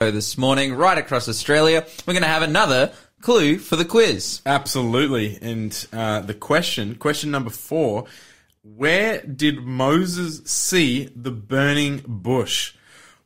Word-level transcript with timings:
this 0.00 0.38
morning, 0.38 0.72
right 0.72 0.96
across 0.96 1.28
Australia. 1.28 1.84
We're 2.06 2.14
going 2.14 2.22
to 2.22 2.28
have 2.28 2.40
another 2.40 2.90
clue 3.20 3.58
for 3.58 3.76
the 3.76 3.84
quiz. 3.84 4.40
Absolutely. 4.46 5.38
And 5.42 5.86
uh, 5.92 6.20
the 6.20 6.32
question, 6.32 6.94
question 6.94 7.30
number 7.30 7.50
four, 7.50 8.06
where 8.62 9.20
did 9.20 9.62
Moses 9.62 10.40
see 10.50 11.10
the 11.14 11.30
burning 11.30 12.02
bush? 12.06 12.72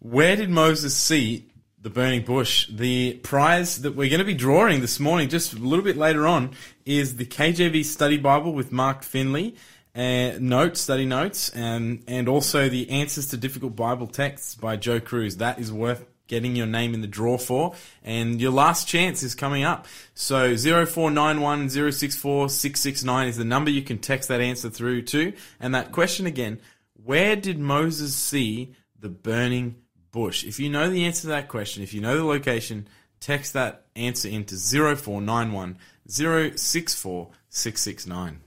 Where 0.01 0.35
did 0.35 0.51
Moses 0.51 0.97
see 0.97 1.49
the 1.81 1.91
burning 1.91 2.25
bush? 2.25 2.69
The 2.69 3.21
prize 3.23 3.83
that 3.83 3.95
we're 3.95 4.11
going 4.11 4.19
to 4.19 4.25
be 4.25 4.35
drawing 4.35 4.81
this 4.81 4.99
morning, 4.99 5.29
just 5.29 5.53
a 5.53 5.59
little 5.59 5.85
bit 5.85 5.97
later 5.97 6.27
on, 6.27 6.57
is 6.85 7.15
the 7.15 7.25
KJV 7.25 7.85
Study 7.85 8.17
Bible 8.17 8.53
with 8.53 8.73
Mark 8.73 9.05
Finley. 9.05 9.55
Uh, 9.95 10.33
notes, 10.41 10.81
study 10.81 11.07
notes, 11.07 11.51
and 11.51 12.03
and 12.09 12.29
also 12.29 12.69
the 12.69 12.91
answers 12.91 13.29
to 13.29 13.37
difficult 13.37 13.77
Bible 13.77 14.09
texts 14.09 14.57
by 14.57 14.75
Joe 14.75 14.99
Crews. 14.99 15.37
That 15.37 15.61
is 15.61 15.71
worth 15.73 16.05
getting 16.27 16.57
your 16.57 16.67
name 16.67 16.95
in 16.95 17.01
the 17.01 17.07
draw 17.07 17.39
for. 17.39 17.75
And 18.03 18.41
your 18.41 18.53
last 18.53 18.89
chance 18.89 19.23
is 19.23 19.35
coming 19.35 19.65
up. 19.65 19.87
So 20.15 20.57
0491 20.57 21.71
064 21.71 22.49
669 22.49 23.29
is 23.29 23.37
the 23.37 23.45
number 23.45 23.71
you 23.71 23.83
can 23.83 23.99
text 23.99 24.29
that 24.29 24.41
answer 24.41 24.71
through 24.71 25.03
to. 25.03 25.33
And 25.61 25.75
that 25.75 25.93
question 25.93 26.27
again, 26.27 26.61
where 27.03 27.37
did 27.37 27.59
Moses 27.59 28.15
see 28.15 28.75
the 28.99 29.09
burning 29.09 29.77
bush? 30.11 30.45
If 30.45 30.59
you 30.59 30.71
know 30.71 30.89
the 30.91 31.05
answer 31.05 31.23
to 31.23 31.27
that 31.29 31.49
question, 31.49 31.83
if 31.83 31.93
you 31.93 32.01
know 32.01 32.17
the 32.17 32.25
location, 32.25 32.89
text 33.21 33.53
that 33.53 33.87
answer 33.97 34.29
into 34.29 34.57
0491 34.57 35.79
064 36.07 37.31
669. 37.51 38.41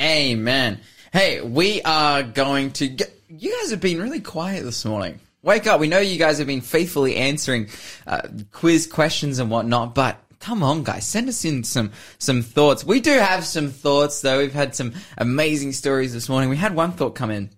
Amen. 0.00 0.80
Hey, 1.12 1.42
we 1.42 1.82
are 1.82 2.22
going 2.22 2.70
to 2.72 2.88
get, 2.88 3.14
you 3.28 3.54
guys 3.60 3.70
have 3.70 3.80
been 3.80 4.00
really 4.00 4.20
quiet 4.20 4.64
this 4.64 4.84
morning. 4.84 5.20
Wake 5.42 5.66
up. 5.66 5.80
We 5.80 5.88
know 5.88 5.98
you 5.98 6.18
guys 6.18 6.38
have 6.38 6.46
been 6.46 6.60
faithfully 6.60 7.16
answering 7.16 7.68
uh, 8.06 8.28
quiz 8.52 8.86
questions 8.86 9.40
and 9.40 9.50
whatnot, 9.50 9.92
but 9.92 10.18
come 10.38 10.62
on, 10.62 10.84
guys, 10.84 11.04
send 11.04 11.28
us 11.28 11.44
in 11.44 11.64
some 11.64 11.90
some 12.18 12.42
thoughts. 12.42 12.84
We 12.84 13.00
do 13.00 13.18
have 13.18 13.44
some 13.44 13.70
thoughts, 13.70 14.20
though. 14.20 14.38
We've 14.38 14.52
had 14.52 14.76
some 14.76 14.92
amazing 15.18 15.72
stories 15.72 16.12
this 16.12 16.28
morning. 16.28 16.48
We 16.48 16.56
had 16.56 16.76
one 16.76 16.92
thought 16.92 17.16
come 17.16 17.32
in, 17.32 17.50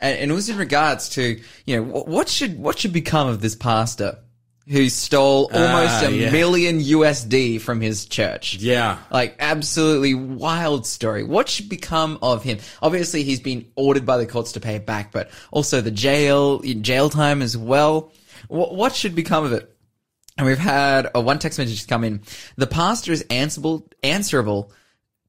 and, 0.00 0.18
and 0.18 0.30
it 0.32 0.34
was 0.34 0.48
in 0.48 0.56
regards 0.56 1.10
to 1.10 1.40
you 1.64 1.76
know 1.76 1.82
what 1.82 2.28
should 2.28 2.58
what 2.58 2.78
should 2.78 2.92
become 2.92 3.28
of 3.28 3.40
this 3.40 3.54
pastor 3.54 4.18
who 4.70 4.88
stole 4.88 5.50
almost 5.52 6.04
Ah, 6.04 6.08
a 6.08 6.10
yeah. 6.10 6.30
million 6.30 6.80
USD 6.80 7.60
from 7.60 7.80
his 7.80 8.04
church. 8.06 8.54
Yeah. 8.56 8.98
Like 9.10 9.36
absolutely 9.38 10.14
wild 10.14 10.86
story. 10.86 11.22
What 11.24 11.48
should 11.48 11.68
become 11.68 12.18
of 12.22 12.42
him? 12.42 12.58
Obviously, 12.82 13.22
he's 13.22 13.40
been 13.40 13.66
ordered 13.76 14.04
by 14.04 14.18
the 14.18 14.26
courts 14.26 14.52
to 14.52 14.60
pay 14.60 14.74
it 14.76 14.84
back, 14.86 15.10
but 15.12 15.30
also 15.50 15.80
the 15.80 15.90
jail, 15.90 16.60
jail 16.60 17.08
time 17.08 17.40
as 17.40 17.56
well. 17.56 18.12
What, 18.48 18.74
what 18.74 18.94
should 18.94 19.14
become 19.14 19.44
of 19.44 19.52
it? 19.52 19.74
And 20.36 20.46
we've 20.46 20.58
had 20.58 21.08
a 21.14 21.20
one 21.20 21.38
text 21.38 21.58
message 21.58 21.86
come 21.86 22.04
in. 22.04 22.22
The 22.56 22.66
pastor 22.68 23.10
is 23.12 23.22
answerable, 23.30 23.88
answerable 24.02 24.70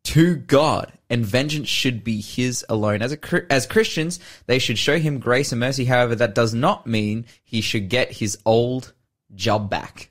to 0.04 0.36
God, 0.36 0.92
and 1.10 1.26
vengeance 1.26 1.68
should 1.68 2.04
be 2.04 2.22
his 2.22 2.66
alone. 2.70 3.02
As 3.02 3.12
a 3.14 3.52
as 3.54 3.66
Christians, 3.66 4.20
they 4.46 4.60
should 4.60 4.78
show 4.78 4.98
him 5.00 5.20
grace 5.20 5.52
and 5.52 5.60
mercy. 5.60 5.86
However, 5.86 6.16
that 6.16 6.36
does 6.36 6.54
not 6.54 6.86
mean 6.86 7.26
he 7.44 7.62
should 7.62 7.90
get 7.90 8.12
his 8.12 8.38
old 8.46 8.94
job 9.36 9.70
back. 9.70 10.10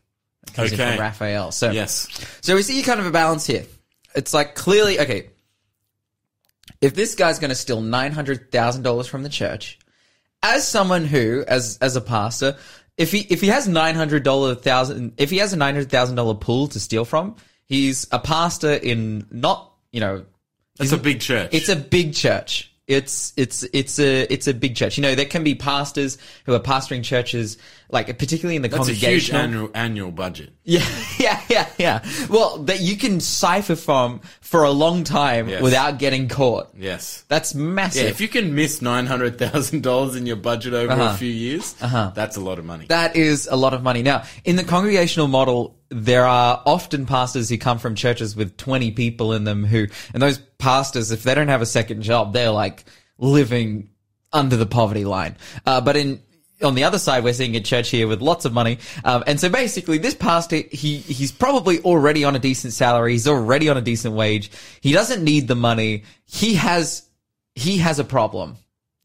Comes 0.55 0.73
in 0.73 0.81
Okay. 0.81 0.91
from 0.93 1.01
Raphael. 1.01 1.53
So 1.53 1.71
Yes. 1.71 2.09
so 2.41 2.55
we 2.55 2.63
see 2.63 2.83
kind 2.83 3.01
of 3.01 3.07
a 3.07 3.11
balance 3.11 3.47
here. 3.47 3.67
It's 4.15 4.33
like 4.35 4.55
clearly 4.55 4.99
okay. 5.01 5.31
If 6.81 6.95
this 6.95 7.15
guy's 7.15 7.39
going 7.39 7.51
to 7.51 7.55
steal 7.57 7.81
nine 7.81 8.13
hundred 8.13 8.53
thousand 8.53 8.83
dollars 8.83 9.07
from 9.07 9.23
the 9.23 9.29
church, 9.29 9.79
as 10.43 10.67
someone 10.67 11.05
who, 11.05 11.45
as 11.49 11.79
as 11.81 11.97
a 11.97 12.01
pastor, 12.01 12.57
if 12.97 13.11
he 13.11 13.21
if 13.31 13.41
he 13.41 13.49
has 13.49 13.67
nine 13.67 13.95
hundred 13.95 14.23
dollar 14.23 14.55
thousand, 14.55 15.15
if 15.19 15.31
he 15.31 15.39
has 15.39 15.53
a 15.53 15.57
nine 15.57 15.75
hundred 15.75 15.91
thousand 15.91 16.17
dollar 16.17 16.35
pool 16.35 16.69
to 16.69 16.81
steal 16.81 17.05
from, 17.05 17.37
he's 17.67 18.07
a 18.13 18.19
pastor 18.19 18.73
in 18.75 19.27
not 19.31 19.73
you 19.91 20.01
know 20.01 20.25
It's 20.79 20.93
a 20.93 20.99
big 20.99 21.21
church. 21.21 21.51
it's 21.53 21.69
a 21.69 21.77
big 21.77 22.15
church. 22.15 22.73
It's 22.87 23.33
it's 23.37 23.65
it's 23.75 23.99
a 23.99 24.33
it's 24.33 24.47
a 24.47 24.55
big 24.55 24.75
church. 24.77 24.97
You 24.97 25.03
know, 25.03 25.15
there 25.15 25.27
can 25.27 25.45
be 25.45 25.55
pastors 25.55 26.17
who 26.47 26.55
are 26.55 26.61
pastoring 26.61 27.03
churches, 27.05 27.59
like 27.91 28.06
particularly 28.19 28.56
in 28.56 28.62
the 28.62 28.69
That's 28.69 28.88
a 28.88 28.93
huge 28.93 29.31
congregational. 29.31 29.41
annual, 29.43 29.71
annual 29.75 30.10
budget. 30.12 30.50
Yeah, 30.65 30.84
yeah, 31.19 31.41
yeah, 31.49 31.69
yeah. 31.78 32.09
Well, 32.28 32.59
that 32.65 32.81
you 32.81 32.97
can 32.97 33.21
cipher 33.21 33.76
from 33.76 34.21
for 34.41 34.65
a 34.65 34.71
long 34.71 35.04
time 35.04 35.49
Yes. 35.49 35.62
without 35.62 35.98
getting 35.98 36.28
caught. 36.28 36.69
Yes. 36.77 37.25
That's 37.28 37.54
massive. 37.54 38.03
Yeah, 38.04 38.09
if 38.10 38.21
you 38.21 38.28
can 38.28 38.54
miss 38.54 38.82
nine 38.82 39.06
hundred 39.06 39.38
thousand 39.38 39.82
dollars 39.82 40.16
in 40.16 40.27
your 40.27 40.37
budget 40.37 40.75
over 40.75 40.93
Uh-huh. 40.93 41.15
a 41.15 41.16
few 41.16 41.31
years, 41.32 41.72
that's 41.75 42.37
a 42.37 42.41
lot 42.41 42.59
of 42.59 42.65
money. 42.66 42.87
that 42.88 43.16
is 43.16 43.47
a 43.50 43.56
lot 43.56 43.72
of 43.75 43.82
money. 43.82 44.03
Now, 44.03 44.25
in 44.44 44.56
the 44.56 44.65
congregational 44.65 45.28
model, 45.28 45.77
there 45.91 46.27
are 46.27 46.62
often 46.66 47.06
pastors 47.06 47.48
who 47.48 47.56
come 47.56 47.78
from 47.78 47.94
churches 47.94 48.37
with 48.37 48.56
20 48.59 48.91
people 48.91 49.32
in 49.32 49.44
them 49.44 49.65
who, 49.65 49.87
and 50.12 50.22
those 50.22 50.37
pastors, 50.59 51.10
if 51.10 51.22
they 51.22 51.34
don't 51.34 51.48
have 51.48 51.62
a 51.62 51.66
second 51.66 52.03
job, 52.03 52.34
they're 52.34 52.50
like 52.50 52.84
living 53.16 53.88
under 54.32 54.56
the 54.56 54.66
poverty 54.66 55.04
line. 55.06 55.37
Uh, 55.65 55.81
but 55.81 55.97
in, 55.97 56.21
on 56.63 56.75
the 56.75 56.85
other 56.85 56.99
side, 56.99 57.25
we're 57.25 57.33
seeing 57.33 57.57
a 57.57 57.61
church 57.61 57.91
here 57.91 58.09
with 58.09 58.21
lots 58.21 58.45
of 58.45 58.53
money. 58.53 58.79
Um, 59.05 59.25
and 59.27 59.39
so 59.39 59.49
basically 59.49 59.99
this 59.99 60.15
pastor, 60.15 60.57
he, 60.71 60.99
he's 60.99 61.33
probably 61.33 61.81
already 61.81 62.25
on 62.25 62.35
a 62.35 62.39
decent 62.39 62.73
salary. 62.73 63.13
He's 63.13 63.29
already 63.29 63.69
on 63.69 63.77
a 63.77 63.83
decent 63.83 64.15
wage. 64.15 64.51
He 64.81 64.93
doesn't 64.93 65.23
need 65.23 65.49
the 65.49 65.55
money. 65.55 66.05
He 66.25 66.55
has, 66.55 67.09
he 67.55 67.79
has 67.79 67.99
a 67.99 68.05
problem 68.05 68.57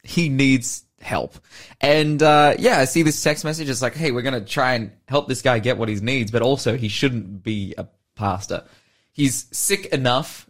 he 0.03 0.29
needs 0.29 0.83
help. 1.01 1.35
And 1.81 2.21
uh, 2.21 2.55
yeah, 2.59 2.77
I 2.77 2.85
see 2.85 3.03
this 3.03 3.21
text 3.21 3.43
message. 3.43 3.69
It's 3.69 3.81
like, 3.81 3.95
hey, 3.95 4.11
we're 4.11 4.21
gonna 4.21 4.45
try 4.45 4.73
and 4.73 4.91
help 5.07 5.27
this 5.27 5.41
guy 5.41 5.59
get 5.59 5.77
what 5.77 5.89
he 5.89 5.95
needs, 5.95 6.31
but 6.31 6.41
also 6.41 6.77
he 6.77 6.89
shouldn't 6.89 7.43
be 7.43 7.73
a 7.77 7.87
pastor. 8.15 8.65
He's 9.13 9.45
sick 9.55 9.87
enough 9.87 10.49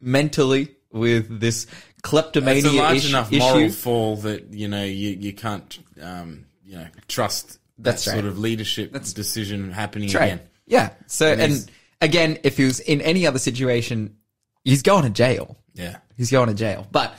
mentally 0.00 0.74
with 0.90 1.40
this 1.40 1.66
it's 2.12 2.66
a 2.66 2.72
large 2.72 2.96
ish- 2.98 3.08
enough 3.10 3.32
issue. 3.32 3.38
moral 3.40 3.70
fall 3.70 4.16
that 4.18 4.52
you 4.52 4.68
know 4.68 4.84
you 4.84 5.10
you 5.10 5.32
can't 5.32 5.78
um, 6.00 6.46
you 6.64 6.76
know 6.78 6.86
trust 7.08 7.58
That's 7.78 8.04
that 8.04 8.10
right. 8.12 8.14
sort 8.20 8.26
of 8.26 8.38
leadership 8.38 8.92
decision 8.92 9.70
happening 9.72 10.08
That's 10.08 10.20
right. 10.20 10.32
again. 10.34 10.40
Yeah. 10.66 10.90
So 11.06 11.28
It 11.28 11.40
and 11.40 11.70
again, 12.00 12.38
if 12.42 12.56
he 12.56 12.64
was 12.64 12.80
in 12.80 13.00
any 13.00 13.26
other 13.26 13.38
situation, 13.38 14.16
he's 14.64 14.82
going 14.82 15.04
to 15.04 15.10
jail. 15.10 15.56
Yeah. 15.74 15.96
He's 16.16 16.30
going 16.30 16.48
to 16.48 16.54
jail. 16.54 16.86
But 16.90 17.14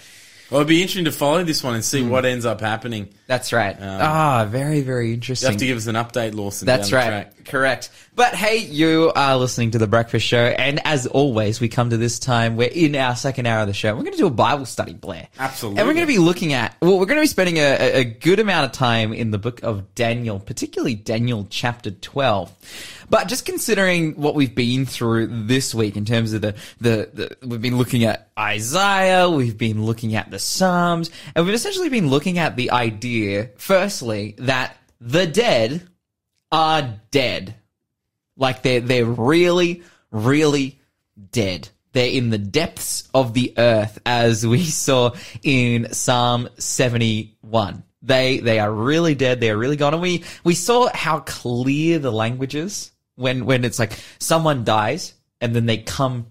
Well, 0.49 0.61
it'd 0.61 0.67
be 0.67 0.81
interesting 0.81 1.05
to 1.05 1.11
follow 1.11 1.43
this 1.43 1.63
one 1.63 1.75
and 1.75 1.83
see 1.85 2.01
Hmm. 2.03 2.09
what 2.09 2.25
ends 2.25 2.45
up 2.45 2.59
happening. 2.61 3.09
that's 3.27 3.53
right. 3.53 3.75
ah, 3.79 4.45
very 4.49 4.81
very 4.81 5.13
interesting. 5.13 5.47
You 5.47 5.51
interesting. 5.51 5.51
have 5.51 5.59
to 5.59 5.65
give 5.65 5.77
us 5.77 5.87
an 5.87 5.95
update, 5.95 6.35
Lawson. 6.35 6.65
That's 6.65 6.89
down 6.89 6.99
the 7.05 7.05
right. 7.15 7.31
track. 7.31 7.36
Correct. 7.47 7.89
But 8.13 8.35
hey, 8.35 8.57
you 8.57 9.11
are 9.15 9.37
listening 9.37 9.71
to 9.71 9.77
The 9.77 9.87
Breakfast 9.87 10.25
Show. 10.25 10.37
And 10.37 10.81
as 10.85 11.07
always, 11.07 11.61
we 11.61 11.69
come 11.69 11.91
to 11.91 11.97
this 11.97 12.19
time, 12.19 12.57
we're 12.57 12.69
in 12.69 12.95
our 12.95 13.15
second 13.15 13.45
hour 13.45 13.61
of 13.61 13.67
the 13.67 13.73
show. 13.73 13.93
We're 13.95 14.01
going 14.01 14.13
to 14.13 14.17
do 14.17 14.27
a 14.27 14.31
Bible 14.31 14.65
study, 14.65 14.93
Blair. 14.93 15.27
Absolutely. 15.39 15.79
And 15.79 15.87
we're 15.87 15.93
going 15.93 16.05
to 16.05 16.11
be 16.11 16.17
looking 16.17 16.53
at, 16.53 16.75
well, 16.81 16.99
we're 16.99 17.05
going 17.05 17.17
to 17.17 17.21
be 17.21 17.27
spending 17.27 17.57
a, 17.57 17.99
a- 17.99 18.03
good 18.03 18.39
amount 18.39 18.65
of 18.65 18.71
time 18.71 19.13
in 19.13 19.31
the 19.31 19.37
book 19.37 19.61
of 19.63 19.93
Daniel, 19.95 20.39
particularly 20.39 20.95
Daniel 20.95 21.47
chapter 21.49 21.91
12. 21.91 23.05
But 23.09 23.27
just 23.27 23.45
considering 23.45 24.15
what 24.15 24.35
we've 24.35 24.55
been 24.55 24.85
through 24.85 25.27
this 25.45 25.73
week 25.73 25.95
in 25.95 26.03
terms 26.03 26.33
of 26.33 26.41
the, 26.41 26.55
the, 26.81 27.09
the, 27.13 27.47
we've 27.47 27.61
been 27.61 27.77
looking 27.77 28.03
at 28.03 28.29
Isaiah, 28.37 29.29
we've 29.29 29.57
been 29.57 29.85
looking 29.85 30.15
at 30.15 30.31
the 30.31 30.39
Psalms, 30.39 31.11
and 31.35 31.45
we've 31.45 31.55
essentially 31.55 31.89
been 31.89 32.09
looking 32.09 32.39
at 32.39 32.55
the 32.55 32.71
idea, 32.71 33.51
firstly, 33.57 34.35
that 34.39 34.75
the 34.99 35.27
dead 35.27 35.87
are 36.51 36.99
dead. 37.11 37.55
Like 38.35 38.61
they're 38.63 38.81
they're 38.81 39.05
really, 39.05 39.83
really 40.11 40.79
dead. 41.31 41.69
They're 41.93 42.11
in 42.11 42.29
the 42.29 42.37
depths 42.37 43.09
of 43.13 43.33
the 43.33 43.53
earth, 43.57 43.97
as 44.05 44.45
we 44.45 44.63
saw 44.65 45.11
in 45.43 45.93
Psalm 45.93 46.49
seventy 46.57 47.37
one. 47.41 47.83
They 48.03 48.39
they 48.39 48.59
are 48.59 48.71
really 48.71 49.15
dead. 49.15 49.39
They 49.39 49.49
are 49.49 49.57
really 49.57 49.75
gone. 49.75 49.93
And 49.93 50.01
we 50.01 50.23
we 50.43 50.53
saw 50.53 50.89
how 50.93 51.19
clear 51.19 51.97
the 51.99 52.11
language 52.11 52.55
is 52.55 52.91
when 53.15 53.45
when 53.45 53.65
it's 53.65 53.79
like 53.79 53.93
someone 54.19 54.63
dies 54.63 55.13
and 55.41 55.55
then 55.55 55.65
they 55.65 55.77
come 55.77 56.27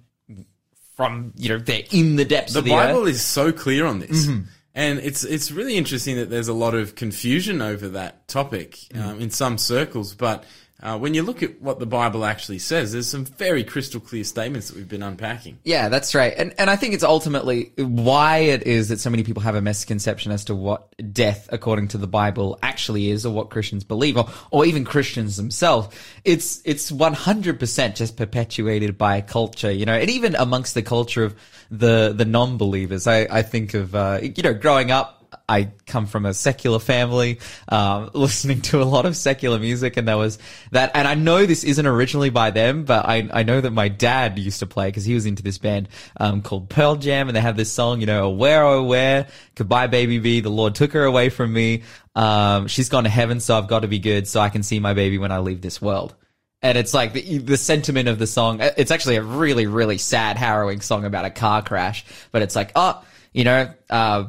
from 0.95 1.33
you 1.37 1.51
know 1.51 1.59
they're 1.59 1.83
in 1.91 2.17
the 2.17 2.25
depths 2.25 2.55
of 2.55 2.65
The 2.65 2.71
of 2.73 2.79
the 2.79 2.87
Bible 2.87 3.03
earth. 3.03 3.09
is 3.09 3.23
so 3.23 3.53
clear 3.53 3.85
on 3.85 3.99
this. 3.99 4.27
Mm-hmm. 4.27 4.45
And 4.77 4.99
it's 5.01 5.25
it's 5.25 5.51
really 5.51 5.77
interesting 5.77 6.17
that 6.17 6.29
there's 6.31 6.49
a 6.49 6.53
lot 6.55 6.75
of 6.75 6.95
confusion 6.95 7.63
over 7.63 7.89
that 7.89 8.29
topic 8.29 8.73
Mm. 8.93 9.03
um, 9.05 9.21
in 9.21 9.31
some 9.31 9.57
circles. 9.59 10.15
But 10.15 10.45
uh, 10.83 10.99
when 10.99 11.15
you 11.15 11.23
look 11.23 11.43
at 11.43 11.63
what 11.63 11.79
the 11.79 11.87
Bible 11.87 12.27
actually 12.27 12.59
says, 12.59 12.93
there's 12.93 13.09
some 13.09 13.25
very 13.25 13.65
crystal 13.65 13.99
clear 13.99 14.25
statements 14.25 14.69
that 14.69 14.77
we've 14.77 14.89
been 14.89 15.03
unpacking. 15.03 15.59
Yeah, 15.65 15.89
that's 15.89 16.15
right. 16.15 16.35
And 16.37 16.55
and 16.59 16.69
I 16.69 16.77
think 16.77 16.93
it's 16.93 17.03
ultimately 17.03 17.73
why 17.79 18.39
it 18.39 18.65
is 18.65 18.91
that 18.91 19.01
so 19.01 19.09
many 19.09 19.23
people 19.23 19.43
have 19.43 19.55
a 19.55 19.63
misconception 19.63 20.33
as 20.33 20.45
to 20.47 20.55
what 20.55 20.95
death 21.15 21.49
according 21.51 21.89
to 21.89 21.99
the 21.99 22.07
Bible 22.07 22.59
actually 22.63 23.09
is 23.09 23.25
or 23.25 23.33
what 23.33 23.49
Christians 23.49 23.85
believe 23.85 24.19
or 24.19 24.29
or 24.51 24.67
even 24.67 24.85
Christians 24.85 25.39
themselves. 25.39 25.89
It's 26.25 26.61
it's 26.67 26.91
100% 26.91 27.95
just 27.95 28.19
perpetuated 28.19 28.99
by 28.99 29.23
culture, 29.23 29.73
you 29.73 29.87
know, 29.87 29.95
and 29.95 30.11
even 30.11 30.35
amongst 30.35 30.75
the 30.75 30.83
culture 30.83 31.25
of 31.25 31.35
the 31.71 32.13
the 32.15 32.27
non-believers. 32.27 33.07
I 33.07 33.27
I 33.31 33.41
think 33.41 33.73
of 33.73 33.95
uh 33.95 34.21
you 34.23 34.43
know 34.43 34.53
growing 34.53 34.91
up 34.91 35.16
I 35.49 35.71
come 35.87 36.07
from 36.07 36.27
a 36.27 36.35
secular 36.35 36.79
family, 36.79 37.39
um, 37.69 38.11
listening 38.15 38.63
to 38.63 38.83
a 38.83 38.85
lot 38.85 39.07
of 39.07 39.17
secular 39.17 39.59
music, 39.59 39.97
and 39.97 40.07
there 40.07 40.17
was 40.17 40.39
that. 40.73 40.91
And 40.95 41.07
I 41.07 41.15
know 41.15 41.47
this 41.47 41.65
isn't 41.65 41.87
originally 41.87 42.31
by 42.31 42.51
them, 42.51 42.85
but 42.85 43.07
I 43.07 43.29
I 43.33 43.43
know 43.43 43.61
that 43.61 43.71
my 43.71 43.89
dad 43.89 44.39
used 44.39 44.61
to 44.61 44.67
play 44.67 44.89
because 44.89 45.05
he 45.05 45.15
was 45.15 45.27
into 45.27 45.43
this 45.43 45.59
band 45.59 45.89
um, 46.19 46.43
called 46.43 46.69
Pearl 46.69 46.97
Jam, 46.97 47.29
and 47.29 47.37
they 47.37 47.41
have 47.41 47.57
this 47.57 47.73
song, 47.73 48.01
you 48.01 48.07
know, 48.07 48.31
"Where 48.31 48.65
oh 48.65 48.85
Where, 48.85 49.29
"Goodbye, 49.55 49.87
Baby 49.87 50.19
B," 50.19 50.41
"The 50.41 50.51
Lord 50.51 50.75
Took 50.75 50.93
Her 50.93 51.05
Away 51.05 51.29
from 51.29 51.53
Me." 51.53 51.83
Um, 52.15 52.67
she's 52.67 52.89
gone 52.89 53.05
to 53.05 53.11
heaven, 53.11 53.41
so 53.41 53.57
I've 53.57 53.69
got 53.69 53.81
to 53.81 53.89
be 53.89 53.99
good, 53.99 54.27
so 54.27 54.41
I 54.41 54.49
can 54.49 54.63
see 54.63 54.81
my 54.81 54.95
baby 54.95 55.19
when 55.19 55.33
I 55.33 55.39
leave 55.39 55.61
this 55.61 55.81
world 55.81 56.15
and 56.63 56.79
it's 56.79 56.95
like 56.95 57.13
the, 57.13 57.39
the 57.39 57.57
sentiment 57.57 58.09
of 58.09 58.19
the 58.19 58.27
song. 58.27 58.61
It's 58.61 58.91
actually 58.91 59.17
a 59.17 59.23
really, 59.23 59.67
really 59.67 59.99
sad, 59.99 60.37
harrowing 60.37 60.81
song 60.81 61.05
about 61.05 61.25
a 61.25 61.31
car 61.31 61.63
crash. 61.63 62.05
But 62.33 62.43
it's 62.43 62.57
like, 62.57 62.73
oh, 62.75 63.05
you 63.33 63.45
know, 63.45 63.73
uh, 63.91 64.25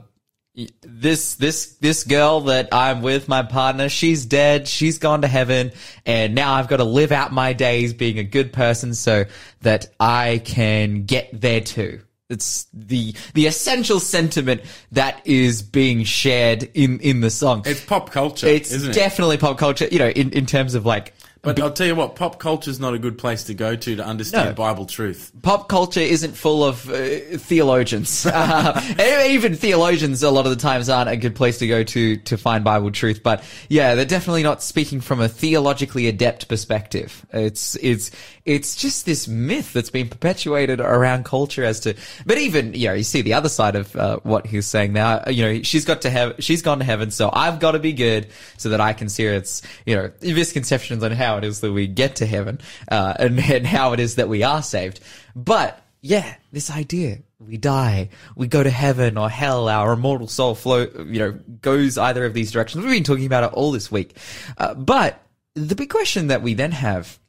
this 0.81 1.35
this 1.35 1.75
this 1.75 2.03
girl 2.03 2.41
that 2.41 2.69
I'm 2.71 3.01
with, 3.01 3.27
my 3.27 3.43
partner, 3.43 3.89
she's 3.89 4.25
dead. 4.25 4.67
She's 4.67 4.97
gone 4.97 5.21
to 5.21 5.27
heaven, 5.27 5.71
and 6.05 6.33
now 6.33 6.53
I've 6.53 6.67
got 6.67 6.77
to 6.77 6.83
live 6.83 7.11
out 7.11 7.31
my 7.31 7.53
days 7.53 7.93
being 7.93 8.17
a 8.17 8.23
good 8.23 8.51
person 8.51 8.93
so 8.95 9.25
that 9.61 9.87
I 9.99 10.41
can 10.43 11.05
get 11.05 11.29
there 11.39 11.61
too. 11.61 12.01
It's 12.29 12.65
the 12.73 13.13
the 13.35 13.45
essential 13.45 13.99
sentiment 13.99 14.61
that 14.91 15.21
is 15.25 15.61
being 15.61 16.03
shared 16.03 16.63
in 16.73 16.99
in 16.99 17.21
the 17.21 17.29
song. 17.29 17.61
It's 17.65 17.85
pop 17.85 18.11
culture. 18.11 18.47
It's 18.47 18.71
isn't 18.71 18.91
it? 18.91 18.93
definitely 18.93 19.37
pop 19.37 19.57
culture. 19.57 19.87
You 19.89 19.99
know, 19.99 20.09
in 20.09 20.31
in 20.31 20.45
terms 20.45 20.75
of 20.75 20.85
like 20.85 21.13
But 21.41 21.59
I'll 21.59 21.71
tell 21.71 21.87
you 21.87 21.95
what, 21.95 22.15
pop 22.15 22.39
culture 22.39 22.69
is 22.69 22.79
not 22.79 22.93
a 22.93 22.99
good 22.99 23.17
place 23.17 23.43
to 23.45 23.53
go 23.53 23.75
to 23.75 23.95
to 23.95 24.05
understand 24.05 24.49
No. 24.49 24.53
Bible 24.55 24.85
truth. 24.85 25.31
pop 25.41 25.69
culture 25.69 25.99
isn't 25.99 26.33
full 26.33 26.63
of 26.63 26.89
uh, 26.89 27.37
theologians. 27.37 28.25
Uh, 28.37 29.25
even 29.27 29.55
theologians, 29.55 30.23
a 30.23 30.29
lot 30.31 30.45
of 30.45 30.51
the 30.51 30.61
times, 30.61 30.89
aren't 30.89 31.09
a 31.09 31.17
good 31.17 31.35
place 31.35 31.57
to 31.59 31.67
go 31.67 31.83
to 31.83 32.17
to 32.17 32.37
find 32.37 32.63
Bible 32.63 32.91
truth. 32.91 33.21
But 33.23 33.43
yeah, 33.69 33.95
they're 33.95 34.05
definitely 34.05 34.43
not 34.43 34.61
speaking 34.63 35.01
from 35.01 35.19
a 35.19 35.27
theologically 35.27 36.07
adept 36.07 36.47
perspective. 36.47 37.25
It's 37.31 37.75
it's 37.77 38.11
it's 38.45 38.75
just 38.75 39.05
this 39.05 39.27
myth 39.27 39.73
that's 39.73 39.89
been 39.89 40.07
perpetuated 40.07 40.79
around 40.79 41.25
culture 41.25 41.63
as 41.63 41.79
to. 41.81 41.95
But 42.25 42.37
even 42.37 42.73
you 42.73 42.87
know, 42.87 42.93
you 42.93 43.03
see 43.03 43.21
the 43.21 43.33
other 43.33 43.49
side 43.49 43.75
of 43.75 43.95
uh, 43.95 44.19
what 44.23 44.47
he's 44.47 44.65
saying 44.67 44.93
now. 44.93 45.23
You 45.27 45.43
know, 45.43 45.63
she's 45.63 45.85
got 45.85 46.01
to 46.03 46.09
have 46.09 46.35
she's 46.39 46.61
gone 46.61 46.79
to 46.79 46.85
heaven, 46.85 47.11
so 47.11 47.29
I've 47.31 47.59
got 47.59 47.71
to 47.71 47.79
be 47.79 47.93
good 47.93 48.27
so 48.57 48.69
that 48.69 48.79
I 48.81 48.93
can 48.93 49.09
see 49.09 49.25
her. 49.25 49.33
It's 49.33 49.61
you 49.85 49.95
know 49.95 50.11
misconceptions 50.21 51.03
on 51.03 51.11
how 51.11 51.26
it 51.35 51.43
is 51.43 51.59
that 51.59 51.73
we 51.73 51.87
get 51.87 52.15
to 52.17 52.25
heaven 52.25 52.61
uh, 52.89 53.13
and, 53.19 53.37
and 53.39 53.67
how 53.67 53.91
it 53.91 53.99
is 53.99 54.15
that 54.15 54.29
we 54.29 54.43
are 54.43 54.63
saved. 54.63 55.01
But 55.35 55.83
yeah, 56.01 56.35
this 56.53 56.71
idea. 56.71 57.17
We 57.39 57.57
die, 57.57 58.09
we 58.35 58.47
go 58.47 58.63
to 58.63 58.69
heaven 58.69 59.15
or 59.15 59.29
hell, 59.29 59.69
our 59.69 59.93
immortal 59.93 60.27
soul 60.27 60.55
flow, 60.55 60.87
you 61.05 61.19
know, 61.19 61.39
goes 61.61 61.95
either 61.95 62.25
of 62.25 62.33
these 62.33 62.51
directions. 62.51 62.83
We've 62.83 62.95
been 62.95 63.03
talking 63.03 63.27
about 63.27 63.43
it 63.43 63.53
all 63.53 63.71
this 63.71 63.91
week. 63.91 64.17
Uh, 64.57 64.73
but 64.73 65.21
the 65.53 65.75
big 65.75 65.91
question 65.91 66.27
that 66.27 66.41
we 66.41 66.55
then 66.55 66.71
have 66.71 67.19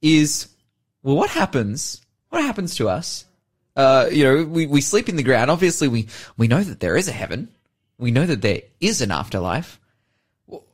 is, 0.00 0.48
well, 1.02 1.16
what 1.16 1.28
happens? 1.28 2.00
What 2.30 2.42
happens 2.42 2.76
to 2.76 2.88
us? 2.88 3.26
Uh, 3.76 4.08
you 4.10 4.24
know, 4.24 4.44
we, 4.44 4.66
we 4.66 4.80
sleep 4.80 5.10
in 5.10 5.16
the 5.16 5.22
ground. 5.22 5.50
Obviously, 5.50 5.86
we, 5.86 6.08
we 6.38 6.48
know 6.48 6.62
that 6.62 6.80
there 6.80 6.96
is 6.96 7.08
a 7.08 7.12
heaven. 7.12 7.48
We 7.98 8.10
know 8.10 8.24
that 8.24 8.40
there 8.40 8.62
is 8.80 9.02
an 9.02 9.10
afterlife. 9.10 9.78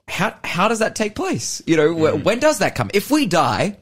How, 0.06 0.36
how 0.44 0.68
does 0.68 0.80
that 0.80 0.94
take 0.94 1.14
place? 1.14 1.62
You 1.66 1.76
know, 1.76 1.94
wh- 1.94 2.14
mm. 2.14 2.24
when 2.24 2.38
does 2.38 2.58
that 2.58 2.74
come? 2.74 2.90
If 2.92 3.10
we 3.10 3.26
die, 3.26 3.78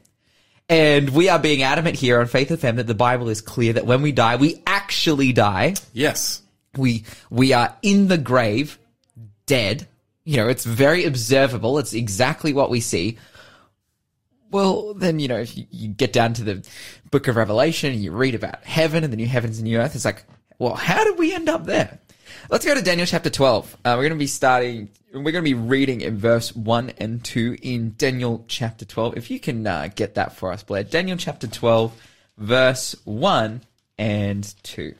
and 0.69 1.11
we 1.11 1.29
are 1.29 1.39
being 1.39 1.63
adamant 1.63 1.97
here 1.97 2.21
on 2.21 2.27
Faith 2.27 2.49
FM 2.49 2.77
that 2.77 2.87
the 2.87 2.95
Bible 2.95 3.29
is 3.29 3.41
clear 3.41 3.75
that 3.75 3.85
when 3.85 4.01
we 4.01 4.13
die, 4.13 4.37
we 4.37 4.63
actually 4.67 5.33
die. 5.33 5.75
Yes. 5.93 6.41
We 6.77 7.05
we 7.29 7.53
are 7.53 7.77
in 7.83 8.09
the 8.09 8.17
grave, 8.17 8.79
dead. 9.45 9.87
You 10.25 10.39
know, 10.39 10.49
it's 10.49 10.65
very 10.65 11.05
observable. 11.05 11.79
It's 11.79 11.93
exactly 11.93 12.55
what 12.55 12.71
we 12.71 12.81
see. 12.81 13.19
Well, 14.51 14.95
then 14.95 15.19
you 15.19 15.29
know, 15.29 15.39
if 15.39 15.57
you, 15.59 15.67
you 15.71 15.89
get 15.89 16.13
down 16.13 16.33
to 16.35 16.45
the 16.45 16.67
Book 17.11 17.29
of 17.29 17.37
Revelation 17.37 17.93
and 17.93 18.03
you 18.03 18.13
read 18.13 18.35
about 18.35 18.65
heaven 18.65 19.05
and 19.05 19.13
the 19.13 19.17
new 19.17 19.27
heavens 19.27 19.59
and 19.59 19.69
new 19.69 19.79
earth, 19.79 19.95
it's 19.95 20.05
like, 20.07 20.25
well, 20.59 20.75
how 20.75 21.05
did 21.05 21.19
we 21.19 21.35
end 21.35 21.49
up 21.49 21.65
there? 21.67 21.99
Let's 22.51 22.65
go 22.65 22.75
to 22.75 22.83
Daniel 22.83 23.07
chapter 23.07 23.31
12. 23.31 23.77
Uh, 23.85 23.95
we're 23.97 24.03
going 24.03 24.13
to 24.13 24.19
be 24.19 24.27
starting, 24.27 24.91
we're 25.13 25.33
going 25.33 25.37
to 25.37 25.43
be 25.43 25.55
reading 25.55 26.01
in 26.01 26.19
verse 26.19 26.55
1 26.55 26.93
and 26.99 27.25
2 27.25 27.59
in 27.63 27.95
Daniel 27.97 28.45
chapter 28.49 28.85
12. 28.85 29.17
If 29.17 29.31
you 29.31 29.41
can 29.41 29.67
uh, 29.67 29.89
get 29.95 30.17
that 30.17 30.37
for 30.37 30.53
us, 30.53 30.63
Blair. 30.63 30.85
Daniel 30.85 31.17
chapter 31.17 31.47
12, 31.47 31.93
verse 32.39 32.97
1 33.05 33.63
and 33.99 34.55
2. 34.65 34.95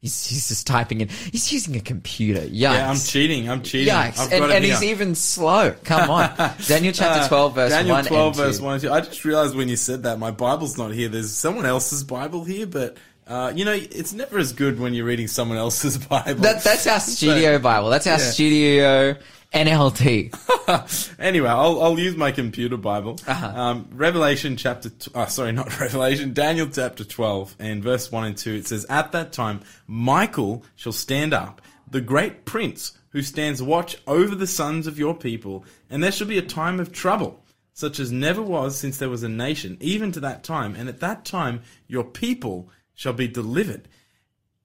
He's, 0.00 0.26
he's 0.26 0.48
just 0.48 0.66
typing 0.66 1.02
in. 1.02 1.08
He's 1.08 1.52
using 1.52 1.76
a 1.76 1.80
computer. 1.80 2.40
Yikes. 2.40 2.48
Yeah, 2.52 2.90
I'm 2.90 2.96
cheating. 2.96 3.50
I'm 3.50 3.62
cheating. 3.62 3.92
Yikes. 3.92 4.32
And, 4.32 4.50
and 4.50 4.64
he's 4.64 4.82
even 4.82 5.14
slow. 5.14 5.74
Come 5.84 6.08
on. 6.08 6.32
Daniel 6.66 6.94
chapter 6.94 7.24
Uh, 7.24 7.28
12, 7.28 7.54
verse 7.54 7.70
Daniel 7.70 7.96
1 7.96 8.04
12, 8.06 8.26
and 8.26 8.36
2. 8.36 8.42
verse 8.42 8.60
1 8.60 8.72
and 8.72 8.82
2. 8.82 8.90
I 8.92 9.00
just 9.02 9.24
realized 9.26 9.54
when 9.54 9.68
you 9.68 9.76
said 9.76 10.04
that, 10.04 10.18
my 10.18 10.30
Bible's 10.30 10.78
not 10.78 10.92
here. 10.92 11.10
There's 11.10 11.30
someone 11.34 11.66
else's 11.66 12.02
Bible 12.02 12.44
here, 12.44 12.66
but, 12.66 12.96
uh, 13.30 13.52
you 13.54 13.64
know, 13.64 13.72
it's 13.72 14.12
never 14.12 14.38
as 14.38 14.52
good 14.52 14.78
when 14.80 14.92
you're 14.92 15.06
reading 15.06 15.28
someone 15.28 15.56
else's 15.56 15.96
Bible. 16.06 16.42
That, 16.42 16.62
that's 16.64 16.86
our 16.86 17.00
studio 17.00 17.58
Bible. 17.58 17.88
That's 17.88 18.06
our 18.06 18.18
Yeah. 18.18 18.30
studio 18.30 19.16
NLT. 19.54 21.16
anyway, 21.18 21.48
I'll, 21.48 21.82
I'll 21.82 21.98
use 21.98 22.16
my 22.16 22.32
computer 22.32 22.76
Bible. 22.76 23.18
Uh-huh. 23.26 23.46
Um, 23.60 23.88
Revelation 23.92 24.56
chapter, 24.56 24.90
t- 24.90 25.10
oh, 25.14 25.26
sorry, 25.26 25.52
not 25.60 25.78
Revelation, 25.80 26.32
Daniel 26.32 26.68
chapter 26.68 27.04
12 27.04 27.56
and 27.58 27.82
verse 27.82 28.10
1 28.12 28.24
and 28.24 28.36
2. 28.36 28.54
It 28.54 28.66
says, 28.66 28.84
At 28.88 29.12
that 29.12 29.32
time, 29.32 29.60
Michael 29.86 30.64
shall 30.76 30.92
stand 30.92 31.32
up, 31.32 31.60
the 31.90 32.00
great 32.00 32.44
prince 32.44 32.92
who 33.10 33.22
stands 33.22 33.60
watch 33.62 33.96
over 34.06 34.34
the 34.36 34.46
sons 34.46 34.86
of 34.86 34.98
your 34.98 35.14
people, 35.16 35.64
and 35.88 36.02
there 36.02 36.12
shall 36.12 36.28
be 36.28 36.38
a 36.38 36.42
time 36.42 36.78
of 36.78 36.92
trouble, 36.92 37.42
such 37.72 37.98
as 37.98 38.12
never 38.12 38.40
was 38.42 38.76
since 38.78 38.98
there 38.98 39.08
was 39.08 39.24
a 39.24 39.28
nation, 39.28 39.76
even 39.80 40.12
to 40.12 40.20
that 40.20 40.44
time. 40.44 40.76
And 40.76 40.88
at 40.88 41.00
that 41.00 41.24
time, 41.24 41.62
your 41.88 42.04
people 42.04 42.68
shall 43.00 43.14
be 43.14 43.26
delivered 43.26 43.88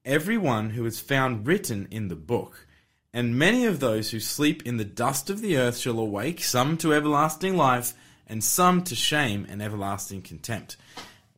every 0.04 0.36
one 0.36 0.68
who 0.68 0.84
is 0.84 1.00
found 1.00 1.46
written 1.46 1.88
in 1.90 2.08
the 2.08 2.14
book. 2.14 2.66
And 3.14 3.38
many 3.38 3.64
of 3.64 3.80
those 3.80 4.10
who 4.10 4.20
sleep 4.20 4.66
in 4.66 4.76
the 4.76 4.84
dust 4.84 5.30
of 5.30 5.40
the 5.40 5.56
earth 5.56 5.78
shall 5.78 5.98
awake, 5.98 6.44
some 6.44 6.76
to 6.78 6.92
everlasting 6.92 7.56
life, 7.56 7.94
and 8.26 8.44
some 8.44 8.84
to 8.84 8.94
shame 8.94 9.46
and 9.48 9.62
everlasting 9.62 10.20
contempt. 10.20 10.76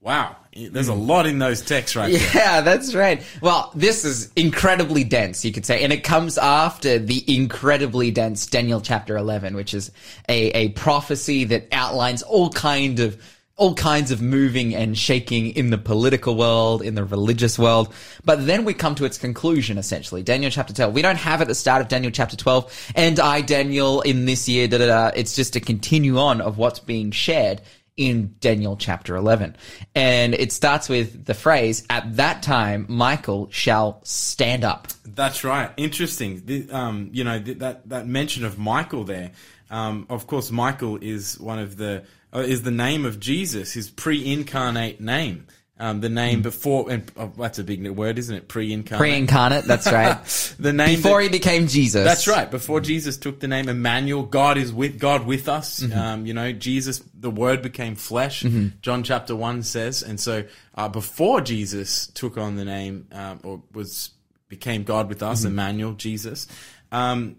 Wow, 0.00 0.34
there's 0.52 0.88
a 0.88 0.92
hmm. 0.92 1.06
lot 1.06 1.26
in 1.26 1.38
those 1.38 1.62
texts 1.62 1.94
right 1.94 2.12
there. 2.12 2.30
Yeah, 2.34 2.60
that's 2.62 2.96
right. 2.96 3.22
Well, 3.40 3.70
this 3.76 4.04
is 4.04 4.32
incredibly 4.34 5.04
dense, 5.04 5.44
you 5.44 5.52
could 5.52 5.66
say, 5.66 5.84
and 5.84 5.92
it 5.92 6.02
comes 6.02 6.36
after 6.36 6.98
the 6.98 7.22
incredibly 7.32 8.10
dense 8.10 8.44
Daniel 8.46 8.80
chapter 8.80 9.16
11, 9.16 9.54
which 9.54 9.72
is 9.72 9.92
a, 10.28 10.50
a 10.50 10.68
prophecy 10.70 11.44
that 11.44 11.68
outlines 11.70 12.24
all 12.24 12.50
kind 12.50 12.98
of 12.98 13.22
all 13.58 13.74
kinds 13.74 14.12
of 14.12 14.22
moving 14.22 14.72
and 14.72 14.96
shaking 14.96 15.50
in 15.50 15.70
the 15.70 15.76
political 15.76 16.36
world, 16.36 16.80
in 16.80 16.94
the 16.94 17.04
religious 17.04 17.58
world. 17.58 17.92
But 18.24 18.46
then 18.46 18.64
we 18.64 18.72
come 18.72 18.94
to 18.94 19.04
its 19.04 19.18
conclusion, 19.18 19.78
essentially. 19.78 20.22
Daniel 20.22 20.50
chapter 20.50 20.72
12. 20.72 20.94
We 20.94 21.02
don't 21.02 21.16
have 21.16 21.40
at 21.42 21.48
the 21.48 21.56
start 21.56 21.82
of 21.82 21.88
Daniel 21.88 22.12
chapter 22.12 22.36
12, 22.36 22.92
and 22.94 23.18
I, 23.18 23.40
Daniel, 23.40 24.00
in 24.00 24.26
this 24.26 24.48
year, 24.48 24.68
da 24.68 24.78
da 24.78 24.86
da. 24.86 25.10
It's 25.14 25.34
just 25.34 25.56
a 25.56 25.60
continue 25.60 26.18
on 26.18 26.40
of 26.40 26.56
what's 26.56 26.78
being 26.78 27.10
shared 27.10 27.60
in 27.96 28.36
Daniel 28.38 28.76
chapter 28.76 29.16
11. 29.16 29.56
And 29.92 30.34
it 30.34 30.52
starts 30.52 30.88
with 30.88 31.24
the 31.24 31.34
phrase, 31.34 31.84
at 31.90 32.16
that 32.16 32.44
time, 32.44 32.86
Michael 32.88 33.48
shall 33.50 34.00
stand 34.04 34.62
up. 34.62 34.86
That's 35.04 35.42
right. 35.42 35.72
Interesting. 35.76 36.68
Um, 36.70 37.10
you 37.12 37.24
know 37.24 37.42
th- 37.42 37.58
that 37.58 37.88
that 37.88 38.06
mention 38.06 38.44
of 38.44 38.56
Michael 38.56 39.02
there. 39.02 39.32
Um, 39.68 40.06
of 40.08 40.28
course, 40.28 40.52
Michael 40.52 40.98
is 41.02 41.38
one 41.40 41.58
of 41.58 41.76
the 41.76 42.04
is 42.34 42.62
the 42.62 42.70
name 42.70 43.04
of 43.06 43.18
Jesus, 43.20 43.72
his 43.72 43.90
pre-incarnate 43.90 45.00
name. 45.00 45.46
Um, 45.80 46.00
the 46.00 46.08
name 46.08 46.42
before, 46.42 46.90
and 46.90 47.08
oh, 47.16 47.32
that's 47.38 47.60
a 47.60 47.62
big 47.62 47.88
word, 47.90 48.18
isn't 48.18 48.34
it? 48.34 48.48
Pre-incarnate. 48.48 48.98
Pre-incarnate, 49.00 49.64
that's 49.64 49.86
right. 49.92 50.18
the 50.58 50.72
name 50.72 50.96
Before 50.96 51.18
that- 51.18 51.22
he 51.22 51.28
became 51.28 51.68
Jesus. 51.68 52.02
That's 52.04 52.26
right. 52.26 52.50
Before 52.50 52.80
Jesus 52.80 53.16
took 53.16 53.38
the 53.38 53.46
name 53.46 53.68
Emmanuel, 53.68 54.24
God 54.24 54.58
is 54.58 54.72
with 54.72 54.98
God 54.98 55.24
with 55.24 55.48
us. 55.48 55.78
Mm-hmm. 55.78 55.96
Um, 55.96 56.26
you 56.26 56.34
know, 56.34 56.50
Jesus, 56.50 57.00
the 57.14 57.30
Word 57.30 57.62
became 57.62 57.94
flesh. 57.94 58.44
John 58.82 59.04
chapter 59.04 59.36
one 59.36 59.62
says, 59.62 60.02
and 60.02 60.18
so 60.18 60.42
uh, 60.74 60.88
before 60.88 61.42
Jesus 61.42 62.08
took 62.08 62.36
on 62.38 62.56
the 62.56 62.64
name 62.64 63.06
um, 63.12 63.38
or 63.44 63.62
was 63.72 64.10
became 64.48 64.82
God 64.82 65.08
with 65.08 65.18
Mm-hmm. 65.20 65.30
us, 65.30 65.44
Emmanuel, 65.44 65.92
Jesus. 65.92 66.48
Um, 66.90 67.36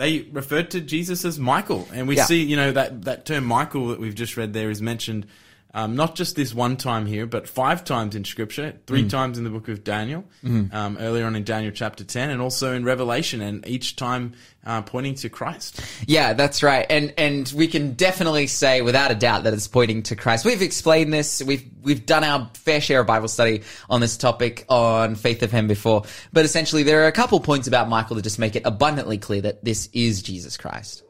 they 0.00 0.20
referred 0.32 0.70
to 0.70 0.80
Jesus 0.80 1.26
as 1.26 1.38
Michael, 1.38 1.86
and 1.92 2.08
we 2.08 2.16
Yeah. 2.16 2.24
see, 2.24 2.42
you 2.42 2.56
know, 2.56 2.72
that 2.72 3.04
that 3.04 3.26
term 3.26 3.44
Michael 3.44 3.88
that 3.88 4.00
we've 4.00 4.14
just 4.14 4.34
read 4.34 4.54
there 4.54 4.70
is 4.70 4.80
mentioned 4.80 5.26
um, 5.72 5.94
not 5.94 6.16
just 6.16 6.34
this 6.34 6.52
one 6.52 6.76
time 6.76 7.06
here, 7.06 7.26
but 7.26 7.48
five 7.48 7.84
times 7.84 8.16
in 8.16 8.24
Scripture, 8.24 8.74
three 8.86 9.08
times 9.08 9.38
in 9.38 9.44
the 9.44 9.50
book 9.50 9.68
of 9.68 9.84
Daniel, 9.84 10.24
um, 10.72 10.96
earlier 10.98 11.26
on 11.26 11.36
in 11.36 11.44
Daniel 11.44 11.72
chapter 11.72 12.02
10, 12.02 12.30
and 12.30 12.42
also 12.42 12.72
in 12.72 12.84
Revelation, 12.84 13.40
and 13.40 13.66
each 13.68 13.94
time 13.94 14.32
uh, 14.64 14.82
pointing 14.82 15.14
to 15.14 15.28
Christ. 15.28 15.80
Yeah, 16.06 16.32
that's 16.32 16.62
right. 16.62 16.84
And 16.90 17.14
and 17.16 17.50
we 17.56 17.66
can 17.66 17.94
definitely 17.94 18.46
say 18.46 18.82
without 18.82 19.10
a 19.10 19.14
doubt 19.14 19.44
that 19.44 19.54
it's 19.54 19.68
pointing 19.68 20.02
to 20.04 20.16
Christ. 20.16 20.44
We've 20.44 20.60
explained 20.60 21.12
this. 21.12 21.42
We've 21.42 21.64
we've 21.82 22.04
done 22.04 22.24
our 22.24 22.50
fair 22.54 22.80
share 22.80 23.00
of 23.00 23.06
Bible 23.06 23.28
study 23.28 23.62
on 23.88 24.00
this 24.00 24.16
topic 24.16 24.64
on 24.68 25.14
Faith 25.14 25.40
FM 25.40 25.68
before. 25.68 26.02
But 26.32 26.44
essentially 26.44 26.82
there 26.82 27.04
are 27.04 27.06
a 27.06 27.12
couple 27.12 27.40
points 27.40 27.68
about 27.68 27.88
Michael 27.88 28.16
that 28.16 28.22
just 28.22 28.38
make 28.38 28.56
it 28.56 28.62
abundantly 28.64 29.18
clear 29.18 29.40
that 29.42 29.64
this 29.64 29.88
is 29.92 30.22
Jesus 30.22 30.56
Christ. 30.56 31.04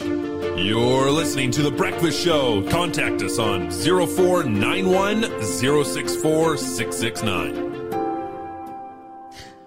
You're 0.00 1.10
listening 1.10 1.52
to 1.52 1.62
The 1.62 1.70
Breakfast 1.70 2.20
Show. 2.20 2.68
Contact 2.68 3.22
us 3.22 3.38
on 3.38 3.70
0491 3.70 5.22
064 5.42 6.56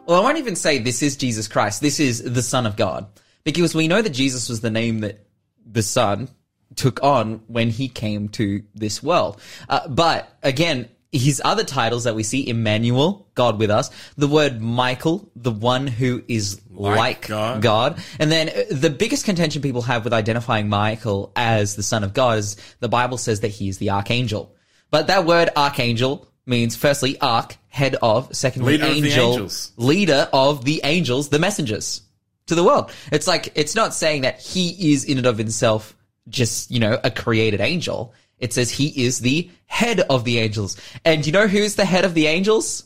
Well, 0.05 0.19
I 0.19 0.23
won't 0.23 0.37
even 0.37 0.57
say 0.57 0.79
this 0.79 1.01
is 1.01 1.15
Jesus 1.15 1.47
Christ. 1.47 1.81
This 1.81 2.01
is 2.01 2.21
the 2.23 2.41
Son 2.41 2.65
of 2.65 2.75
God. 2.75 3.07
Because 3.45 3.73
we 3.73 3.87
know 3.87 4.01
that 4.01 4.09
Jesus 4.09 4.49
was 4.49 4.59
the 4.59 4.69
name 4.69 4.99
that 4.99 5.25
the 5.65 5.83
Son 5.83 6.27
took 6.75 7.01
on 7.01 7.41
when 7.47 7.69
he 7.69 7.87
came 7.87 8.27
to 8.29 8.63
this 8.75 9.01
world. 9.01 9.39
Uh, 9.69 9.87
but 9.87 10.37
again, 10.43 10.89
his 11.11 11.41
other 11.43 11.63
titles 11.63 12.03
that 12.03 12.15
we 12.15 12.23
see, 12.23 12.47
Emmanuel, 12.47 13.27
God 13.33 13.59
with 13.59 13.71
us, 13.71 13.89
the 14.17 14.27
word 14.27 14.61
Michael, 14.61 15.31
the 15.35 15.51
one 15.51 15.87
who 15.87 16.23
is 16.27 16.61
like, 16.69 16.97
Like 16.97 17.27
God. 17.27 17.61
God. 17.61 18.01
And 18.19 18.31
then 18.31 18.49
uh, 18.49 18.63
the 18.71 18.89
biggest 18.89 19.25
contention 19.25 19.61
people 19.61 19.83
have 19.83 20.03
with 20.03 20.13
identifying 20.13 20.69
Michael 20.69 21.31
as 21.35 21.75
the 21.75 21.83
son 21.83 22.03
of 22.03 22.13
God 22.13 22.39
is 22.39 22.57
the 22.79 22.89
Bible 22.89 23.17
says 23.17 23.39
that 23.39 23.49
he 23.49 23.69
is 23.69 23.77
the 23.77 23.91
archangel. 23.91 24.53
But 24.91 25.07
that 25.07 25.25
word 25.25 25.49
archangel 25.55 26.27
means 26.45 26.75
firstly 26.75 27.19
arch, 27.19 27.55
head 27.67 27.95
of, 28.01 28.35
secondly 28.35 28.73
Leader 28.73 28.85
of 28.85 28.91
angel, 28.91 29.31
angels. 29.31 29.71
leader 29.77 30.29
of 30.33 30.65
the 30.65 30.81
angels, 30.83 31.29
the 31.29 31.39
messengers 31.39 32.01
to 32.47 32.55
the 32.55 32.63
world. 32.63 32.91
It's 33.11 33.27
like, 33.27 33.51
it's 33.55 33.75
not 33.75 33.93
saying 33.93 34.21
that 34.21 34.39
he 34.39 34.93
is 34.93 35.03
in 35.03 35.17
and 35.17 35.27
of 35.27 35.37
himself 35.37 35.95
just, 36.29 36.71
you 36.71 36.79
know, 36.79 36.99
a 37.03 37.11
created 37.11 37.61
angel. 37.61 38.13
It 38.39 38.53
says 38.53 38.69
he 38.71 39.05
is 39.05 39.19
the 39.19 39.49
head 39.65 40.01
of 40.01 40.23
the 40.23 40.39
angels. 40.39 40.77
And 41.03 41.25
you 41.25 41.31
know 41.31 41.47
who's 41.47 41.75
the 41.75 41.85
head 41.85 42.05
of 42.05 42.13
the 42.13 42.27
angels? 42.27 42.83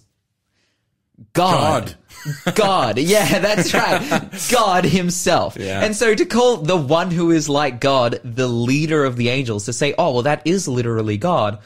God. 1.33 1.95
God. 2.55 2.97
Yeah, 2.99 3.39
that's 3.39 3.73
right. 3.73 4.29
God 4.51 4.85
himself. 4.85 5.57
Yeah. 5.59 5.83
And 5.83 5.95
so 5.95 6.13
to 6.13 6.25
call 6.25 6.57
the 6.57 6.77
one 6.77 7.11
who 7.11 7.31
is 7.31 7.49
like 7.49 7.79
God 7.79 8.19
the 8.23 8.47
leader 8.47 9.03
of 9.03 9.15
the 9.15 9.29
angels, 9.29 9.65
to 9.65 9.73
say, 9.73 9.93
oh, 9.97 10.13
well, 10.13 10.21
that 10.23 10.41
is 10.45 10.67
literally 10.67 11.17
God, 11.17 11.59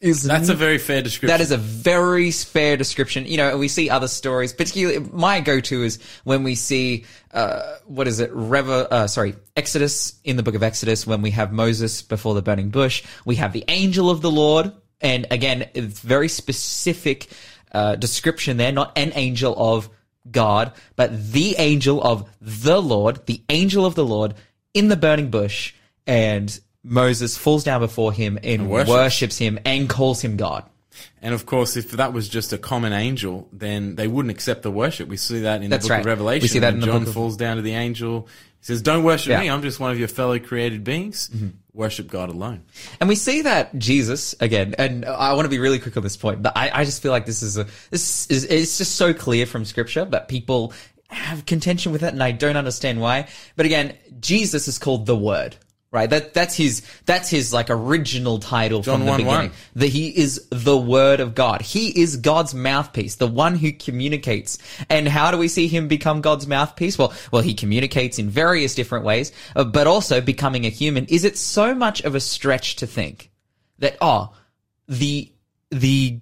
is 0.00 0.22
That's 0.22 0.48
a 0.48 0.54
very 0.54 0.78
fair 0.78 1.02
description. 1.02 1.28
that 1.28 1.42
is 1.42 1.50
a 1.50 1.58
very 1.58 2.30
fair 2.30 2.76
description. 2.76 3.26
You 3.26 3.36
know, 3.36 3.58
we 3.58 3.68
see 3.68 3.90
other 3.90 4.08
stories, 4.08 4.52
particularly 4.52 5.06
my 5.12 5.40
go-to 5.40 5.82
is 5.82 5.98
when 6.24 6.42
we 6.42 6.54
see, 6.54 7.04
uh, 7.32 7.76
what 7.84 8.08
is 8.08 8.18
it? 8.18 8.32
Rever, 8.32 8.88
uh, 8.90 9.06
sorry, 9.06 9.36
Exodus 9.56 10.18
in 10.24 10.36
the 10.36 10.42
book 10.42 10.54
of 10.54 10.62
Exodus 10.62 11.06
when 11.06 11.20
we 11.20 11.30
have 11.32 11.52
Moses 11.52 12.00
before 12.00 12.34
the 12.34 12.40
burning 12.42 12.70
bush. 12.70 13.04
We 13.26 13.36
have 13.36 13.52
the 13.52 13.64
angel 13.68 14.08
of 14.08 14.22
the 14.22 14.30
Lord. 14.30 14.72
And 15.02 15.26
again, 15.30 15.68
it's 15.74 16.00
very 16.00 16.28
specific, 16.28 17.28
uh, 17.72 17.96
description 17.96 18.56
there, 18.56 18.72
not 18.72 18.96
an 18.96 19.12
angel 19.14 19.54
of 19.56 19.90
God, 20.30 20.72
but 20.96 21.32
the 21.32 21.56
angel 21.58 22.02
of 22.02 22.28
the 22.40 22.80
Lord, 22.80 23.26
the 23.26 23.42
angel 23.48 23.84
of 23.84 23.94
the 23.94 24.04
Lord 24.04 24.34
in 24.72 24.88
the 24.88 24.96
burning 24.96 25.30
bush. 25.30 25.74
And 26.06 26.58
Moses 26.82 27.36
falls 27.36 27.64
down 27.64 27.80
before 27.80 28.12
him 28.12 28.38
and 28.42 28.68
worships. 28.70 28.90
worships 28.90 29.38
him 29.38 29.58
and 29.64 29.88
calls 29.88 30.20
him 30.22 30.36
God. 30.36 30.64
And 31.22 31.34
of 31.34 31.46
course, 31.46 31.76
if 31.76 31.92
that 31.92 32.12
was 32.12 32.28
just 32.28 32.52
a 32.52 32.58
common 32.58 32.92
angel, 32.92 33.48
then 33.52 33.94
they 33.96 34.08
wouldn't 34.08 34.30
accept 34.32 34.62
the 34.62 34.70
worship. 34.70 35.08
We 35.08 35.16
see 35.16 35.40
that 35.42 35.62
in 35.62 35.70
That's 35.70 35.84
the 35.84 35.88
book 35.88 35.92
right. 35.92 36.00
of 36.00 36.06
Revelation. 36.06 36.42
We 36.42 36.48
see 36.48 36.58
that 36.60 36.74
in 36.74 36.80
the 36.80 36.86
John 36.86 37.02
of- 37.02 37.12
falls 37.14 37.36
down 37.36 37.56
to 37.56 37.62
the 37.62 37.74
angel. 37.74 38.28
He 38.60 38.66
says, 38.66 38.82
"Don't 38.82 39.04
worship 39.04 39.30
Yeah. 39.30 39.40
me. 39.40 39.48
I'm 39.48 39.62
just 39.62 39.80
one 39.80 39.90
of 39.90 39.98
your 39.98 40.08
fellow 40.08 40.38
created 40.38 40.84
beings. 40.84 41.30
Mm-hmm. 41.34 41.48
Worship 41.72 42.08
God 42.10 42.28
alone." 42.28 42.62
And 43.00 43.08
we 43.08 43.14
see 43.14 43.42
that 43.42 43.78
Jesus 43.78 44.34
again, 44.40 44.74
and 44.76 45.04
I 45.06 45.32
want 45.34 45.46
to 45.46 45.48
be 45.50 45.58
really 45.58 45.78
quick 45.78 45.96
on 45.96 46.02
this 46.02 46.16
point, 46.16 46.42
but 46.42 46.54
I, 46.56 46.70
I 46.80 46.84
just 46.84 47.00
feel 47.02 47.12
like 47.12 47.24
this 47.24 47.42
is 47.42 47.56
a 47.56 47.66
this 47.90 48.26
is 48.26 48.44
it's 48.44 48.76
just 48.78 48.96
so 48.96 49.14
clear 49.14 49.46
from 49.46 49.64
Scripture, 49.64 50.04
but 50.04 50.28
people 50.28 50.74
have 51.08 51.46
contention 51.46 51.92
with 51.92 52.02
it, 52.02 52.12
and 52.12 52.22
I 52.22 52.32
don't 52.32 52.56
understand 52.56 53.00
why. 53.00 53.28
But 53.56 53.64
again, 53.66 53.94
Jesus 54.20 54.68
is 54.68 54.78
called 54.78 55.06
the 55.06 55.16
Word, 55.16 55.56
right? 55.92 56.08
That 56.08 56.34
that's 56.34 56.56
his 56.56 56.82
that's 57.06 57.28
his 57.28 57.52
like 57.52 57.68
original 57.68 58.38
title 58.38 58.80
John 58.82 58.98
from 58.98 59.06
the 59.06 59.12
1:1. 59.12 59.16
beginning. 59.18 59.52
That 59.74 59.88
he 59.88 60.08
is 60.08 60.46
the 60.50 60.76
Word 60.76 61.20
of 61.20 61.34
God. 61.34 61.62
He 61.62 61.88
is 62.00 62.16
God's 62.16 62.54
mouthpiece, 62.54 63.16
the 63.16 63.26
one 63.26 63.56
who 63.56 63.72
communicates. 63.72 64.58
And 64.88 65.08
how 65.08 65.30
do 65.30 65.38
we 65.38 65.48
see 65.48 65.66
him 65.68 65.88
become 65.88 66.20
God's 66.20 66.46
mouthpiece? 66.46 66.98
Well, 66.98 67.12
well, 67.32 67.42
he 67.42 67.54
communicates 67.54 68.18
in 68.18 68.30
various 68.30 68.74
different 68.74 69.04
ways, 69.04 69.32
uh, 69.56 69.64
but 69.64 69.86
also 69.86 70.20
becoming 70.20 70.66
a 70.66 70.70
human. 70.70 71.06
Is 71.06 71.24
it 71.24 71.36
so 71.36 71.74
much 71.74 72.02
of 72.02 72.14
a 72.14 72.20
stretch 72.20 72.76
to 72.76 72.86
think 72.86 73.30
that 73.78 73.96
oh, 74.00 74.32
the 74.88 75.32
the 75.70 76.20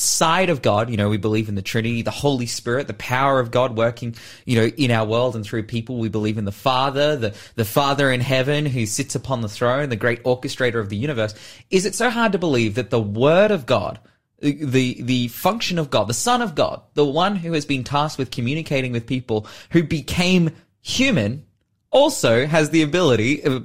side 0.00 0.50
of 0.50 0.62
God, 0.62 0.90
you 0.90 0.96
know, 0.96 1.08
we 1.08 1.16
believe 1.16 1.48
in 1.48 1.54
the 1.54 1.62
Trinity, 1.62 2.02
the 2.02 2.10
Holy 2.10 2.46
Spirit, 2.46 2.86
the 2.86 2.94
power 2.94 3.38
of 3.38 3.50
God 3.50 3.76
working, 3.76 4.14
you 4.44 4.60
know, 4.60 4.66
in 4.66 4.90
our 4.90 5.06
world 5.06 5.36
and 5.36 5.44
through 5.44 5.64
people. 5.64 5.98
We 5.98 6.08
believe 6.08 6.38
in 6.38 6.44
the 6.44 6.52
Father, 6.52 7.16
the, 7.16 7.34
the 7.54 7.64
Father 7.64 8.10
in 8.10 8.20
heaven 8.20 8.66
who 8.66 8.86
sits 8.86 9.14
upon 9.14 9.40
the 9.40 9.48
throne, 9.48 9.88
the 9.88 9.96
great 9.96 10.24
orchestrator 10.24 10.80
of 10.80 10.88
the 10.88 10.96
universe. 10.96 11.34
Is 11.70 11.86
it 11.86 11.94
so 11.94 12.10
hard 12.10 12.32
to 12.32 12.38
believe 12.38 12.74
that 12.74 12.90
the 12.90 13.00
Word 13.00 13.50
of 13.50 13.66
God, 13.66 14.00
the, 14.40 15.02
the 15.02 15.28
function 15.28 15.78
of 15.78 15.90
God, 15.90 16.08
the 16.08 16.14
Son 16.14 16.42
of 16.42 16.54
God, 16.54 16.82
the 16.94 17.04
one 17.04 17.36
who 17.36 17.52
has 17.52 17.66
been 17.66 17.84
tasked 17.84 18.18
with 18.18 18.30
communicating 18.30 18.92
with 18.92 19.06
people 19.06 19.46
who 19.70 19.82
became 19.82 20.50
human, 20.80 21.44
also 21.90 22.46
has 22.46 22.70
the 22.70 22.82
ability 22.82 23.44
uh, 23.44 23.60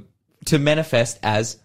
to 0.46 0.60
manifest 0.60 1.20
as 1.24 1.58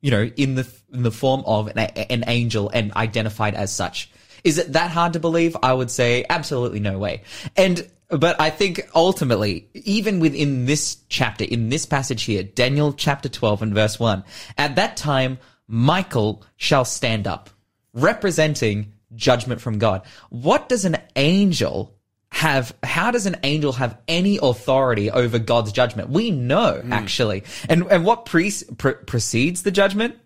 you 0.00 0.10
know, 0.10 0.30
in 0.36 0.54
the 0.54 0.68
in 0.92 1.02
the 1.02 1.10
form 1.10 1.42
of 1.46 1.68
an, 1.68 1.78
an 1.78 2.24
angel 2.26 2.70
and 2.72 2.92
identified 2.94 3.54
as 3.54 3.72
such. 3.72 4.10
Is 4.44 4.58
it 4.58 4.72
that 4.72 4.90
hard 4.90 5.14
to 5.14 5.20
believe? 5.20 5.56
I 5.62 5.72
would 5.72 5.90
say 5.90 6.24
absolutely 6.30 6.80
no 6.80 6.98
way. 6.98 7.22
And 7.56 7.88
but 8.08 8.40
I 8.40 8.50
think 8.50 8.88
ultimately, 8.94 9.68
even 9.74 10.20
within 10.20 10.64
this 10.64 10.98
chapter, 11.08 11.44
in 11.44 11.68
this 11.68 11.84
passage 11.84 12.22
here, 12.22 12.42
Daniel 12.42 12.92
chapter 12.92 13.28
12 13.28 13.62
and 13.62 13.74
verse 13.74 14.00
1, 14.00 14.24
at 14.56 14.76
that 14.76 14.96
time, 14.96 15.38
Michael 15.66 16.42
shall 16.56 16.86
stand 16.86 17.26
up, 17.26 17.50
representing 17.92 18.94
judgment 19.14 19.60
from 19.60 19.78
God. 19.78 20.02
What 20.30 20.70
does 20.70 20.86
an 20.86 20.96
angel 21.16 21.97
have 22.38 22.72
how 22.84 23.10
does 23.10 23.26
an 23.26 23.36
angel 23.42 23.72
have 23.72 23.98
any 24.06 24.38
authority 24.40 25.10
over 25.10 25.40
God's 25.40 25.72
judgment? 25.72 26.08
We 26.08 26.30
know 26.30 26.80
actually, 26.90 27.42
and 27.68 27.84
and 27.90 28.04
what 28.04 28.26
pre- 28.26 28.52
pre- 28.76 28.94
precedes 28.94 29.62
the 29.62 29.72
judgment 29.72 30.16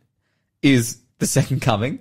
is 0.61 1.01
the 1.19 1.27
second 1.27 1.63
coming, 1.63 2.01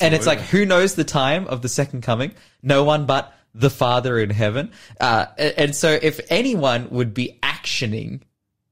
and 0.00 0.14
it's 0.14 0.26
like 0.26 0.40
who 0.40 0.64
knows 0.64 0.94
the 0.94 1.04
time 1.04 1.46
of 1.46 1.60
the 1.60 1.68
second 1.68 2.02
coming? 2.02 2.32
No 2.62 2.84
one 2.84 3.04
but 3.04 3.34
the 3.54 3.68
Father 3.70 4.18
in 4.18 4.30
heaven. 4.30 4.72
Uh, 4.98 5.26
and 5.36 5.54
and 5.58 5.76
so, 5.76 5.98
if 6.00 6.20
anyone 6.30 6.88
would 6.90 7.12
be 7.12 7.38
actioning 7.42 8.22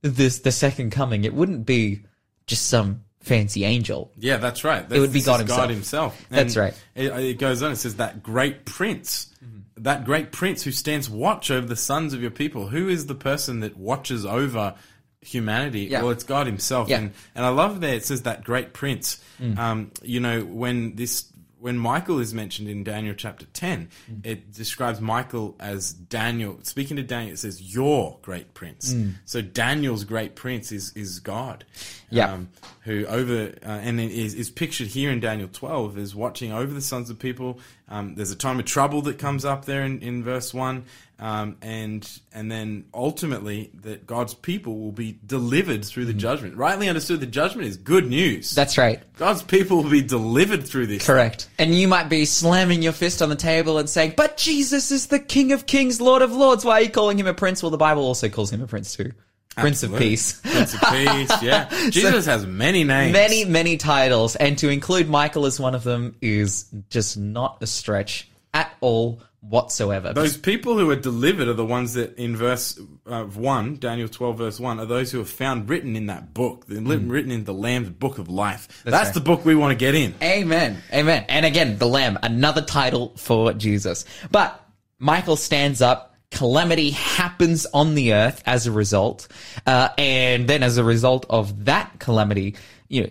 this 0.00 0.38
the 0.38 0.52
second 0.52 0.90
coming, 0.90 1.24
it 1.24 1.34
wouldn't 1.34 1.66
be 1.66 2.02
just 2.46 2.66
some 2.66 3.04
fancy 3.20 3.64
angel. 3.64 4.12
Yeah, 4.18 4.36
that's 4.38 4.64
right. 4.64 4.88
That's, 4.88 5.00
would 5.00 5.12
be 5.12 5.20
God 5.22 5.40
himself. 5.40 5.58
God 5.58 5.70
himself. 5.70 6.26
That's 6.30 6.56
right. 6.56 6.74
It, 6.94 7.12
it 7.12 7.38
goes 7.38 7.62
on. 7.62 7.72
It 7.72 7.76
says 7.76 7.96
that 7.96 8.22
great 8.22 8.64
prince, 8.64 9.26
Mm-hmm. 9.44 9.82
that 9.84 10.04
great 10.04 10.32
prince 10.32 10.62
who 10.64 10.72
stands 10.72 11.08
watch 11.08 11.50
over 11.50 11.66
the 11.66 11.76
sons 11.76 12.12
of 12.12 12.20
your 12.20 12.30
people. 12.32 12.66
Who 12.68 12.88
is 12.88 13.06
the 13.06 13.14
person 13.14 13.60
that 13.60 13.76
watches 13.76 14.26
over 14.26 14.74
humanity? 15.20 15.82
Yeah. 15.82 16.02
Well, 16.02 16.10
it's 16.10 16.24
God 16.24 16.46
Himself. 16.46 16.88
Yeah. 16.88 16.98
Mm. 16.98 17.02
And 17.02 17.12
and 17.36 17.46
I 17.46 17.50
love 17.50 17.80
there. 17.80 17.94
It 17.94 18.04
says 18.04 18.22
that 18.22 18.42
great 18.44 18.72
prince. 18.72 19.22
Um, 19.56 19.92
you 20.02 20.20
know, 20.20 20.40
when 20.40 20.96
this. 20.96 21.32
When 21.60 21.76
Michael 21.78 22.18
is 22.20 22.32
mentioned 22.32 22.68
in 22.68 22.84
Daniel 22.84 23.14
chapter 23.16 23.46
10, 23.46 23.88
Mm. 24.10 24.26
it 24.26 24.52
describes 24.52 25.00
Michael 25.00 25.56
as 25.58 25.92
Daniel. 25.92 26.58
Speaking 26.62 26.96
to 26.96 27.02
Daniel, 27.02 27.32
it 27.34 27.38
says, 27.38 27.74
Your 27.74 28.18
great 28.22 28.54
prince. 28.54 28.92
Mm. 28.94 29.14
So 29.24 29.42
Daniel's 29.42 30.04
great 30.04 30.34
prince 30.36 30.70
is, 30.72 30.92
is 30.96 31.20
God. 31.20 31.64
Yeah. 32.10 32.32
Um, 32.32 32.48
who 32.82 33.04
over 33.06 33.54
uh, 33.62 33.68
and 33.68 34.00
is, 34.00 34.34
is 34.34 34.50
pictured 34.50 34.86
here 34.88 35.10
in 35.10 35.20
Daniel 35.20 35.48
12 35.52 35.98
as 35.98 36.14
watching 36.14 36.52
over 36.52 36.72
the 36.72 36.80
sons 36.80 37.10
of 37.10 37.18
people. 37.18 37.58
Um, 37.88 38.14
there's 38.14 38.30
a 38.30 38.36
time 38.36 38.58
of 38.58 38.64
trouble 38.64 39.02
that 39.02 39.18
comes 39.18 39.44
up 39.44 39.64
there 39.64 39.82
in, 39.82 40.00
in 40.00 40.22
verse 40.24 40.54
one, 40.54 40.84
um, 41.20 41.56
and 41.62 42.08
and 42.32 42.50
then 42.50 42.84
ultimately 42.94 43.70
that 43.82 44.06
God's 44.06 44.34
people 44.34 44.78
will 44.78 44.92
be 44.92 45.18
delivered 45.26 45.84
through 45.84 46.04
the 46.04 46.12
judgment. 46.12 46.56
Rightly 46.56 46.88
understood, 46.88 47.20
the 47.20 47.26
judgment 47.26 47.66
is 47.66 47.76
good 47.76 48.08
news. 48.08 48.50
Mm-hmm. 48.50 48.54
That's 48.54 48.78
right. 48.78 49.02
God's 49.16 49.42
people 49.42 49.82
will 49.82 49.90
be 49.90 50.02
delivered 50.02 50.66
through 50.66 50.86
this. 50.86 51.04
Correct. 51.04 51.48
And 51.58 51.74
you 51.74 51.88
might 51.88 52.08
be 52.08 52.24
slamming 52.24 52.82
your 52.82 52.92
fist 52.92 53.20
on 53.20 53.30
the 53.30 53.36
table 53.36 53.78
and 53.78 53.88
saying, 53.88 54.14
but 54.16 54.36
Jesus 54.36 54.92
is 54.92 55.08
the 55.08 55.18
King 55.18 55.52
of 55.52 55.66
Kings, 55.66 56.00
Lord 56.00 56.22
of 56.22 56.32
Lords. 56.32 56.64
Why 56.64 56.74
are 56.74 56.82
you 56.82 56.90
calling 56.90 57.18
him 57.18 57.26
a 57.26 57.34
prince? 57.34 57.62
Well, 57.62 57.70
the 57.70 57.78
Bible 57.78 58.04
also 58.04 58.28
calls 58.28 58.52
him 58.52 58.62
a 58.62 58.66
prince 58.66 58.94
too. 58.94 59.12
Prince 59.56 59.82
of 59.82 59.96
Peace. 59.96 60.40
Prince 60.40 60.74
of 60.74 60.80
Peace, 60.82 61.32
yeah. 61.42 61.68
Jesus 61.90 62.26
has 62.26 62.46
many 62.46 62.84
names. 62.84 63.12
Many, 63.12 63.44
many 63.44 63.76
titles, 63.76 64.36
and 64.36 64.56
to 64.58 64.68
include 64.68 65.08
Michael 65.08 65.46
as 65.46 65.58
one 65.58 65.74
of 65.74 65.82
them 65.82 66.14
is 66.20 66.66
just 66.90 67.16
not 67.16 67.58
a 67.60 67.66
stretch 67.66 68.28
at 68.54 68.72
all 68.80 69.20
whatsoever. 69.40 70.12
Those 70.12 70.36
people 70.36 70.78
who 70.78 70.90
are 70.90 70.96
delivered 70.96 71.48
are 71.48 71.54
the 71.54 71.64
ones 71.64 71.94
that 71.94 72.16
in 72.16 72.36
verse 72.36 72.78
uh, 73.06 73.24
1, 73.24 73.76
Daniel 73.76 74.08
12, 74.08 74.38
verse 74.38 74.60
1, 74.60 74.80
are 74.80 74.86
those 74.86 75.12
who 75.12 75.20
are 75.20 75.26
found 75.26 75.68
written 75.68 75.96
in 75.96 76.06
that 76.06 76.34
book. 76.34 76.66
They're 76.66 76.80
written 76.80 77.30
in 77.30 77.44
the 77.44 77.54
Lamb's 77.54 77.90
book 77.90 78.18
of 78.18 78.28
life. 78.28 78.82
That's, 78.84 79.06
right. 79.06 79.14
the 79.14 79.20
book 79.20 79.44
we 79.44 79.54
want 79.54 79.72
to 79.72 79.76
get 79.76 79.94
in. 79.94 80.14
Amen. 80.22 80.82
Amen. 80.92 81.24
And 81.28 81.46
again, 81.46 81.78
the 81.78 81.86
Lamb, 81.86 82.18
another 82.22 82.62
title 82.62 83.12
for 83.16 83.52
Jesus. 83.52 84.04
But 84.30 84.60
Michael 84.98 85.36
stands 85.36 85.80
up. 85.80 86.16
Calamity 86.30 86.90
happens 86.90 87.64
on 87.72 87.94
the 87.94 88.12
earth 88.12 88.42
as 88.44 88.66
a 88.66 88.72
result. 88.72 89.28
Uh, 89.66 89.88
and 89.96 90.46
then 90.46 90.62
as 90.62 90.76
a 90.76 90.84
result 90.84 91.24
of 91.30 91.64
that 91.64 91.98
calamity, 92.00 92.56
you 92.88 93.04
know, 93.04 93.10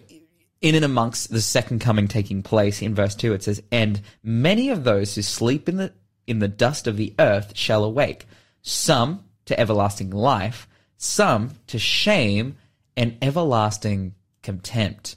in 0.62 0.76
and 0.76 0.86
amongst 0.86 1.32
the 1.32 1.42
second 1.42 1.80
coming 1.80 2.08
taking 2.08 2.44
place 2.44 2.82
in 2.82 2.96
verse 2.96 3.16
2, 3.16 3.34
it 3.34 3.44
says, 3.44 3.62
And 3.72 4.02
many 4.24 4.70
of 4.70 4.84
those 4.84 5.16
who 5.16 5.22
sleep 5.22 5.70
in 5.70 5.78
the, 5.78 5.94
in 6.28 6.40
the 6.40 6.48
dust 6.48 6.86
of 6.86 6.98
the 6.98 7.16
earth 7.18 7.54
shall 7.56 7.84
awake, 7.84 8.28
some 8.62 9.24
to 9.46 9.60
everlasting 9.60 10.12
life, 10.12 10.68
some 10.98 11.52
to 11.68 11.80
shame 11.80 12.58
and 12.96 13.18
everlasting 13.22 14.14
contempt. 14.44 15.16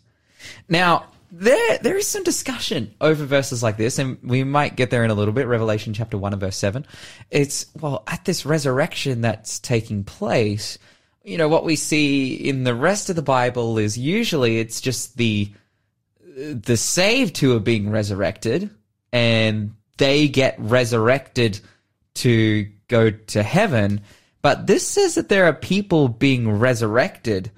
Now, 0.69 1.07
there 1.33 1.79
there 1.79 1.97
is 1.97 2.07
some 2.07 2.25
discussion 2.25 2.95
over 3.01 3.25
verses 3.25 3.63
like 3.63 3.77
this, 3.77 3.99
and 3.99 4.19
we 4.23 4.43
might 4.43 4.77
get 4.77 4.91
there 4.91 5.05
in 5.05 5.11
a 5.11 5.15
little 5.15 5.35
bit. 5.35 5.47
Revelation 5.47 5.95
chapter 5.95 6.19
one 6.19 6.33
and 6.33 6.41
verse 6.41 6.57
seven. 6.57 6.87
It's 7.31 7.67
well 7.81 8.03
at 8.07 8.25
this 8.25 8.45
resurrection 8.45 9.21
that's 9.21 9.59
taking 9.61 10.03
place. 10.03 10.79
You 11.23 11.39
know 11.39 11.49
what 11.49 11.65
we 11.65 11.77
see 11.77 12.35
in 12.35 12.65
the 12.65 12.75
rest 12.75 13.11
of 13.11 13.17
the 13.17 13.23
Bible 13.23 13.79
is 13.79 13.97
usually 13.97 14.59
it's 14.59 14.81
just 14.81 15.17
the 15.17 15.53
the 16.37 16.77
saved 16.77 17.39
who 17.39 17.55
are 17.55 17.61
being 17.61 17.91
resurrected, 17.91 18.71
and 19.13 19.75
they 20.01 20.29
get 20.29 20.57
resurrected 20.59 21.61
to 22.15 22.67
go 22.89 23.11
to 23.11 23.43
heaven. 23.43 24.01
But 24.41 24.67
this 24.67 24.89
says 24.89 25.15
that 25.15 25.29
there 25.29 25.45
are 25.45 25.53
people 25.53 26.09
being 26.09 26.51
resurrected 26.51 27.51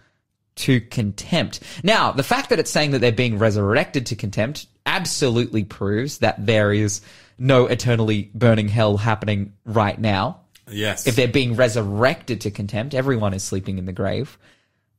to 0.57 0.81
contempt. 0.81 1.61
Now, 1.85 2.11
the 2.11 2.25
fact 2.25 2.51
that 2.51 2.59
it's 2.59 2.71
saying 2.71 2.91
that 2.91 2.99
they're 2.99 3.13
being 3.13 3.39
resurrected 3.39 4.07
to 4.07 4.17
contempt 4.17 4.67
absolutely 4.85 5.63
proves 5.63 6.19
that 6.19 6.45
there 6.45 6.73
is 6.73 7.01
no 7.39 7.67
eternally 7.67 8.31
burning 8.35 8.69
hell 8.69 8.97
happening 8.97 9.53
right 9.65 9.99
now. 9.99 10.41
Yes. 10.69 11.07
If 11.07 11.15
they're 11.15 11.29
being 11.29 11.55
resurrected 11.55 12.41
to 12.43 12.51
contempt, 12.51 12.93
everyone 12.93 13.35
is 13.35 13.45
sleeping 13.45 13.79
in 13.79 13.87
the 13.87 13.93
grave. 13.93 14.37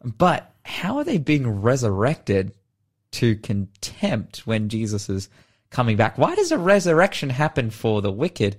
But 0.01 0.49
how 0.63 0.97
are 0.97 1.03
they 1.03 1.17
being 1.17 1.61
resurrected 1.61 2.53
to 3.11 3.35
contempt 3.35 4.47
when 4.47 4.69
Jesus 4.69 5.09
is 5.09 5.27
coming 5.73 5.97
back? 5.97 6.17
Why 6.17 6.35
does 6.35 6.51
a 6.51 6.57
resurrection 6.57 7.29
happen 7.29 7.69
for 7.69 8.01
the 8.01 8.11
wicked 8.11 8.55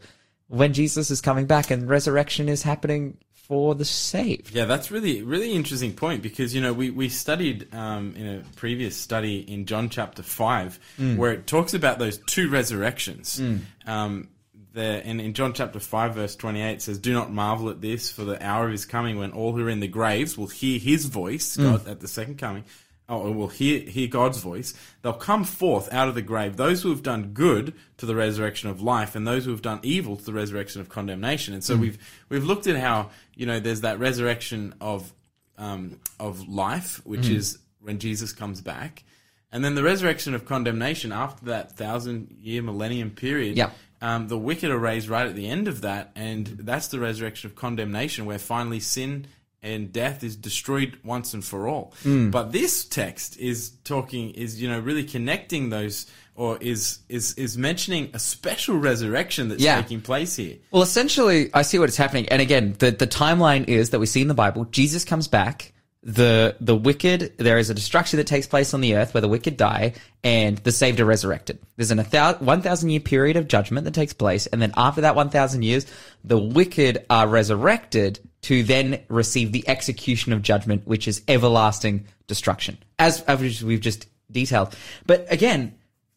when 0.49 0.75
Jesus 0.75 1.11
is 1.11 1.21
coming 1.23 1.47
back 1.47 1.71
and 1.71 1.89
resurrection 1.89 2.49
is 2.49 2.63
happening 2.63 3.17
for 3.33 3.75
the 3.75 3.85
saved? 3.85 4.55
Yeah, 4.55 4.67
that's 4.67 4.91
really 4.91 5.23
really 5.23 5.53
interesting 5.53 5.95
point 5.95 6.23
because 6.23 6.55
you 6.55 6.61
know 6.61 6.73
we 6.73 6.91
we 6.91 7.09
studied 7.09 7.73
um, 7.75 8.15
in 8.17 8.27
a 8.27 8.43
previous 8.57 8.97
study 8.97 9.39
in 9.41 9.65
John 9.67 9.89
chapter 9.89 10.23
five 10.23 10.79
where 10.99 11.33
it 11.33 11.47
talks 11.47 11.73
about 11.73 11.99
those 11.99 12.19
two 12.19 12.51
resurrections. 12.51 13.41
Um, 13.87 14.29
there 14.75 15.03
and 15.05 15.21
in 15.21 15.35
John 15.35 15.53
chapter 15.55 15.79
five 15.79 16.15
verse 16.15 16.35
twenty 16.37 16.61
eight 16.61 16.83
says, 16.83 16.99
"Do 16.99 17.13
not 17.13 17.33
marvel 17.33 17.71
at 17.71 17.81
this, 17.81 18.11
for 18.11 18.25
the 18.25 18.45
hour 18.45 18.71
is 18.71 18.85
coming 18.85 19.19
when 19.19 19.31
all 19.31 19.53
who 19.53 19.65
are 19.65 19.71
in 19.71 19.81
the 19.81 19.89
graves 19.89 20.37
will 20.37 20.49
hear 20.49 20.79
His 20.79 21.07
voice 21.07 21.57
God, 21.57 21.87
at 21.87 22.01
the 22.01 22.09
second 22.09 22.39
coming." 22.39 22.65
Oh, 23.07 23.31
will 23.31 23.49
hear 23.49 23.81
hear 23.81 24.09
God's 24.09 24.39
voice. 24.39 24.73
They'll 25.03 25.13
come 25.13 25.45
forth 25.45 25.93
out 25.93 26.09
of 26.09 26.15
the 26.15 26.23
grave. 26.23 26.57
Those 26.57 26.83
who 26.83 26.89
have 26.89 27.03
done 27.03 27.33
good 27.35 27.75
to 27.99 28.07
the 28.07 28.15
resurrection 28.15 28.71
of 28.71 28.81
life, 28.81 29.15
and 29.15 29.27
those 29.27 29.45
who 29.45 29.51
have 29.51 29.61
done 29.61 29.81
evil 29.83 30.17
to 30.17 30.25
the 30.25 30.33
resurrection 30.33 30.81
of 30.81 30.89
condemnation. 30.89 31.53
And 31.53 31.63
so 31.63 31.77
we've 31.77 31.99
we've 32.31 32.45
looked 32.45 32.67
at 32.67 32.77
how 32.77 33.11
you 33.35 33.45
know 33.45 33.61
there's 33.61 33.83
that 33.83 33.99
resurrection 33.99 34.75
of 34.81 35.13
um, 35.59 36.01
of 36.19 36.49
life, 36.49 37.05
which 37.05 37.29
is 37.29 37.59
when 37.81 37.99
Jesus 37.99 38.33
comes 38.33 38.63
back, 38.63 39.05
and 39.53 39.63
then 39.63 39.75
the 39.75 39.83
resurrection 39.83 40.35
of 40.35 40.47
condemnation 40.47 41.13
after 41.13 41.45
that 41.47 41.77
thousand 41.77 42.35
year 42.41 42.63
millennium 42.63 43.11
period. 43.11 43.57
Yeah. 43.59 43.71
Um, 44.01 44.29
the 44.29 44.39
wicked 44.39 44.71
are 44.71 44.79
raised 44.79 45.09
right 45.09 45.27
at 45.27 45.35
the 45.35 45.49
end 45.49 45.69
of 45.69 45.83
that, 45.83 46.11
and 46.15 46.47
that's 46.47 46.89
the 46.89 47.01
resurrection 47.01 47.51
of 47.51 47.57
condemnation, 47.57 48.27
where 48.27 48.39
finally 48.39 48.81
sin 48.81 49.27
and 49.65 49.93
death 49.93 50.23
is 50.23 50.37
destroyed 50.37 50.99
once 51.03 51.35
and 51.35 51.45
for 51.45 51.67
all. 51.67 51.93
Hmm. 52.05 52.31
But 52.31 52.53
this 52.53 52.85
text 52.85 53.39
is 53.39 53.71
talking, 53.83 54.31
is 54.31 54.61
you 54.63 54.69
know 54.69 54.79
really 54.79 55.05
connecting 55.05 55.71
those, 55.71 56.07
or 56.37 56.59
is 56.61 56.99
is 57.09 57.35
is 57.35 57.59
mentioning 57.59 58.11
a 58.15 58.19
special 58.19 58.77
resurrection 58.77 59.49
that's 59.49 59.63
Yeah. 59.63 59.81
taking 59.83 60.01
place 60.01 60.37
here. 60.37 60.57
Well, 60.71 60.83
essentially, 60.83 61.51
I 61.55 61.63
see 61.63 61.79
what 61.79 61.89
is 61.89 61.97
happening. 61.97 62.29
And 62.29 62.41
again, 62.41 62.77
the, 62.79 62.91
the 62.93 63.07
timeline 63.07 63.69
is 63.69 63.91
that 63.91 63.99
we 63.99 64.07
see 64.07 64.21
in 64.23 64.29
the 64.29 64.35
Bible, 64.35 64.67
Jesus 64.67 65.05
comes 65.05 65.27
back, 65.29 65.73
the, 66.05 66.55
the 66.61 66.77
wicked, 66.77 67.33
there 67.39 67.57
is 67.57 67.71
a 67.71 67.75
destruction 67.75 68.19
that 68.19 68.27
takes 68.27 68.47
place 68.47 68.75
on 68.75 68.83
the 68.83 68.95
earth 68.95 69.15
where 69.15 69.23
the 69.23 69.29
wicked 69.29 69.57
die, 69.57 69.95
and 70.23 70.59
the 70.59 70.71
saved 70.71 71.01
are 71.01 71.07
resurrected. 71.07 71.59
There's 71.77 71.91
an 71.91 71.99
a 71.99 72.05
1,000 72.05 72.91
year 72.91 73.01
period 73.01 73.37
of 73.39 73.49
judgment 73.49 73.87
that 73.87 73.95
takes 73.95 74.13
place, 74.13 74.47
and 74.47 74.61
then 74.61 74.75
after 74.77 75.01
that 75.01 75.17
1,000 75.17 75.63
years, 75.63 75.87
the 76.23 76.39
wicked 76.39 77.07
are 77.09 77.27
resurrected 77.27 78.21
to 78.43 78.63
then 78.63 79.01
receive 79.09 79.53
the 79.53 79.67
execution 79.67 80.35
of 80.35 80.43
judgment, 80.43 80.87
which 80.87 81.09
is 81.09 81.23
everlasting 81.27 82.07
destruction, 82.27 82.77
as, 82.99 83.23
as 83.23 83.65
we've 83.65 83.81
just 83.81 84.07
detailed. 84.31 84.77
But 85.07 85.27
again, 85.33 85.75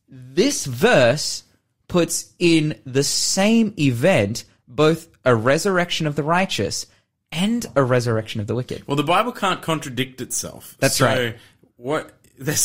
this 0.10 0.65
verse 0.65 1.43
puts 1.88 2.34
in 2.39 2.78
the 2.86 3.04
same 3.04 3.73
event 3.80 4.43
both 4.67 5.08
a 5.23 5.34
resurrection 5.34 6.08
of 6.08 6.17
the 6.17 6.23
righteous 6.23 6.88
and 7.31 7.65
a 7.75 7.83
resurrection 7.83 8.41
of 8.41 8.47
the 8.47 8.55
wicked. 8.55 8.87
Well, 8.87 8.95
the 8.97 9.03
Bible 9.03 9.31
can't 9.31 9.61
contradict 9.61 10.21
itself. 10.21 10.75
That's 10.79 10.97
so 10.97 11.05
right. 11.05 11.35
What? 11.75 12.11
There's, 12.39 12.59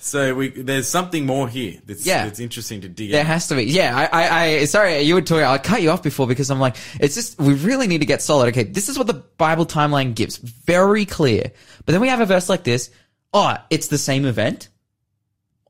so 0.00 0.34
we 0.34 0.50
there's 0.50 0.86
something 0.86 1.24
more 1.24 1.48
here 1.48 1.80
that's 1.86 2.04
Yeah. 2.04 2.26
that's 2.26 2.40
interesting 2.40 2.82
to 2.82 2.90
dig 2.90 3.10
There 3.10 3.22
out. 3.22 3.26
has 3.26 3.48
to 3.48 3.54
be. 3.54 3.64
Yeah, 3.64 3.96
I, 3.96 4.04
I, 4.22 4.44
I 4.58 4.64
sorry, 4.66 5.00
you 5.00 5.14
were 5.14 5.22
talking, 5.22 5.44
I 5.44 5.56
cut 5.56 5.80
you 5.80 5.90
off 5.90 6.02
before 6.02 6.26
because 6.26 6.50
I'm 6.50 6.60
like, 6.60 6.76
it's 7.00 7.14
just, 7.14 7.38
we 7.38 7.54
really 7.54 7.86
need 7.86 8.00
to 8.00 8.06
get 8.06 8.20
solid. 8.20 8.48
Okay, 8.48 8.64
this 8.64 8.90
is 8.90 8.98
what 8.98 9.06
the 9.06 9.14
Bible 9.14 9.64
timeline 9.64 10.14
gives. 10.14 10.36
Very 10.36 11.06
clear. 11.06 11.52
But 11.86 11.92
then 11.92 12.02
we 12.02 12.08
have 12.08 12.20
a 12.20 12.26
verse 12.26 12.50
like 12.50 12.64
this. 12.64 12.90
Oh, 13.32 13.54
it's 13.70 13.86
the 13.88 13.96
same 13.96 14.26
event. 14.26 14.68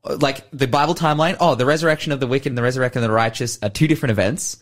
Like 0.03 0.49
the 0.51 0.67
Bible 0.67 0.93
timeline. 0.95 1.37
Oh, 1.39 1.55
the 1.55 1.65
resurrection 1.65 2.11
of 2.11 2.19
the 2.19 2.27
wicked 2.27 2.47
and 2.51 2.57
the 2.57 2.61
resurrection 2.63 3.01
of 3.03 3.07
the 3.09 3.13
righteous 3.15 3.57
are 3.63 3.69
two 3.69 3.87
different 3.87 4.11
events. 4.11 4.57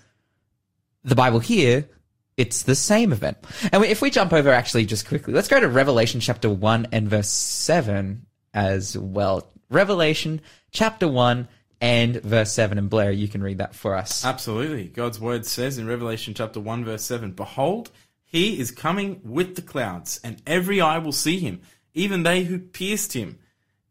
The 1.04 1.16
Bible 1.16 1.40
here, 1.40 1.90
it's 2.38 2.64
the 2.64 2.76
same 2.76 3.12
event. 3.12 3.38
And 3.72 3.84
if 3.84 4.02
we 4.02 4.12
jump 4.12 4.32
over 4.32 4.50
actually 4.50 4.86
just 4.86 5.08
quickly, 5.08 5.34
let's 5.34 5.48
go 5.48 5.60
to 5.60 5.68
Revelation 5.68 6.22
chapter 6.22 6.50
1 6.50 6.88
and 6.92 7.10
verse 7.10 7.30
7 7.30 8.26
as 8.54 8.98
well. 8.98 9.52
Revelation 9.70 10.42
chapter 10.72 11.08
1 11.08 11.48
and 11.82 12.22
verse 12.22 12.54
7. 12.54 12.78
And 12.78 12.90
Blair, 12.90 13.12
you 13.12 13.28
can 13.28 13.42
read 13.42 13.58
that 13.58 13.76
for 13.76 13.96
us. 13.96 14.24
Absolutely. 14.24 14.86
God's 14.88 15.20
word 15.20 15.46
says 15.46 15.78
in 15.78 15.88
Revelation 15.88 16.34
chapter 16.36 16.60
1 16.60 16.86
verse 16.86 17.04
7, 17.04 17.32
Behold, 17.32 17.92
he 18.24 18.60
is 18.60 18.72
coming 18.72 19.22
with 19.24 19.56
the 19.56 19.62
clouds, 19.62 20.20
and 20.24 20.42
every 20.46 20.82
eye 20.82 20.98
will 20.98 21.14
see 21.14 21.40
him, 21.40 21.62
even 21.94 22.24
they 22.24 22.44
who 22.44 22.60
pierced 22.60 23.14
him, 23.14 23.40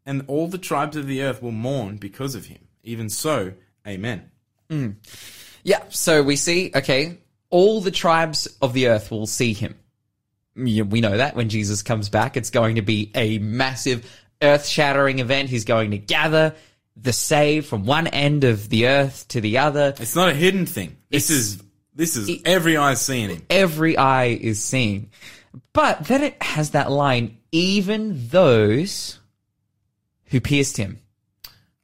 and 0.05 0.23
all 0.27 0.47
the 0.47 0.59
tribes 0.59 0.95
of 0.95 1.07
the 1.07 1.23
earth 1.23 1.41
will 1.41 1.51
mourn 1.51 1.97
because 1.97 2.35
of 2.35 2.45
him. 2.45 2.59
Even 2.83 3.09
so, 3.09 3.53
amen. 3.85 4.29
Mm. 4.69 4.95
Yeah, 5.63 5.83
so 5.89 6.21
we 6.21 6.35
see, 6.35 6.71
okay, 6.75 7.17
all 7.49 7.81
the 7.81 7.91
tribes 7.91 8.47
of 8.61 8.73
the 8.73 8.87
earth 8.87 9.11
will 9.11 9.27
see 9.27 9.53
him. 9.53 9.75
We 10.55 11.01
know 11.01 11.17
that 11.17 11.35
when 11.35 11.49
Jesus 11.49 11.83
comes 11.83 12.09
back, 12.09 12.35
it's 12.35 12.49
going 12.49 12.75
to 12.75 12.81
be 12.81 13.11
a 13.13 13.37
massive 13.39 14.09
earth 14.41 14.65
shattering 14.65 15.19
event. 15.19 15.49
He's 15.49 15.65
going 15.65 15.91
to 15.91 15.97
gather 15.97 16.55
the 16.95 17.13
saved 17.13 17.67
from 17.67 17.85
one 17.85 18.07
end 18.07 18.43
of 18.43 18.69
the 18.69 18.87
earth 18.87 19.27
to 19.29 19.41
the 19.41 19.59
other. 19.59 19.93
It's 19.99 20.15
not 20.15 20.29
a 20.29 20.33
hidden 20.33 20.65
thing. 20.65 20.97
This 21.09 21.29
It's- 21.29 21.45
is 21.45 21.63
this 21.93 22.15
is 22.15 22.41
every 22.45 22.77
eye 22.77 22.93
seeing 22.95 23.29
him. 23.29 23.45
Every 23.49 23.97
eye 23.97 24.25
is 24.25 24.63
seeing. 24.63 25.09
But 25.73 26.05
then 26.05 26.23
it 26.23 26.41
has 26.41 26.71
that 26.71 26.91
line, 26.91 27.37
even 27.51 28.27
those 28.29 29.19
who 30.25 30.39
pierced 30.39 30.77
him. 30.77 30.99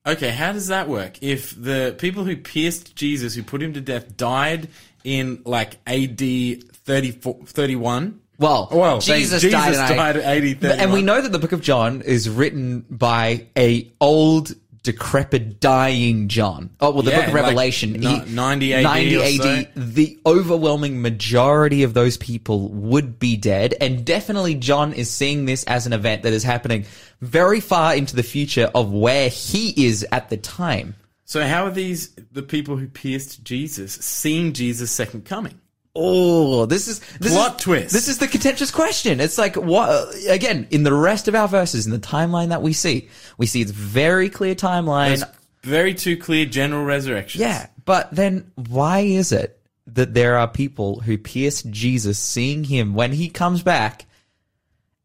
Okay, 0.06 0.30
how 0.32 0.52
does 0.52 0.68
that 0.68 0.90
work? 0.90 1.18
If 1.22 1.52
the 1.62 1.96
people 1.98 2.26
who 2.26 2.36
pierced 2.36 2.96
Jesus, 2.96 3.36
who 3.36 3.44
put 3.44 3.62
him 3.64 3.74
to 3.74 3.82
death, 3.82 4.18
died 4.18 4.68
in 5.04 5.42
like 5.46 5.78
AD 5.88 6.20
34 6.20 7.46
31, 7.46 8.20
Well, 8.38 8.68
oh, 8.72 8.78
Well, 8.78 9.00
they- 9.00 9.20
Jesus, 9.20 9.42
Jesus 9.42 9.62
died, 9.62 9.92
in 9.92 9.98
died 9.98 10.18
at 10.18 10.24
AD 10.24 10.60
31. 10.60 10.80
And 10.80 10.92
we 10.94 11.02
know 11.04 11.22
that 11.22 11.32
the 11.32 11.40
book 11.40 11.54
of 11.54 11.62
John 11.62 12.02
is 12.02 12.30
written 12.30 12.86
by 12.90 13.48
a 13.58 13.92
old 14.02 14.54
decrepit, 14.84 15.60
dying 15.60 16.28
John. 16.28 16.70
Oh, 16.82 16.92
well, 16.92 17.02
the 17.04 17.12
Yeah, 17.12 17.18
book 17.22 17.28
of 17.30 17.34
like 17.34 17.44
Revelation. 17.46 17.94
ni- 17.94 18.22
90 18.28 18.74
AD 18.74 18.84
90 18.84 19.16
or 19.18 19.24
AD. 19.24 19.38
so. 19.38 19.66
The 19.76 20.20
overwhelming 20.26 21.02
majority 21.02 21.84
of 21.84 21.94
those 21.94 22.18
people 22.18 22.68
would 22.70 23.18
be 23.18 23.38
dead. 23.38 23.74
And 23.82 24.06
definitely 24.06 24.56
John 24.56 24.94
is 24.94 25.10
seeing 25.10 25.46
this 25.46 25.64
as 25.64 25.86
an 25.88 25.94
event 25.94 26.24
that 26.24 26.34
is 26.34 26.44
happening 26.44 26.86
very 27.22 27.60
far 27.62 27.96
into 27.96 28.16
the 28.16 28.24
future 28.24 28.70
of 28.76 28.92
where 28.92 29.30
he 29.30 29.86
is 29.88 30.06
at 30.12 30.30
the 30.30 30.38
time. 30.38 30.96
So 31.26 31.46
how 31.48 31.66
are 31.66 31.72
these 31.72 32.10
the 32.32 32.44
people 32.44 32.76
who 32.78 32.88
pierced 32.88 33.44
Jesus 33.44 33.94
seeing 33.94 34.52
Jesus' 34.54 34.92
second 34.92 35.24
coming? 35.26 35.54
Oh, 35.96 36.66
this 36.66 36.88
is 36.88 37.00
this 37.20 37.34
Plot 37.34 37.56
is, 37.56 37.64
twist. 37.64 37.94
This 37.94 38.08
is 38.08 38.18
the 38.18 38.28
contentious 38.28 38.72
question. 38.72 39.20
It's 39.20 39.38
like 39.38 39.56
what 39.56 39.90
uh, 39.90 40.12
again 40.30 40.68
in 40.72 40.84
the 40.84 40.94
rest 40.94 41.28
of 41.28 41.36
our 41.36 41.48
verses 41.48 41.86
in 41.86 41.92
the 41.92 42.00
timeline 42.00 42.50
that 42.50 42.64
we 42.64 42.74
see, 42.74 43.10
we 43.38 43.46
see 43.46 43.62
it's 43.62 43.72
very 43.72 44.30
clear 44.30 44.56
timeline. 44.56 45.20
There's 45.20 45.24
very 45.62 45.94
two 45.94 46.18
clear 46.18 46.46
general 46.48 46.84
resurrections. 46.84 47.42
Yeah, 47.42 47.68
but 47.86 48.10
then 48.12 48.52
why 48.56 49.02
is 49.02 49.32
it 49.32 49.60
that 49.88 50.16
there 50.16 50.38
are 50.38 50.48
people 50.48 51.00
who 51.02 51.18
pierce 51.18 51.62
Jesus, 51.62 52.18
seeing 52.18 52.64
him 52.64 52.96
when 52.96 53.12
he 53.12 53.30
comes 53.30 53.62
back, 53.62 54.08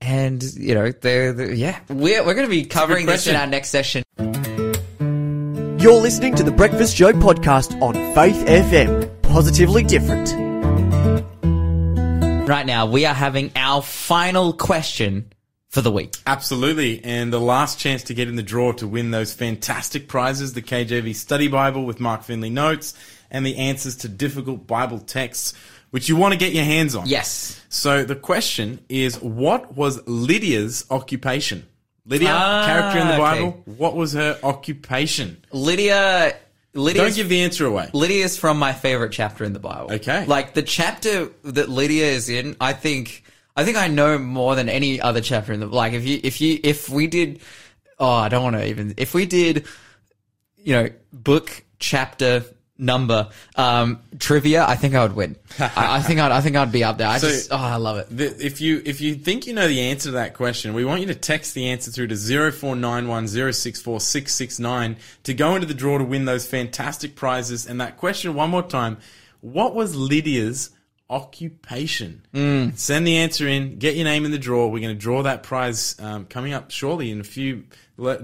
and 0.01 0.43
you 0.43 0.75
know 0.75 0.91
they're, 0.91 1.35
they're 1.35 1.53
yeah 1.53 1.81
we're 1.91 2.25
we're 2.25 2.35
going 2.35 2.47
to 2.47 2.51
be 2.51 2.65
covering 2.65 3.05
this 3.05 3.27
in 3.27 3.37
our 3.37 3.47
next 3.47 3.69
session. 3.69 4.03
You're 5.79 6.01
listening 6.01 6.35
to 6.37 6.43
the 6.43 6.51
Breakfast 6.51 6.97
Show 6.97 7.13
podcast 7.13 7.79
on 7.83 7.93
Faith 8.15 8.47
FM. 8.47 9.23
Positively 9.23 9.85
different. 9.85 10.48
Right 12.49 12.65
now, 12.65 12.87
we 12.87 13.05
are 13.05 13.13
having 13.13 13.53
our 13.57 13.83
final 13.83 14.55
question 14.55 15.31
for 15.69 15.83
the 15.83 15.93
week. 15.93 16.15
Absolutely. 16.27 17.05
And 17.05 17.31
the 17.31 17.39
last 17.39 17.79
chance 17.79 18.05
to 18.05 18.15
get 18.15 18.27
in 18.27 18.37
the 18.37 18.43
draw 18.43 18.73
to 18.73 18.89
win 18.89 19.11
those 19.11 19.35
fantastic 19.35 20.09
prizes, 20.09 20.55
the 20.55 20.63
KJV 20.63 21.15
Study 21.15 21.49
Bible 21.49 21.85
with 21.85 22.01
Mark 22.01 22.23
Finley 22.23 22.49
notes 22.49 22.95
and 23.31 23.45
the 23.45 23.59
answers 23.59 23.97
to 23.97 24.09
difficult 24.09 24.67
Bible 24.67 24.99
texts, 24.99 25.53
which 25.91 26.09
you 26.09 26.17
want 26.17 26.33
to 26.33 26.39
get 26.39 26.55
your 26.55 26.65
hands 26.65 26.95
on. 26.95 27.07
Yes. 27.07 27.63
So 27.69 28.03
the 28.05 28.17
question 28.17 28.83
is, 28.89 29.21
what 29.21 29.77
was 29.77 30.01
Lydia's 30.09 30.87
occupation? 30.91 31.67
Lydia, 32.07 32.31
Ah, 32.33 32.65
character 32.65 32.99
in 33.01 33.09
the 33.09 33.13
okay. 33.13 33.23
Bible, 33.23 33.63
what 33.77 33.95
was 33.95 34.15
her 34.15 34.39
occupation? 34.43 35.45
Lydia. 35.53 36.35
Lydia. 36.79 37.03
Don't 37.03 37.15
give 37.15 37.29
the 37.29 37.43
answer 37.43 37.67
away. 37.67 37.91
Lydia 37.93 38.25
is 38.25 38.39
from 38.39 38.59
my 38.59 38.73
favorite 38.73 39.13
chapter 39.13 39.45
in 39.45 39.53
the 39.53 39.59
Bible. 39.59 39.93
Okay. 39.93 40.25
Like 40.27 40.55
the 40.55 40.63
chapter 40.63 41.31
that 41.45 41.69
Lydia 41.69 42.07
is 42.07 42.29
in, 42.29 42.57
I 42.61 42.73
think 42.73 43.25
I 43.57 43.65
think 43.65 43.77
I 43.77 43.89
know 43.89 44.19
more 44.19 44.55
than 44.55 44.69
any 44.69 45.01
other 45.01 45.21
chapter 45.21 45.53
in 45.53 45.61
the 45.61 45.67
like 45.67 45.93
if 45.93 46.07
you 46.07 46.21
if 46.23 46.41
you 46.41 46.59
if 46.63 46.89
we 46.89 47.07
did 47.07 47.41
oh, 47.99 48.11
I 48.11 48.29
don't 48.29 48.45
want 48.45 48.57
to 48.57 48.67
even 48.67 48.95
if 48.97 49.15
we 49.15 49.27
did 49.27 49.67
you 50.69 50.75
know, 50.75 50.91
book 51.13 51.65
chapter 51.79 52.45
number 52.81 53.29
um 53.57 53.99
trivia, 54.21 54.65
I 54.65 54.77
think 54.77 54.95
I 54.95 55.03
would 55.03 55.17
win. 55.17 55.35
I, 55.59 55.97
I 55.97 56.01
think 56.03 56.21
I'd 56.21 56.31
I 56.31 56.41
think 56.41 56.55
I'd 56.57 56.71
be 56.71 56.85
up 56.85 56.97
there. 56.99 57.09
I 57.09 57.19
So- 57.19 57.29
just 57.29 57.53
oh, 57.53 57.57
I 57.57 57.75
love 57.77 57.97
it. 57.99 58.07
The- 58.17 58.45
If 58.47 58.61
you 58.61 58.81
if 58.85 59.01
you 59.01 59.17
think 59.17 59.47
you 59.49 59.53
know 59.53 59.67
the 59.67 59.81
answer 59.81 60.11
to 60.11 60.13
that 60.13 60.35
question, 60.35 60.75
we 60.75 60.85
want 60.85 61.01
you 61.01 61.09
to 61.09 61.15
text 61.15 61.55
the 61.55 61.69
answer 61.71 61.91
through 61.91 62.07
to 62.09 62.15
0491064669 62.15 64.97
to 65.25 65.35
go 65.35 65.55
into 65.55 65.67
the 65.67 65.75
draw 65.75 65.99
to 65.99 66.05
win 66.05 66.25
those 66.25 66.47
fantastic 66.47 67.17
prizes. 67.17 67.67
And 67.67 67.81
that 67.81 67.97
question 67.97 68.35
one 68.35 68.51
more 68.51 68.63
time, 68.63 68.99
what 69.41 69.75
was 69.75 69.95
Lydia's 69.97 70.71
occupation? 71.11 72.23
Send 72.77 73.07
the 73.07 73.17
answer 73.19 73.49
in, 73.49 73.79
get 73.79 73.97
your 73.97 74.05
name 74.05 74.25
in 74.25 74.31
the 74.31 74.39
draw. 74.39 74.67
We're 74.69 74.83
going 74.83 74.95
to 74.95 75.01
draw 75.01 75.23
that 75.23 75.43
prize 75.43 75.97
um, 76.01 76.27
coming 76.27 76.53
up 76.53 76.71
shortly 76.71 77.11
in 77.11 77.21
a 77.21 77.25
few, 77.25 77.65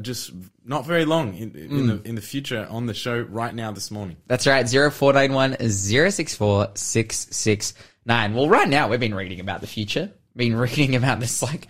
just 0.01 0.33
not 0.65 0.87
very 0.87 1.05
long 1.05 1.35
in, 1.37 1.55
in, 1.57 1.87
the, 1.87 2.03
in 2.05 2.15
the 2.15 2.21
future 2.21 2.67
on 2.71 2.87
the 2.87 2.95
show 2.95 3.21
right 3.21 3.55
now 3.55 3.73
this 3.73 3.91
morning. 3.91 4.17
That's 4.27 4.47
right, 4.47 4.69
0491 4.69 5.57
064 5.69 6.69
669. 6.75 8.35
Well, 8.35 8.49
right 8.49 8.69
now 8.69 8.89
we've 8.89 9.01
been 9.01 9.15
reading 9.15 9.41
about 9.41 9.61
the 9.61 9.67
future. 9.67 10.13
Been 10.37 10.57
reading 10.57 10.95
about 10.97 11.21
this, 11.21 11.43
like, 11.43 11.69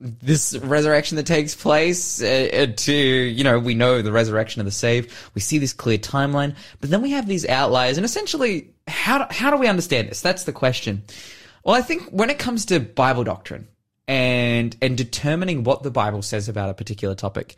this 0.00 0.56
resurrection 0.56 1.16
that 1.16 1.26
takes 1.26 1.54
place 1.54 2.22
uh, 2.22 2.48
uh, 2.52 2.66
to, 2.76 2.92
you 2.92 3.44
know, 3.44 3.58
we 3.58 3.74
know 3.74 4.02
the 4.02 4.12
resurrection 4.12 4.60
of 4.60 4.66
the 4.66 4.72
saved. 4.72 5.12
We 5.34 5.40
see 5.40 5.58
this 5.58 5.72
clear 5.72 5.98
timeline, 5.98 6.56
but 6.80 6.90
then 6.90 7.02
we 7.02 7.10
have 7.10 7.26
these 7.26 7.46
outliers 7.46 7.96
and 7.98 8.04
essentially, 8.04 8.70
how, 8.86 9.18
do- 9.18 9.34
how 9.34 9.50
do 9.50 9.56
we 9.56 9.68
understand 9.68 10.08
this? 10.08 10.20
That's 10.20 10.44
the 10.44 10.52
question. 10.52 11.02
Well, 11.64 11.76
I 11.76 11.82
think 11.82 12.08
when 12.10 12.30
it 12.30 12.38
comes 12.38 12.66
to 12.66 12.80
Bible 12.80 13.24
doctrine 13.24 13.68
and, 14.08 14.76
and 14.82 14.96
determining 14.96 15.64
what 15.64 15.82
the 15.82 15.90
Bible 15.90 16.22
says 16.22 16.48
about 16.48 16.70
a 16.70 16.74
particular 16.74 17.14
topic, 17.14 17.56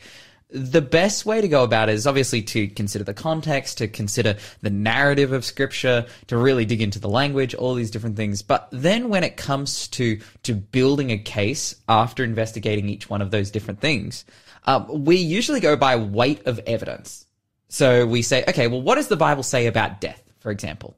the 0.50 0.82
best 0.82 1.26
way 1.26 1.40
to 1.40 1.48
go 1.48 1.64
about 1.64 1.88
it 1.88 1.94
is 1.94 2.06
obviously 2.06 2.42
to 2.42 2.68
consider 2.68 3.02
the 3.02 3.14
context, 3.14 3.78
to 3.78 3.88
consider 3.88 4.36
the 4.62 4.70
narrative 4.70 5.32
of 5.32 5.44
scripture, 5.44 6.06
to 6.28 6.36
really 6.36 6.64
dig 6.64 6.80
into 6.80 7.00
the 7.00 7.08
language, 7.08 7.54
all 7.54 7.74
these 7.74 7.90
different 7.90 8.16
things. 8.16 8.42
But 8.42 8.68
then 8.70 9.08
when 9.08 9.24
it 9.24 9.36
comes 9.36 9.88
to, 9.88 10.20
to 10.44 10.54
building 10.54 11.10
a 11.10 11.18
case 11.18 11.74
after 11.88 12.22
investigating 12.22 12.88
each 12.88 13.10
one 13.10 13.20
of 13.20 13.30
those 13.30 13.50
different 13.50 13.80
things, 13.80 14.24
um, 14.64 15.04
we 15.04 15.16
usually 15.16 15.60
go 15.60 15.76
by 15.76 15.96
weight 15.96 16.46
of 16.46 16.60
evidence. 16.66 17.26
So 17.68 18.06
we 18.06 18.22
say, 18.22 18.44
okay, 18.46 18.68
well, 18.68 18.82
what 18.82 18.94
does 18.94 19.08
the 19.08 19.16
Bible 19.16 19.42
say 19.42 19.66
about 19.66 20.00
death, 20.00 20.22
for 20.38 20.52
example? 20.52 20.96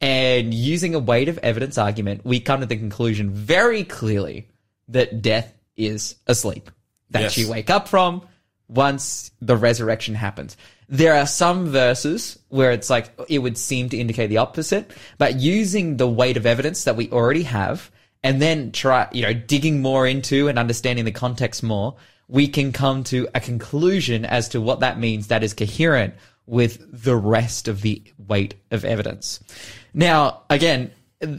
And 0.00 0.54
using 0.54 0.94
a 0.94 0.98
weight 0.98 1.28
of 1.28 1.36
evidence 1.38 1.76
argument, 1.76 2.24
we 2.24 2.40
come 2.40 2.60
to 2.60 2.66
the 2.66 2.76
conclusion 2.76 3.30
very 3.30 3.84
clearly 3.84 4.48
that 4.88 5.22
death 5.22 5.52
is 5.76 6.16
asleep. 6.26 6.70
That 7.10 7.22
Yes. 7.22 7.38
you 7.38 7.50
wake 7.50 7.70
up 7.70 7.88
from 7.88 8.22
once 8.68 9.30
the 9.40 9.56
resurrection 9.56 10.14
happens. 10.14 10.56
There 10.88 11.14
are 11.14 11.26
some 11.26 11.68
verses 11.70 12.38
where 12.48 12.72
it's 12.72 12.90
like 12.90 13.10
it 13.28 13.38
would 13.38 13.56
seem 13.56 13.88
to 13.90 13.96
indicate 13.98 14.28
the 14.28 14.38
opposite, 14.38 14.90
but 15.18 15.40
using 15.40 15.96
the 15.96 16.08
weight 16.08 16.36
of 16.36 16.46
evidence 16.46 16.84
that 16.84 16.96
we 16.96 17.10
already 17.10 17.44
have 17.44 17.90
and 18.22 18.40
then 18.40 18.72
try, 18.72 19.06
you 19.12 19.22
know, 19.22 19.32
digging 19.32 19.82
more 19.82 20.06
into 20.06 20.48
and 20.48 20.58
understanding 20.58 21.04
the 21.04 21.12
context 21.12 21.62
more, 21.62 21.94
we 22.28 22.48
can 22.48 22.72
come 22.72 23.04
to 23.04 23.28
a 23.34 23.40
conclusion 23.40 24.24
as 24.24 24.48
to 24.48 24.60
what 24.60 24.80
that 24.80 24.98
means 24.98 25.26
that 25.26 25.44
is 25.44 25.52
coherent 25.52 26.14
with 26.46 27.04
the 27.04 27.16
rest 27.16 27.68
of 27.68 27.82
the 27.82 28.02
weight 28.28 28.54
of 28.70 28.84
evidence. 28.84 29.40
Now, 29.92 30.42
again, 30.50 30.90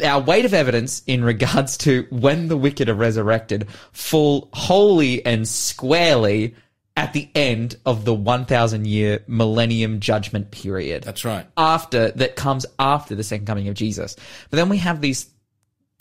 our 0.03 0.21
weight 0.21 0.45
of 0.45 0.53
evidence 0.53 1.01
in 1.07 1.23
regards 1.23 1.77
to 1.79 2.07
when 2.09 2.47
the 2.47 2.57
wicked 2.57 2.89
are 2.89 2.93
resurrected 2.93 3.67
fall 3.91 4.49
wholly 4.53 5.25
and 5.25 5.47
squarely 5.47 6.55
at 6.97 7.13
the 7.13 7.29
end 7.35 7.75
of 7.85 8.05
the 8.05 8.13
1000 8.13 8.87
year 8.87 9.23
millennium 9.27 9.99
judgment 9.99 10.51
period. 10.51 11.03
That's 11.03 11.25
right. 11.25 11.45
After, 11.57 12.11
that 12.11 12.35
comes 12.35 12.65
after 12.79 13.15
the 13.15 13.23
second 13.23 13.45
coming 13.45 13.67
of 13.67 13.75
Jesus. 13.75 14.15
But 14.49 14.57
then 14.57 14.69
we 14.69 14.77
have 14.77 15.01
these 15.01 15.29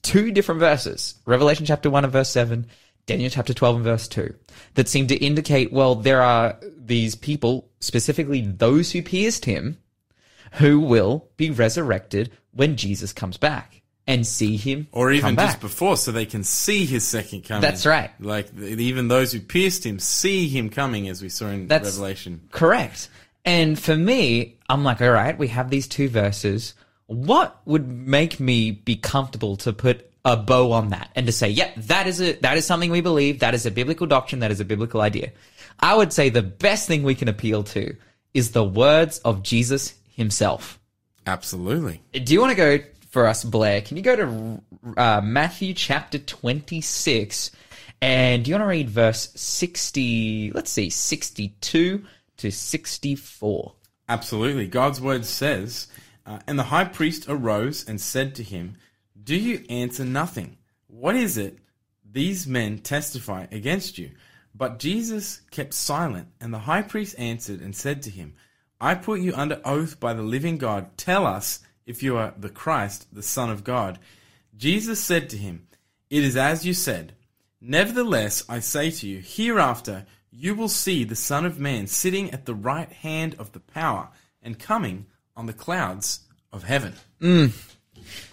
two 0.03 0.31
different 0.31 0.61
verses 0.61 1.17
Revelation 1.27 1.67
chapter 1.67 1.91
1 1.91 2.05
and 2.05 2.13
verse 2.13 2.29
7, 2.29 2.67
Daniel 3.07 3.31
chapter 3.31 3.53
12 3.53 3.77
and 3.77 3.85
verse 3.85 4.09
2, 4.09 4.35
that 4.75 4.89
seem 4.89 5.09
to 5.09 5.17
indicate, 5.17 5.73
well, 5.73 5.95
there 5.95 6.23
are 6.23 6.59
these 6.77 7.15
people, 7.15 7.69
specifically 7.81 8.43
those 8.43 8.93
who 8.93 9.03
pierced 9.03 9.45
him, 9.45 9.79
who 10.53 10.79
will 10.79 11.29
be 11.37 11.51
resurrected 11.51 12.31
when 12.55 12.77
Jesus 12.77 13.13
comes 13.13 13.37
back 13.37 13.83
and 14.07 14.27
see 14.27 14.57
him 14.57 14.87
Or 14.93 15.13
even 15.13 15.35
just 15.37 15.61
before, 15.61 15.97
so 15.97 16.13
they 16.13 16.27
can 16.27 16.45
see 16.45 16.85
his 16.85 17.05
second 17.05 17.45
coming. 17.45 17.63
That's 17.63 17.87
right. 17.87 18.11
Like 18.21 18.55
even 18.59 19.09
those 19.09 19.33
who 19.33 19.41
pierced 19.41 19.85
him 19.85 19.99
see 19.99 20.49
him 20.49 20.69
coming, 20.69 21.09
as 21.09 21.23
we 21.23 21.29
saw 21.29 21.47
in 21.49 21.69
That's- 21.69 21.93
Revelation. 21.93 22.49
Correct. 22.51 23.09
And 23.45 23.79
for 23.79 23.97
me, 23.97 24.57
I'm 24.69 24.85
like, 24.85 25.03
all 25.03 25.11
right, 25.11 25.39
we 25.39 25.49
have 25.49 25.71
these 25.71 25.87
two 25.87 26.09
verses. 26.09 26.75
What 27.07 27.61
would 27.67 27.87
make 27.87 28.41
me 28.41 28.71
be 28.71 28.97
comfortable 28.97 29.57
to 29.59 29.73
put 29.73 30.11
a 30.25 30.37
bow 30.37 30.73
on 30.73 30.89
that 30.91 31.11
and 31.15 31.27
to 31.27 31.33
say, 31.33 31.51
yeah, 31.51 31.71
that 31.77 32.07
is 32.07 32.21
a, 32.21 32.33
that 32.41 32.57
is 32.57 32.65
something 32.65 32.91
we 32.91 33.03
believe. 33.03 33.41
That 33.41 33.55
is 33.55 33.67
a 33.67 33.71
biblical 33.71 34.07
doctrine. 34.07 34.41
That 34.41 34.51
is 34.51 34.61
a 34.61 34.65
biblical 34.65 35.03
idea. 35.03 35.33
I 35.79 35.95
would 35.95 36.13
say 36.13 36.31
the 36.31 36.43
best 36.43 36.89
thing 36.89 37.03
we 37.03 37.15
can 37.15 37.29
appeal 37.29 37.63
to 37.65 37.95
is 38.33 38.53
the 38.53 38.65
words 38.65 39.19
of 39.19 39.43
Jesus 39.43 39.95
himself. 40.09 40.79
Absolutely. 41.27 42.03
Do 42.13 42.33
you 42.33 42.41
want 42.41 42.51
to 42.51 42.57
go 42.57 42.85
for 43.11 43.27
us, 43.27 43.45
Blair? 43.45 43.81
Can 43.81 43.97
you 43.97 44.03
go 44.03 44.17
to 44.17 44.63
uh, 44.97 45.21
Matthew 45.23 45.75
chapter 45.75 46.19
26 46.19 47.51
and 48.05 48.45
do 48.45 48.51
you 48.51 48.55
want 48.57 48.65
to 48.65 48.69
read 48.69 48.91
verse 48.91 49.31
60, 49.35 50.53
let's 50.53 50.71
see, 50.71 50.91
62 50.91 52.05
to 52.37 52.51
64? 52.51 53.73
Absolutely. 54.11 54.67
God's 54.67 55.01
word 55.01 55.25
says, 55.25 55.89
uh, 56.27 56.41
And 56.47 56.59
the 56.59 56.65
high 56.65 56.85
priest 56.85 57.25
arose 57.29 57.89
and 57.89 57.99
said 57.99 58.35
to 58.35 58.43
him, 58.43 58.77
Do 59.23 59.35
you 59.35 59.65
answer 59.71 60.05
nothing? 60.05 60.59
What 60.87 61.17
is 61.17 61.39
it 61.39 61.59
these 62.05 62.47
men 62.47 62.81
testify 62.81 63.47
against 63.51 63.97
you? 63.97 64.11
But 64.55 64.79
Jesus 64.79 65.41
kept 65.51 65.73
silent, 65.73 66.29
and 66.43 66.53
the 66.53 66.59
high 66.59 66.83
priest 66.83 67.19
answered 67.19 67.63
and 67.63 67.75
said 67.75 68.03
to 68.03 68.11
him, 68.11 68.35
I 68.85 68.95
put 68.95 69.23
you 69.23 69.33
under 69.35 69.63
oath 69.65 69.99
by 69.99 70.13
the 70.13 70.21
living 70.21 70.59
God. 70.59 70.99
Tell 70.99 71.27
us 71.27 71.61
if 71.87 72.03
you 72.03 72.19
are 72.19 72.35
the 72.37 72.51
Christ, 72.51 73.07
the 73.11 73.23
Son 73.23 73.49
of 73.49 73.65
God. 73.65 73.99
Jesus 74.59 75.01
said 75.01 75.31
to 75.31 75.39
him, 75.39 75.67
It 76.11 76.23
is 76.23 76.37
as 76.37 76.67
you 76.67 76.75
said. 76.75 77.15
Nevertheless, 77.63 78.45
I 78.47 78.59
say 78.59 78.91
to 78.91 79.09
you, 79.09 79.23
hereafter 79.25 80.05
you 80.31 80.55
will 80.55 80.69
see 80.69 81.03
the 81.03 81.17
Son 81.17 81.47
of 81.47 81.59
Man 81.59 81.87
sitting 81.87 82.31
at 82.33 82.45
the 82.45 82.55
right 82.55 82.93
hand 82.93 83.35
of 83.39 83.53
the 83.53 83.61
power 83.61 84.11
and 84.43 84.59
coming 84.59 85.07
on 85.35 85.47
the 85.47 85.55
clouds 85.55 86.21
of 86.53 86.65
heaven. 86.65 86.93
Mm. 87.23 87.53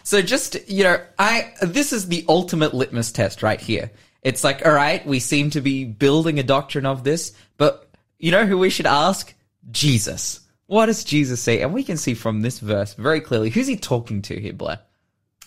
So 0.03 0.21
just, 0.21 0.69
you 0.69 0.83
know, 0.83 0.99
I, 1.17 1.53
this 1.61 1.93
is 1.93 2.09
the 2.09 2.25
ultimate 2.27 2.73
litmus 2.73 3.13
test 3.13 3.41
right 3.41 3.61
here. 3.61 3.89
It's 4.21 4.43
like, 4.43 4.65
all 4.65 4.73
right, 4.73 5.05
we 5.07 5.19
seem 5.19 5.51
to 5.51 5.61
be 5.61 5.85
building 5.85 6.39
a 6.39 6.43
doctrine 6.43 6.85
of 6.85 7.05
this, 7.05 7.31
but 7.55 7.89
you 8.19 8.31
know 8.31 8.45
who 8.45 8.57
we 8.57 8.69
should 8.69 8.85
ask? 8.85 9.33
Jesus. 9.69 10.40
What 10.71 10.85
does 10.85 11.03
Jesus 11.03 11.41
say? 11.41 11.59
And 11.59 11.73
we 11.73 11.83
can 11.83 11.97
see 11.97 12.13
from 12.13 12.43
this 12.43 12.59
verse 12.59 12.93
very 12.93 13.19
clearly 13.19 13.49
who's 13.49 13.67
he 13.67 13.75
talking 13.75 14.21
to 14.21 14.39
here, 14.39 14.53
Blair? 14.53 14.79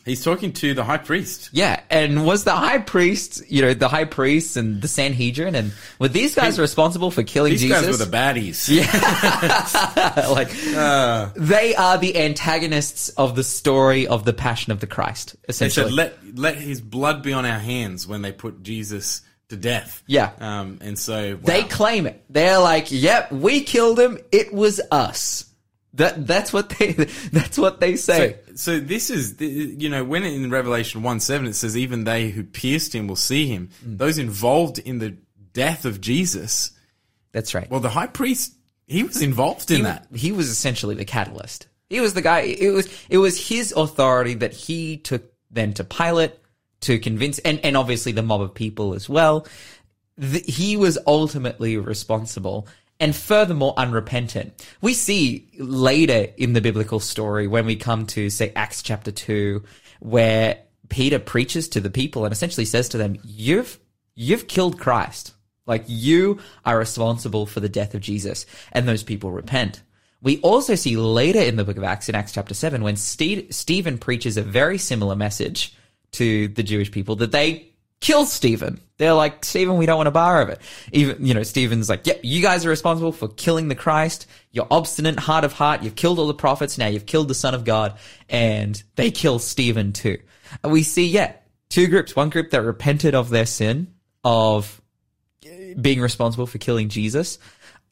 He's 0.04 0.22
talking 0.22 0.52
to 0.52 0.74
the 0.74 0.84
high 0.84 0.98
priest. 0.98 1.48
Yeah, 1.50 1.80
and 1.88 2.26
was 2.26 2.44
the 2.44 2.52
high 2.52 2.76
priest, 2.76 3.42
you 3.48 3.62
know, 3.62 3.72
the 3.72 3.88
high 3.88 4.04
priests 4.04 4.58
and 4.58 4.82
the 4.82 4.86
Sanhedrin, 4.86 5.54
and 5.54 5.72
were 5.98 6.08
these 6.08 6.34
guys 6.34 6.58
responsible 6.58 7.10
for 7.10 7.22
killing 7.22 7.52
These 7.52 7.62
Jesus? 7.62 7.86
These 7.86 7.86
guys 7.86 7.98
were 7.98 8.04
the 8.04 8.14
baddies. 8.14 8.68
Yeah, 8.68 10.28
like 10.30 10.50
uh. 10.76 11.30
they 11.36 11.74
are 11.74 11.96
the 11.96 12.18
antagonists 12.18 13.08
of 13.08 13.34
the 13.34 13.42
story 13.44 14.06
of 14.06 14.26
the 14.26 14.34
Passion 14.34 14.72
of 14.72 14.80
the 14.80 14.86
Christ, 14.86 15.36
They 15.40 15.52
essentially. 15.52 15.86
said, 15.86 15.94
"Let 15.94 16.36
let 16.36 16.56
his 16.56 16.82
blood 16.82 17.22
be 17.22 17.32
on 17.32 17.46
our 17.46 17.58
hands." 17.58 18.06
When 18.06 18.20
they 18.20 18.32
put 18.32 18.62
Jesus 18.62 19.22
to 19.48 19.56
death. 19.56 20.02
Yeah. 20.06 20.32
Um, 20.40 20.78
and 20.80 20.98
so 20.98 21.36
wow. 21.36 21.40
They 21.42 21.62
claim 21.64 22.06
it. 22.06 22.24
They're 22.28 22.58
like, 22.58 22.90
"Yep, 22.90 23.32
we 23.32 23.62
killed 23.62 23.98
him. 23.98 24.18
It 24.32 24.52
was 24.52 24.80
us." 24.90 25.50
That 25.94 26.26
that's 26.26 26.52
what 26.52 26.70
they 26.70 26.92
that's 27.32 27.56
what 27.56 27.80
they 27.80 27.96
say. 27.96 28.38
So, 28.46 28.54
so 28.54 28.80
this 28.80 29.10
is, 29.10 29.40
you 29.40 29.88
know, 29.88 30.04
when 30.04 30.24
in 30.24 30.50
Revelation 30.50 31.02
1 31.02 31.20
7 31.20 31.46
it 31.46 31.54
says, 31.54 31.76
even 31.76 32.04
they 32.04 32.30
who 32.30 32.42
pierced 32.42 32.94
him 32.94 33.06
will 33.06 33.16
see 33.16 33.46
him. 33.46 33.70
Mm. 33.84 33.98
Those 33.98 34.18
involved 34.18 34.78
in 34.80 34.98
the 34.98 35.16
death 35.52 35.84
of 35.84 36.00
Jesus. 36.00 36.72
that's 37.32 37.54
right. 37.54 37.70
Well, 37.70 37.80
the 37.80 37.90
high 37.90 38.08
priest, 38.08 38.54
he 38.88 39.04
was 39.04 39.22
involved 39.22 39.70
in 39.70 39.78
he, 39.78 39.82
that. 39.84 40.08
he 40.12 40.32
was 40.32 40.50
essentially 40.50 40.96
the 40.96 41.04
catalyst. 41.04 41.68
He 41.88 42.00
was 42.00 42.14
the 42.14 42.22
guy. 42.22 42.40
It 42.40 42.70
was 42.70 42.88
it 43.08 43.18
was 43.18 43.48
his 43.48 43.72
authority 43.76 44.34
that 44.34 44.52
he 44.52 44.96
took 44.96 45.32
then 45.50 45.74
to 45.74 45.84
Pilate 45.84 46.32
to 46.84 46.98
convince, 46.98 47.38
and 47.40 47.60
and 47.64 47.76
obviously 47.76 48.12
the 48.12 48.22
mob 48.22 48.40
of 48.40 48.54
people 48.54 48.94
as 48.94 49.08
well. 49.08 49.46
Th 50.20 50.44
he 50.46 50.76
was 50.76 50.98
ultimately 51.06 51.76
responsible. 51.76 52.66
And 53.00 53.14
furthermore, 53.14 53.74
unrepentant. 53.76 54.64
We 54.80 54.94
see 54.94 55.50
later 55.58 56.32
in 56.36 56.52
the 56.52 56.60
biblical 56.60 57.00
story 57.00 57.48
when 57.48 57.66
we 57.66 57.74
come 57.74 58.06
to, 58.08 58.30
say, 58.30 58.52
Acts 58.54 58.82
chapter 58.82 59.10
2, 59.10 59.64
where 59.98 60.60
Peter 60.88 61.18
preaches 61.18 61.68
to 61.70 61.80
the 61.80 61.90
people 61.90 62.24
and 62.24 62.32
essentially 62.32 62.64
says 62.64 62.88
to 62.90 62.98
them, 62.98 63.16
You've, 63.24 63.80
you've 64.14 64.46
killed 64.46 64.78
Christ. 64.78 65.34
Like, 65.66 65.84
you 65.88 66.38
are 66.64 66.78
responsible 66.78 67.46
for 67.46 67.58
the 67.58 67.68
death 67.68 67.94
of 67.94 68.00
Jesus. 68.00 68.46
And 68.70 68.86
those 68.86 69.02
people 69.02 69.32
repent. 69.32 69.82
We 70.22 70.40
also 70.40 70.74
see 70.74 70.96
later 70.96 71.40
in 71.40 71.56
the 71.56 71.64
book 71.64 71.76
of 71.76 71.84
Acts, 71.84 72.08
in 72.08 72.14
Acts 72.14 72.32
chapter 72.32 72.54
7, 72.54 72.82
when 72.82 72.96
Ste- 72.96 73.50
Stephen 73.52 73.98
preaches 73.98 74.36
a 74.36 74.42
very 74.42 74.78
similar 74.78 75.16
message 75.16 75.74
to 76.14 76.48
the 76.48 76.62
Jewish 76.62 76.90
people 76.90 77.16
that 77.16 77.32
they 77.32 77.68
kill 78.00 78.26
Stephen. 78.26 78.80
They're 78.98 79.14
like, 79.14 79.44
Stephen, 79.44 79.76
we 79.76 79.86
don't 79.86 79.96
want 79.96 80.08
a 80.08 80.12
bar 80.12 80.42
of 80.42 80.50
it. 80.50 80.60
Even, 80.92 81.24
you 81.24 81.34
know, 81.34 81.42
Stephen's 81.42 81.88
like, 81.88 82.06
yep, 82.06 82.20
you 82.22 82.42
guys 82.42 82.64
are 82.64 82.68
responsible 82.68 83.12
for 83.12 83.28
killing 83.28 83.68
the 83.68 83.74
Christ. 83.74 84.26
You're 84.52 84.68
obstinate, 84.70 85.18
heart 85.18 85.44
of 85.44 85.52
heart. 85.52 85.82
You've 85.82 85.96
killed 85.96 86.18
all 86.18 86.26
the 86.26 86.34
prophets. 86.34 86.78
Now 86.78 86.86
you've 86.86 87.06
killed 87.06 87.28
the 87.28 87.34
son 87.34 87.54
of 87.54 87.64
God. 87.64 87.98
And 88.28 88.80
they 88.96 89.10
kill 89.10 89.38
Stephen 89.38 89.92
too. 89.92 90.18
And 90.62 90.72
we 90.72 90.82
see, 90.82 91.06
yeah, 91.06 91.32
two 91.70 91.88
groups. 91.88 92.14
One 92.14 92.30
group 92.30 92.50
that 92.50 92.62
repented 92.62 93.14
of 93.14 93.30
their 93.30 93.46
sin 93.46 93.94
of 94.22 94.80
being 95.80 96.00
responsible 96.00 96.46
for 96.46 96.58
killing 96.58 96.88
Jesus. 96.88 97.38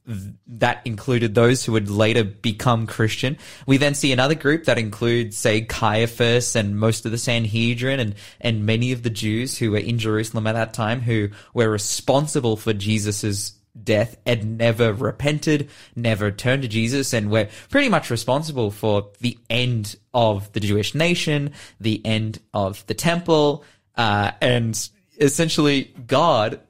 That 0.04 0.82
included 0.84 1.34
those 1.34 1.64
who 1.64 1.72
would 1.72 1.88
later 1.88 2.24
become 2.24 2.86
Christian. 2.86 3.38
We 3.66 3.76
then 3.76 3.94
see 3.94 4.12
another 4.12 4.34
group 4.34 4.64
that 4.64 4.78
includes, 4.78 5.36
say, 5.36 5.60
Caiaphas 5.60 6.56
and 6.56 6.78
most 6.78 7.04
of 7.06 7.12
the 7.12 7.18
Sanhedrin 7.18 8.00
and, 8.00 8.14
and 8.40 8.66
many 8.66 8.92
of 8.92 9.04
the 9.04 9.10
Jews 9.10 9.58
who 9.58 9.70
were 9.70 9.78
in 9.78 9.98
Jerusalem 9.98 10.46
at 10.46 10.52
that 10.52 10.74
time 10.74 11.00
who 11.00 11.28
were 11.54 11.68
responsible 11.68 12.56
for 12.56 12.72
Jesus's 12.72 13.52
death 13.80 14.16
and 14.26 14.58
never 14.58 14.92
repented, 14.92 15.70
never 15.96 16.30
turned 16.30 16.62
to 16.62 16.68
Jesus, 16.68 17.12
and 17.12 17.30
were 17.30 17.48
pretty 17.70 17.88
much 17.88 18.10
responsible 18.10 18.70
for 18.70 19.10
the 19.20 19.38
end 19.48 19.96
of 20.12 20.52
the 20.52 20.60
Jewish 20.60 20.94
nation, 20.94 21.52
the 21.80 22.04
end 22.04 22.40
of 22.52 22.84
the 22.86 22.94
temple, 22.94 23.64
uh, 23.96 24.32
and 24.40 24.88
essentially 25.18 25.94
God 26.06 26.60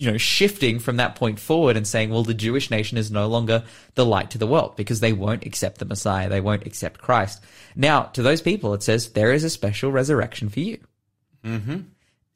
you 0.00 0.10
know, 0.10 0.16
shifting 0.16 0.78
from 0.78 0.96
that 0.96 1.14
point 1.14 1.38
forward 1.38 1.76
and 1.76 1.86
saying, 1.86 2.08
well, 2.08 2.22
the 2.22 2.32
Jewish 2.32 2.70
nation 2.70 2.96
is 2.96 3.10
no 3.10 3.26
longer 3.26 3.64
the 3.96 4.06
light 4.06 4.30
to 4.30 4.38
the 4.38 4.46
world 4.46 4.74
because 4.74 5.00
they 5.00 5.12
won't 5.12 5.44
accept 5.44 5.76
the 5.76 5.84
Messiah. 5.84 6.26
They 6.26 6.40
won't 6.40 6.66
accept 6.66 7.02
Christ. 7.02 7.44
Now, 7.76 8.04
to 8.04 8.22
those 8.22 8.40
people, 8.40 8.72
it 8.72 8.82
says 8.82 9.10
there 9.10 9.30
is 9.30 9.44
a 9.44 9.50
special 9.50 9.92
resurrection 9.92 10.48
for 10.48 10.60
you. 10.60 10.78
Mm-hmm. 11.44 11.80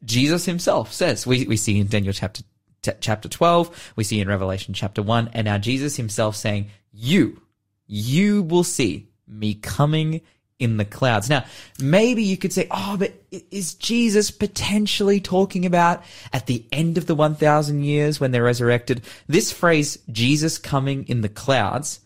Jesus 0.05 0.45
himself 0.45 0.93
says, 0.93 1.27
we, 1.27 1.47
we 1.47 1.57
see 1.57 1.81
in 1.81 1.87
Daniel 1.87 2.13
chapter, 2.13 2.43
t- 2.83 2.93
chapter 3.01 3.31
12, 3.31 3.93
we 3.97 4.05
see 4.05 4.21
in 4.21 4.29
Revelation 4.29 4.75
chapter 4.75 5.03
1, 5.03 5.31
and 5.33 5.47
now 5.47 5.57
Jesus 5.57 5.97
himself 5.97 6.37
saying, 6.37 6.69
you, 6.93 7.41
you 7.87 8.43
will 8.43 8.65
see 8.65 9.09
me 9.27 9.55
coming 9.55 10.21
in 10.59 10.77
the 10.77 10.85
clouds. 10.85 11.29
Now, 11.29 11.45
maybe 11.81 12.23
you 12.23 12.37
could 12.37 12.53
say, 12.53 12.69
oh, 12.71 12.97
but 12.99 13.13
is 13.51 13.75
Jesus 13.75 14.31
potentially 14.31 15.21
talking 15.21 15.67
about 15.67 16.03
at 16.33 16.47
the 16.47 16.65
end 16.71 16.97
of 16.97 17.07
the 17.07 17.15
1,000 17.15 17.83
years 17.83 18.21
when 18.21 18.31
they're 18.31 18.45
resurrected? 18.45 19.03
This 19.27 19.53
phrase, 19.53 19.99
Jesus 20.11 20.59
coming 20.59 21.07
in 21.09 21.23
the 21.23 21.29
clouds, 21.29 22.01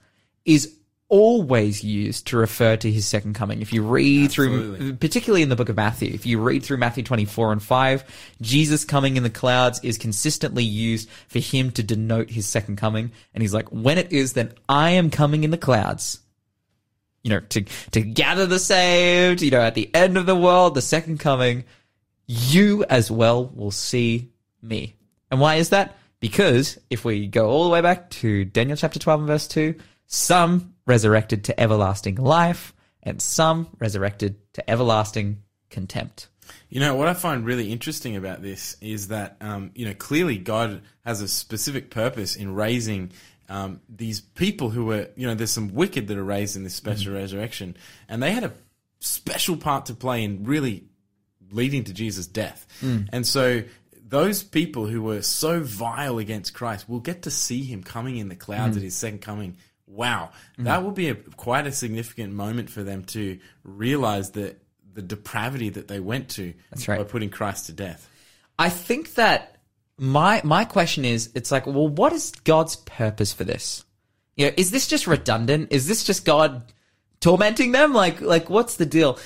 is 0.45 0.75
always 1.11 1.83
used 1.83 2.27
to 2.27 2.37
refer 2.37 2.77
to 2.77 2.91
his 2.91 3.07
second 3.07 3.35
coming. 3.35 3.63
If 3.63 3.73
you 3.73 3.83
read 3.83 4.31
through, 4.31 4.95
particularly 4.97 5.43
in 5.43 5.49
the 5.49 5.57
book 5.57 5.71
of 5.71 5.77
Matthew, 5.77 6.13
if 6.13 6.27
you 6.27 6.39
read 6.41 6.63
through 6.63 6.77
Matthew 6.77 7.03
24 7.03 7.53
and 7.53 7.63
5, 7.63 8.35
Jesus 8.43 8.85
coming 8.85 9.17
in 9.17 9.23
the 9.23 9.31
clouds 9.31 9.81
is 9.83 9.97
consistently 9.97 10.65
used 10.65 11.09
for 11.29 11.39
him 11.39 11.71
to 11.73 11.83
denote 11.83 12.31
his 12.31 12.47
second 12.47 12.77
coming. 12.77 13.13
And 13.33 13.43
he's 13.43 13.55
like, 13.55 13.69
when 13.69 13.99
it 13.99 14.13
is, 14.13 14.35
then 14.35 14.53
I 14.69 14.91
am 14.91 15.11
coming 15.11 15.45
in 15.45 15.51
the 15.51 15.59
clouds 15.59 16.21
you 17.29 17.35
know, 17.35 17.41
to, 17.41 17.61
to 17.91 18.01
gather 18.01 18.47
the 18.47 18.59
saved, 18.59 19.43
you 19.43 19.51
know, 19.51 19.61
at 19.61 19.75
the 19.75 19.95
end 19.95 20.17
of 20.17 20.25
the 20.25 20.35
world, 20.35 20.75
the 20.75 20.81
second 20.81 21.21
coming, 21.21 21.65
you 22.27 22.85
as 22.85 23.11
well 23.11 23.45
will 23.55 23.71
see 23.71 24.33
me. 24.63 24.95
And 25.31 25.39
why 25.39 25.57
is 25.57 25.69
that? 25.69 25.99
Because 26.21 26.79
if 26.89 27.05
we 27.05 27.27
go 27.27 27.51
all 27.51 27.65
the 27.65 27.71
way 27.71 27.83
back 27.83 28.09
to 28.11 28.47
Daniel 28.47 28.79
chapter 28.79 28.99
12 28.99 29.21
and 29.21 29.29
verse 29.29 29.47
2, 29.47 29.75
some 30.07 30.73
resurrected 30.87 31.45
to 31.45 31.61
everlasting 31.61 32.15
life 32.15 32.73
and 33.03 33.21
some 33.21 33.69
resurrected 33.79 34.37
to 34.55 34.71
everlasting 34.71 35.43
contempt. 35.69 36.29
You 36.71 36.81
know, 36.81 36.95
what 36.95 37.09
I 37.09 37.15
find 37.15 37.45
really 37.45 37.71
interesting 37.71 38.17
about 38.17 38.41
this 38.41 38.75
is 38.81 39.09
that, 39.09 39.37
um, 39.43 39.71
you 39.75 39.85
know, 39.85 39.93
clearly 39.93 40.39
God 40.39 40.81
has 41.05 41.21
a 41.21 41.29
specific 41.29 41.91
purpose 41.91 42.37
in 42.37 42.55
raising 42.55 43.11
um, 43.49 43.81
these 43.89 44.21
people 44.21 44.71
who 44.71 44.87
were, 44.87 45.09
you 45.17 45.27
know, 45.27 45.35
there's 45.35 45.51
some 45.51 45.75
wicked 45.75 46.09
that 46.09 46.19
are 46.19 46.25
raised 46.25 46.57
in 46.57 46.65
this 46.65 46.75
special 46.75 47.13
mm-hmm. 47.13 47.21
resurrection, 47.21 47.77
and 48.09 48.23
they 48.23 48.33
had 48.33 48.45
a 48.45 48.53
special 49.01 49.57
part 49.57 49.87
to 49.87 49.95
play 49.95 50.25
in 50.25 50.45
really 50.45 50.85
leading 51.51 51.85
to 51.85 51.93
Jesus' 51.93 52.27
death. 52.27 52.67
Mm. 52.83 53.09
And 53.13 53.27
so 53.27 53.63
those 54.07 54.43
people 54.43 54.87
who 54.87 55.03
were 55.03 55.23
so 55.23 55.61
vile 55.61 56.19
against 56.19 56.55
Christ 56.55 56.89
will 56.89 57.01
get 57.01 57.23
to 57.23 57.31
see 57.31 57.63
him 57.63 57.83
coming 57.83 58.17
in 58.17 58.29
the 58.29 58.37
clouds 58.37 58.75
mm. 58.75 58.79
at 58.79 58.83
his 58.83 58.97
second 58.97 59.21
coming. 59.21 59.57
Wow. 59.87 60.31
Mm. 60.59 60.65
That 60.65 60.83
will 60.83 60.93
be 60.93 61.09
a, 61.09 61.15
quite 61.15 61.67
a 61.67 61.73
significant 61.73 62.33
moment 62.33 62.71
for 62.71 62.83
them 62.83 63.05
to 63.07 63.39
realize 63.65 64.33
that 64.33 64.61
the 64.93 65.03
depravity 65.03 65.71
that 65.71 65.89
they 65.89 66.01
went 66.01 66.31
to 66.31 66.55
right. 66.87 66.99
by 66.99 67.05
putting 67.05 67.31
Christ 67.31 67.67
to 67.67 67.73
death. 67.73 68.09
I 68.59 68.69
think 68.69 69.15
that 69.15 69.58
my 69.99 70.41
my 70.45 70.65
question 70.65 71.05
is, 71.05 71.31
it's 71.35 71.51
like, 71.51 71.67
well, 71.67 71.89
what 71.89 72.13
is 72.13 72.31
God's 72.45 72.77
purpose 72.77 73.33
for 73.33 73.45
this? 73.45 73.85
You 74.37 74.47
know, 74.47 74.53
is 74.57 74.71
this 74.71 74.87
just 74.87 75.07
redundant? 75.07 75.73
Is 75.73 75.89
this 75.89 76.05
just 76.05 76.25
God 76.25 76.73
tormenting 77.21 77.73
them? 77.73 77.93
Like, 77.93 78.21
like 78.21 78.49
what's 78.49 78.77
the 78.77 78.87
deal? 78.87 79.19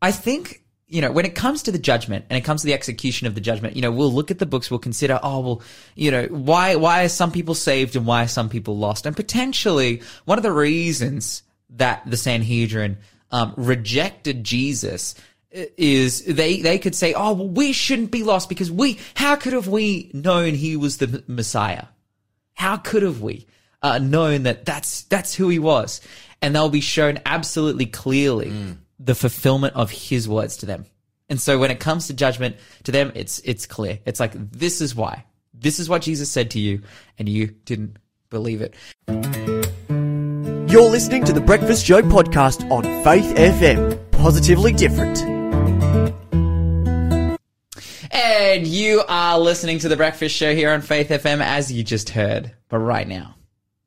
I 0.00 0.12
think 0.12 0.62
you 0.88 1.02
know 1.02 1.12
when 1.12 1.26
it 1.26 1.34
comes 1.34 1.64
to 1.64 1.72
the 1.72 1.78
judgment 1.78 2.24
and 2.30 2.38
it 2.38 2.44
comes 2.44 2.62
to 2.62 2.66
the 2.66 2.74
execution 2.74 3.26
of 3.26 3.34
the 3.34 3.40
judgment, 3.40 3.76
you 3.76 3.82
know, 3.82 3.92
we'll 3.92 4.12
look 4.12 4.30
at 4.30 4.38
the 4.38 4.46
books, 4.46 4.70
we'll 4.70 4.80
consider, 4.80 5.20
oh 5.22 5.40
well, 5.40 5.62
you 5.94 6.10
know, 6.10 6.24
why 6.26 6.76
why 6.76 7.04
are 7.04 7.08
some 7.08 7.30
people 7.30 7.54
saved 7.54 7.94
and 7.94 8.06
why 8.06 8.24
are 8.24 8.28
some 8.28 8.48
people 8.48 8.78
lost? 8.78 9.04
And 9.04 9.14
potentially 9.14 10.02
one 10.24 10.38
of 10.38 10.42
the 10.42 10.52
reasons 10.52 11.42
that 11.70 12.02
the 12.06 12.16
Sanhedrin 12.16 12.98
um, 13.30 13.52
rejected 13.56 14.44
Jesus 14.44 15.14
is 15.76 16.24
they 16.24 16.60
they 16.60 16.78
could 16.78 16.94
say, 16.94 17.14
oh 17.14 17.32
well, 17.32 17.48
we 17.48 17.72
shouldn't 17.72 18.10
be 18.10 18.22
lost 18.22 18.48
because 18.48 18.70
we 18.70 18.98
how 19.14 19.36
could 19.36 19.52
have 19.52 19.68
we 19.68 20.10
known 20.12 20.54
he 20.54 20.76
was 20.76 20.98
the 20.98 21.24
Messiah? 21.26 21.86
How 22.54 22.76
could 22.76 23.02
have 23.02 23.20
we 23.20 23.46
uh, 23.82 23.98
known 23.98 24.44
that 24.44 24.64
that's 24.64 25.02
that's 25.04 25.34
who 25.34 25.48
he 25.48 25.58
was? 25.58 26.00
And 26.42 26.54
they'll 26.54 26.68
be 26.68 26.80
shown 26.80 27.18
absolutely 27.24 27.86
clearly 27.86 28.52
the 28.98 29.14
fulfillment 29.14 29.74
of 29.74 29.90
his 29.90 30.28
words 30.28 30.58
to 30.58 30.66
them. 30.66 30.84
And 31.28 31.40
so 31.40 31.58
when 31.58 31.70
it 31.70 31.80
comes 31.80 32.06
to 32.06 32.14
judgment 32.14 32.56
to 32.84 32.92
them, 32.92 33.12
it's 33.14 33.40
it's 33.40 33.66
clear. 33.66 33.98
It's 34.04 34.20
like 34.20 34.32
this 34.52 34.80
is 34.80 34.94
why. 34.94 35.24
This 35.54 35.78
is 35.78 35.88
what 35.88 36.02
Jesus 36.02 36.30
said 36.30 36.50
to 36.52 36.60
you, 36.60 36.82
and 37.18 37.28
you 37.28 37.46
didn't 37.46 37.96
believe 38.28 38.60
it. 38.60 38.74
You're 40.68 40.90
listening 40.90 41.24
to 41.24 41.32
the 41.32 41.40
Breakfast 41.40 41.86
Show 41.86 42.02
podcast 42.02 42.70
on 42.70 42.82
Faith 43.02 43.34
FM. 43.36 44.10
Positively 44.12 44.72
different. 44.72 45.35
And 48.10 48.66
you 48.66 49.02
are 49.08 49.38
listening 49.38 49.78
to 49.80 49.88
the 49.88 49.96
Breakfast 49.96 50.34
Show 50.34 50.54
here 50.54 50.70
on 50.70 50.80
Faith 50.80 51.08
FM, 51.08 51.40
as 51.42 51.72
you 51.72 51.82
just 51.82 52.10
heard. 52.10 52.52
But 52.68 52.78
right 52.78 53.06
now, 53.06 53.34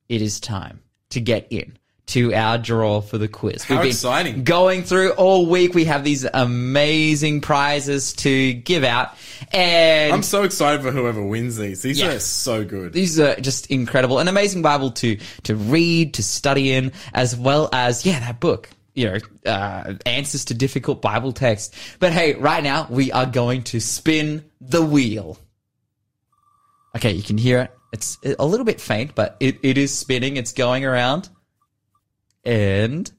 it 0.07 0.21
is 0.21 0.39
time 0.39 0.81
to 1.09 1.19
get 1.21 1.47
in 1.49 1.77
to 2.07 2.33
our 2.33 2.57
draw 2.57 3.01
for 3.01 3.19
the 3.19 3.27
quiz. 3.27 3.63
How 3.63 3.81
exciting. 3.83 4.43
Going 4.43 4.81
through 4.83 5.11
all 5.11 5.45
week, 5.45 5.75
we 5.75 5.85
have 5.85 6.03
these 6.03 6.25
amazing 6.33 7.41
prizes 7.41 8.13
to 8.13 8.53
give 8.53 8.83
out. 8.83 9.15
And 9.53 10.11
I'm 10.11 10.23
so 10.23 10.43
excited 10.43 10.81
for 10.81 10.91
whoever 10.91 11.23
wins 11.23 11.57
these. 11.57 11.83
These 11.83 11.99
Yeah. 11.99 12.13
are 12.13 12.19
so 12.19 12.65
good. 12.65 12.93
these 12.93 13.19
are 13.19 13.35
just 13.35 13.67
incredible. 13.67 14.17
An 14.19 14.27
amazing 14.27 14.63
Bible 14.63 14.89
to, 14.91 15.17
to 15.43 15.55
read, 15.55 16.15
to 16.15 16.23
study 16.23 16.71
in, 16.71 16.93
as 17.13 17.35
well 17.35 17.69
as, 17.73 18.05
yeah, 18.07 18.19
that 18.21 18.39
book. 18.39 18.69
You 18.93 19.05
know, 19.11 19.17
uh, 19.51 19.93
answers 20.05 20.45
to 20.45 20.53
difficult 20.53 21.01
Bible 21.01 21.31
texts. 21.31 21.75
But 21.99 22.11
hey, 22.11 22.33
right 22.33 22.63
now 22.63 22.87
we 22.89 23.11
are 23.11 23.25
going 23.25 23.63
to 23.63 23.79
spin 23.79 24.45
the 24.59 24.83
wheel. 24.83 25.37
Okay, 26.95 27.11
you 27.11 27.23
can 27.23 27.37
hear 27.37 27.61
it. 27.61 27.75
It's 27.91 28.17
a 28.37 28.45
little 28.45 28.65
bit 28.65 28.81
faint, 28.81 29.15
but 29.15 29.37
it, 29.39 29.59
it 29.63 29.77
is 29.77 29.97
spinning. 29.97 30.37
It's 30.37 30.53
going 30.53 30.85
around. 30.85 31.29
And 32.43 33.11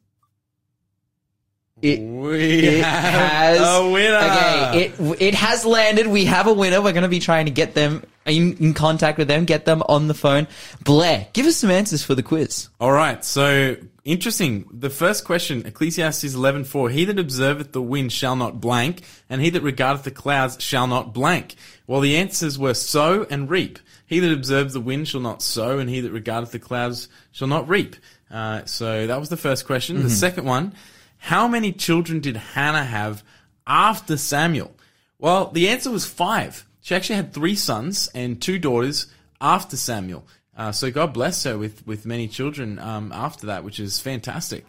it 1.82 2.00
we 2.00 2.66
it 2.66 2.84
has 2.84 3.58
a 3.60 3.90
winner. 3.90 4.16
Okay, 4.16 4.86
it 4.86 5.22
it 5.22 5.34
has 5.34 5.64
landed. 5.64 6.06
We 6.06 6.24
have 6.26 6.46
a 6.46 6.52
winner. 6.52 6.80
We're 6.80 6.92
going 6.92 7.02
to 7.02 7.08
be 7.08 7.20
trying 7.20 7.46
to 7.46 7.52
get 7.52 7.74
them 7.74 8.02
in, 8.26 8.56
in 8.58 8.74
contact 8.74 9.18
with 9.18 9.28
them, 9.28 9.44
get 9.44 9.64
them 9.64 9.82
on 9.88 10.08
the 10.08 10.14
phone. 10.14 10.46
Blair, 10.84 11.28
give 11.32 11.46
us 11.46 11.56
some 11.56 11.70
answers 11.70 12.02
for 12.02 12.14
the 12.14 12.22
quiz. 12.22 12.68
All 12.80 12.92
right, 12.92 13.24
so 13.24 13.76
interesting. 14.04 14.68
The 14.72 14.90
first 14.90 15.24
question, 15.24 15.66
Ecclesiastes 15.66 16.34
11:4, 16.34 16.90
he 16.90 17.04
that 17.06 17.18
observeth 17.18 17.72
the 17.72 17.82
wind 17.82 18.12
shall 18.12 18.36
not 18.36 18.60
blank, 18.60 19.02
and 19.28 19.40
he 19.40 19.50
that 19.50 19.62
regardeth 19.62 20.04
the 20.04 20.10
clouds 20.10 20.62
shall 20.62 20.86
not 20.86 21.12
blank. 21.12 21.54
Well, 21.86 22.00
the 22.00 22.16
answers 22.16 22.58
were 22.58 22.74
sow 22.74 23.26
and 23.30 23.50
reap. 23.50 23.78
He 24.06 24.20
that 24.20 24.32
observes 24.32 24.74
the 24.74 24.80
wind 24.80 25.08
shall 25.08 25.20
not 25.20 25.42
sow, 25.42 25.78
and 25.78 25.88
he 25.88 26.00
that 26.00 26.12
regardeth 26.12 26.52
the 26.52 26.58
clouds 26.58 27.08
shall 27.32 27.48
not 27.48 27.68
reap. 27.68 27.96
Uh, 28.30 28.64
so 28.64 29.06
that 29.06 29.18
was 29.18 29.28
the 29.28 29.36
first 29.36 29.66
question. 29.66 30.02
The 30.02 30.10
second 30.10 30.44
one, 30.44 30.74
how 31.20 31.46
many 31.46 31.70
children 31.70 32.20
did 32.20 32.36
Hannah 32.36 32.84
have 32.84 33.22
after 33.66 34.16
Samuel? 34.16 34.72
Well, 35.18 35.50
the 35.50 35.68
answer 35.68 35.90
was 35.90 36.06
five. 36.06 36.66
She 36.80 36.94
actually 36.94 37.16
had 37.16 37.32
three 37.32 37.54
sons 37.54 38.08
and 38.14 38.40
two 38.40 38.58
daughters 38.58 39.06
after 39.38 39.76
Samuel. 39.76 40.26
Uh, 40.56 40.72
so 40.72 40.90
God 40.90 41.12
bless 41.12 41.44
her 41.44 41.58
with, 41.58 41.86
with 41.86 42.06
many 42.06 42.26
children 42.26 42.78
um, 42.78 43.12
after 43.12 43.46
that, 43.46 43.64
which 43.64 43.78
is 43.78 44.00
fantastic. 44.00 44.64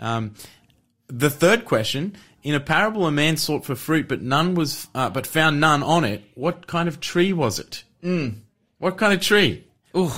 Um, 0.00 0.34
the 1.06 1.30
third 1.30 1.64
question: 1.64 2.16
In 2.42 2.54
a 2.54 2.60
parable, 2.60 3.06
a 3.06 3.12
man 3.12 3.36
sought 3.36 3.64
for 3.64 3.76
fruit, 3.76 4.08
but 4.08 4.22
none 4.22 4.54
was, 4.54 4.88
uh, 4.94 5.08
but 5.08 5.26
found 5.26 5.60
none 5.60 5.82
on 5.84 6.04
it. 6.04 6.24
What 6.34 6.66
kind 6.66 6.88
of 6.88 7.00
tree 7.00 7.32
was 7.32 7.60
it? 7.60 7.84
Mm. 8.02 8.40
What 8.78 8.98
kind 8.98 9.12
of 9.12 9.20
tree? 9.20 9.64
Ooh. 9.96 10.10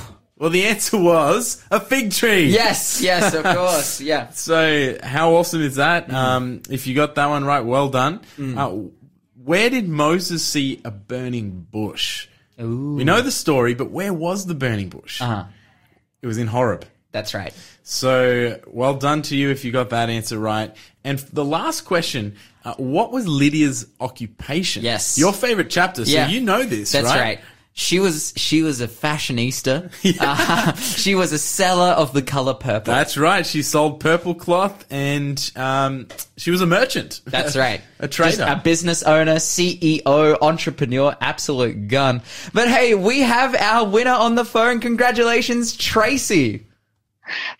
Well, 0.44 0.50
the 0.50 0.66
answer 0.66 0.98
was 0.98 1.64
a 1.70 1.80
fig 1.80 2.12
tree. 2.12 2.48
Yes, 2.50 3.00
yes, 3.00 3.33
of 3.33 3.44
course. 3.57 4.02
Yeah. 4.02 4.28
So 4.28 4.98
how 5.02 5.37
awesome 5.37 5.62
is 5.62 5.76
that? 5.76 6.12
Um, 6.12 6.61
if 6.68 6.87
you 6.87 6.94
got 6.94 7.14
that 7.14 7.30
one 7.30 7.46
right, 7.46 7.62
well 7.64 7.88
done. 7.88 8.20
Uh, 8.38 8.76
where 9.42 9.70
did 9.70 9.88
Moses 9.88 10.44
see 10.44 10.83
a 10.85 10.90
burning 10.90 11.66
bush? 11.70 12.28
We 12.59 13.04
know 13.04 13.22
the 13.22 13.30
story, 13.33 13.72
but 13.72 13.90
where 13.90 14.12
was 14.12 14.44
the 14.44 14.54
burning 14.54 14.90
bush? 14.90 15.22
Uh-huh. 15.22 15.44
It 16.20 16.26
was 16.26 16.37
in 16.37 16.48
Horeb. 16.48 16.85
That's 17.11 17.33
right. 17.33 17.54
So 17.83 18.61
well 18.66 18.96
done 18.96 19.22
to 19.22 19.37
you 19.37 19.48
if 19.48 19.64
you 19.64 19.72
got 19.72 19.88
that 19.90 20.11
answer 20.11 20.38
right. 20.38 20.76
And 21.04 21.18
the 21.20 21.44
last 21.44 21.87
question: 21.87 22.37
uh, 22.66 22.74
What 22.74 23.12
was 23.12 23.26
Lydia's 23.26 23.87
occupation? 23.98 24.83
Yes. 24.83 25.16
your 25.16 25.33
favorite 25.33 25.70
chapter. 25.70 26.04
So 26.04 26.11
Yeah. 26.11 26.28
you 26.28 26.42
know 26.42 26.64
this, 26.64 26.92
That's 26.92 27.07
right? 27.07 27.20
right. 27.20 27.40
She 27.77 27.99
was 27.99 28.33
she 28.37 28.63
was 28.63 28.81
a 28.81 28.87
fashionista. 28.87 29.91
Uh, 30.27 30.73
she 30.77 31.15
was 31.17 31.33
a 31.33 31.39
seller 31.39 31.91
of 31.91 32.13
the 32.13 32.23
color 32.23 32.55
purple. 32.55 32.95
That's 32.95 33.17
right. 33.17 33.45
She 33.45 33.63
sold 33.63 33.99
purple 33.99 34.35
cloth, 34.35 34.87
and 34.91 35.51
um, 35.57 36.07
she 36.37 36.53
was 36.53 36.61
a 36.61 36.67
merchant. 36.67 37.21
That's 37.25 37.57
right. 37.57 37.81
a 37.99 38.07
trader. 38.07 38.37
Just 38.37 38.49
a 38.49 38.61
business 38.63 39.03
owner, 39.03 39.37
CEO, 39.37 40.39
entrepreneur, 40.41 41.17
absolute 41.21 41.89
gun. 41.89 42.23
But 42.53 42.69
hey, 42.69 42.95
we 42.95 43.21
have 43.23 43.57
our 43.57 43.89
winner 43.89 44.13
on 44.13 44.37
the 44.37 44.45
phone. 44.45 44.79
Congratulations, 44.81 45.77
Tracy. 45.77 46.67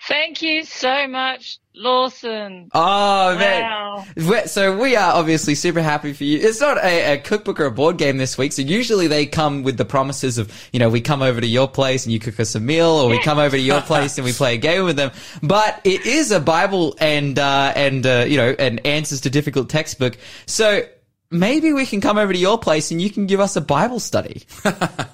Thank 0.07 0.42
you 0.42 0.64
so 0.64 1.09
much, 1.09 1.59
Lawson. 1.76 2.68
Oh 2.72 3.37
man! 3.38 3.62
Wow. 3.62 4.04
We- 4.16 4.46
So 4.46 4.76
we 4.76 4.96
are 4.96 5.12
obviously 5.14 5.54
super 5.54 5.82
happy 5.82 6.12
for 6.12 6.24
you. 6.24 6.38
It's 6.38 6.60
not 6.60 6.78
a, 6.78 7.14
a 7.14 7.18
cookbook 7.18 7.58
or 7.60 7.66
a 7.66 7.70
board 7.70 7.98
game 7.98 8.16
this 8.16 8.38
week. 8.38 8.52
So 8.52 8.62
usually 8.62 9.06
they 9.06 9.26
come 9.26 9.62
with 9.62 9.76
the 9.76 9.84
promises 9.84 10.38
of, 10.38 10.52
you 10.72 10.78
know, 10.78 10.88
we 10.88 11.00
come 11.00 11.22
over 11.22 11.40
to 11.40 11.46
your 11.46 11.68
place 11.68 12.04
and 12.06 12.12
you 12.12 12.20
cook 12.20 12.38
us 12.40 12.54
a 12.54 12.60
meal, 12.60 12.87
or 12.88 13.08
we 13.08 13.20
come 13.22 13.38
over 13.38 13.56
to 13.56 13.62
your 13.62 13.80
place 13.80 14.18
and 14.18 14.24
we 14.24 14.32
play 14.32 14.54
a 14.54 14.58
game 14.58 14.84
with 14.84 14.96
them. 14.96 15.10
But 15.42 15.80
it 15.84 16.06
is 16.06 16.30
a 16.30 16.40
Bible 16.40 16.96
and 17.00 17.38
uh, 17.38 17.72
and 17.74 18.06
uh, 18.06 18.24
you 18.28 18.37
know, 18.37 18.54
and 18.58 18.84
answers 18.87 19.22
to 19.22 19.30
difficult 19.30 19.68
textbook. 19.68 20.16
So 20.46 20.82
maybe 21.30 21.72
we 21.72 21.87
can 21.87 22.00
come 22.00 22.18
over 22.18 22.32
to 22.32 22.38
your 22.38 22.58
place 22.58 22.90
and 22.92 23.00
you 23.02 23.10
can 23.10 23.26
give 23.26 23.40
us 23.40 23.56
a 23.56 23.60
Bible 23.60 23.98
study. 24.00 24.42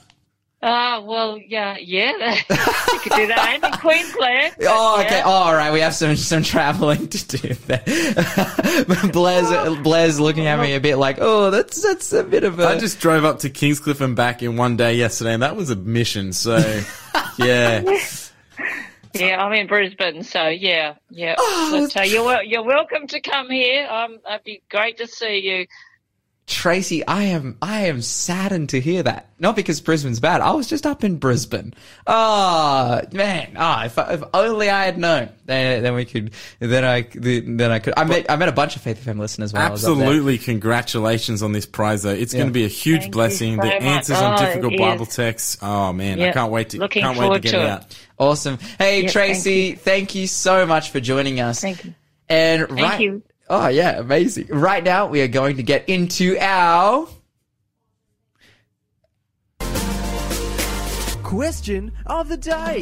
Ah, 0.62 1.00
well, 1.02 1.38
yeah, 1.38 1.78
yeah, 1.80 2.12
you 2.50 2.98
could 3.00 3.12
do 3.12 3.26
that. 3.28 3.38
I'm 3.38 3.64
in 3.64 3.78
Queensland. 3.78 4.54
but 4.58 4.66
Oh, 4.68 5.00
okay. 5.00 5.16
yeah. 5.18 5.22
Oh, 5.24 5.30
all 5.30 5.54
right. 5.54 5.72
We 5.72 5.80
have 5.80 5.94
some 5.94 6.16
some 6.16 6.42
traveling 6.42 7.08
to 7.08 7.26
do 7.38 7.54
there. 7.54 7.82
Blair's 9.12 9.78
Blair's 9.78 10.20
looking 10.20 10.46
at 10.46 10.60
me 10.60 10.74
a 10.74 10.80
bit 10.80 10.96
like, 10.96 11.16
oh, 11.18 11.50
that's 11.50 11.82
that's 11.82 12.12
a 12.12 12.22
bit 12.24 12.44
of 12.44 12.60
a. 12.60 12.66
I 12.66 12.78
just 12.78 13.00
drove 13.00 13.24
up 13.24 13.38
to 13.40 13.48
Kingscliff 13.48 14.02
and 14.02 14.14
back 14.14 14.42
in 14.42 14.56
one 14.58 14.76
day 14.76 14.96
yesterday, 14.96 15.32
and 15.32 15.42
that 15.42 15.56
was 15.56 15.70
a 15.70 15.76
mission. 15.76 16.34
So, 16.34 16.56
yeah. 17.38 17.82
Yeah, 19.14 19.42
I'm 19.44 19.52
in 19.54 19.66
Brisbane, 19.66 20.22
so 20.22 20.46
yeah, 20.48 20.94
yeah. 21.08 21.34
Oh, 21.38 21.88
but 21.92 22.00
uh, 22.00 22.04
you're 22.04 22.42
you're 22.42 22.62
welcome 22.64 23.06
to 23.08 23.20
come 23.20 23.50
here. 23.50 23.88
Um, 23.90 24.18
it'd 24.28 24.44
be 24.44 24.62
great 24.70 24.98
to 24.98 25.06
see 25.08 25.38
you. 25.38 25.66
Tracy, 26.50 27.06
I 27.06 27.22
am 27.26 27.56
I 27.62 27.82
am 27.86 28.02
saddened 28.02 28.70
to 28.70 28.80
hear 28.80 29.04
that. 29.04 29.28
Not 29.38 29.54
because 29.54 29.80
Brisbane's 29.80 30.18
bad. 30.18 30.40
I 30.40 30.50
was 30.50 30.66
just 30.66 30.84
up 30.84 31.04
in 31.04 31.16
Brisbane. 31.18 31.74
Oh 32.08 33.00
man, 33.12 33.56
oh 33.56 33.82
if, 33.84 33.96
if 33.96 34.22
only 34.34 34.68
I 34.68 34.84
had 34.84 34.98
known, 34.98 35.28
then 35.46 35.80
then 35.84 35.94
we 35.94 36.04
could. 36.04 36.32
Then 36.58 36.84
I 36.84 37.02
then 37.14 37.70
I 37.70 37.78
could. 37.78 37.94
I 37.96 38.02
met 38.02 38.26
I 38.28 38.34
met 38.34 38.48
a 38.48 38.52
bunch 38.52 38.74
of 38.74 38.82
Faith 38.82 39.04
FM 39.06 39.20
listeners 39.20 39.52
when 39.52 39.62
I 39.62 39.70
was 39.70 39.84
up 39.84 39.96
there. 39.96 40.04
Absolutely, 40.08 40.38
congratulations 40.38 41.42
on 41.44 41.52
this 41.52 41.66
prize, 41.66 42.02
though. 42.02 42.10
It's 42.10 42.34
going 42.34 42.46
to 42.48 42.52
be 42.52 42.64
a 42.64 42.68
huge 42.68 43.02
Thank 43.02 43.12
blessing. 43.12 43.54
so 43.56 43.62
the 43.62 43.68
much. 43.74 43.82
answers 43.82 44.18
on 44.18 44.34
Oh, 44.34 44.44
difficult 44.44 44.76
Bible 44.76 45.06
is. 45.06 45.14
texts. 45.14 45.58
Oh 45.62 45.92
man, 45.92 46.20
I 46.20 46.32
can't 46.32 46.50
wait 46.50 46.70
to 46.70 46.78
Looking 46.80 47.02
can't 47.02 47.16
wait 47.16 47.32
to 47.32 47.38
get 47.40 47.50
to 47.52 47.60
it 47.60 47.62
it. 47.64 47.68
out. 47.70 47.98
Awesome. 48.18 48.58
Hey 48.76 49.04
Yeah, 49.04 49.10
Tracy, 49.10 49.74
thank 49.76 50.16
you. 50.16 50.26
so 50.26 50.66
much 50.66 50.90
for 50.90 50.98
joining 50.98 51.38
us. 51.40 51.60
Thank 51.60 51.84
you. 51.84 51.94
And 52.28 52.70
right, 52.72 53.00
you. 53.00 53.22
Oh 53.50 53.68
yeah, 53.68 53.98
amazing. 53.98 54.46
Right 54.48 54.82
now 54.82 55.06
we 55.06 55.20
are 55.20 55.28
going 55.28 55.56
to 55.56 55.62
get 55.62 55.86
into 55.88 56.38
our 56.40 57.06
Question 61.30 61.92
of 62.06 62.28
the 62.28 62.36
day. 62.36 62.80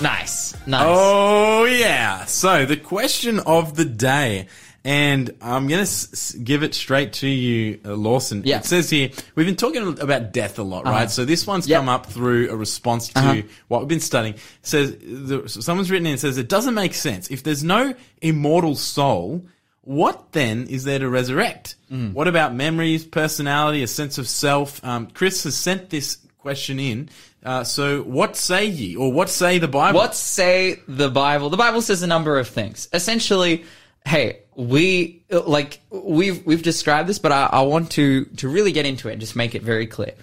nice, 0.00 0.54
nice. 0.66 0.84
Oh 0.84 1.66
yeah. 1.66 2.24
So 2.24 2.66
the 2.66 2.76
question 2.76 3.38
of 3.38 3.76
the 3.76 3.84
day, 3.84 4.48
and 4.86 5.34
I'm 5.42 5.66
going 5.66 5.78
to 5.84 5.90
s- 5.90 6.32
give 6.32 6.62
it 6.62 6.72
straight 6.74 7.14
to 7.14 7.26
you, 7.28 7.80
uh, 7.84 7.94
Lawson. 7.94 8.42
Yeah. 8.44 8.58
It 8.58 8.64
says 8.66 8.88
here 8.88 9.10
we've 9.34 9.44
been 9.46 9.56
talking 9.56 9.98
about 10.00 10.32
death 10.32 10.58
a 10.58 10.62
lot, 10.62 10.84
right? 10.84 11.10
So 11.10 11.24
this 11.24 11.44
one's 11.46 11.66
Yep. 11.66 11.78
come 11.80 11.88
up 11.88 12.06
through 12.06 12.50
a 12.50 12.56
response 12.56 13.08
to 13.08 13.18
Uh-huh. 13.18 13.42
what 13.68 13.80
we've 13.80 13.88
been 13.88 14.00
studying. 14.00 14.34
It 14.34 14.40
says 14.62 14.96
the, 15.02 15.42
someone's 15.48 15.90
written 15.90 16.06
in 16.06 16.12
and 16.12 16.20
says 16.20 16.38
it 16.38 16.48
doesn't 16.48 16.74
make 16.74 16.94
sense 16.94 17.28
if 17.32 17.42
there's 17.42 17.64
no 17.64 17.94
immortal 18.22 18.76
soul. 18.76 19.44
What 19.82 20.32
then 20.32 20.66
is 20.68 20.84
there 20.84 20.98
to 21.00 21.08
resurrect? 21.08 21.76
Mm. 21.92 22.12
What 22.12 22.28
about 22.28 22.54
memories, 22.54 23.04
personality, 23.04 23.82
a 23.82 23.86
sense 23.86 24.18
of 24.18 24.28
self? 24.28 24.84
Um, 24.84 25.06
Chris 25.14 25.44
has 25.44 25.54
sent 25.56 25.90
this 25.90 26.18
question 26.38 26.78
in. 26.80 27.08
Uh, 27.44 27.62
so, 27.62 28.02
what 28.02 28.34
say 28.36 28.66
ye, 28.66 28.96
or 28.96 29.12
what 29.12 29.30
say 29.30 29.58
the 29.58 29.68
Bible? 29.68 29.98
What 30.00 30.16
say 30.16 30.80
the 30.88 31.08
Bible? 31.08 31.50
The 31.50 31.56
Bible 31.56 31.82
says 31.82 32.02
a 32.02 32.06
number 32.08 32.36
of 32.40 32.48
things. 32.48 32.88
Essentially, 32.92 33.64
hey, 34.04 34.40
we 34.56 35.22
like 35.30 35.80
we've 35.90 36.44
we've 36.46 36.62
described 36.62 37.08
this, 37.08 37.18
but 37.18 37.30
I, 37.30 37.46
I 37.52 37.60
want 37.62 37.90
to 37.92 38.24
to 38.24 38.48
really 38.48 38.72
get 38.72 38.86
into 38.86 39.08
it 39.08 39.12
and 39.12 39.20
just 39.20 39.36
make 39.36 39.54
it 39.54 39.62
very 39.62 39.86
clear. 39.86 40.14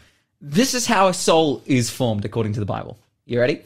This 0.42 0.74
is 0.74 0.88
how 0.88 1.08
a 1.08 1.14
soul 1.14 1.62
is 1.66 1.90
formed 1.92 2.26
according 2.26 2.54
to 2.54 2.60
the 2.60 2.66
Bible. 2.66 2.98
You 3.26 3.40
ready? 3.40 3.62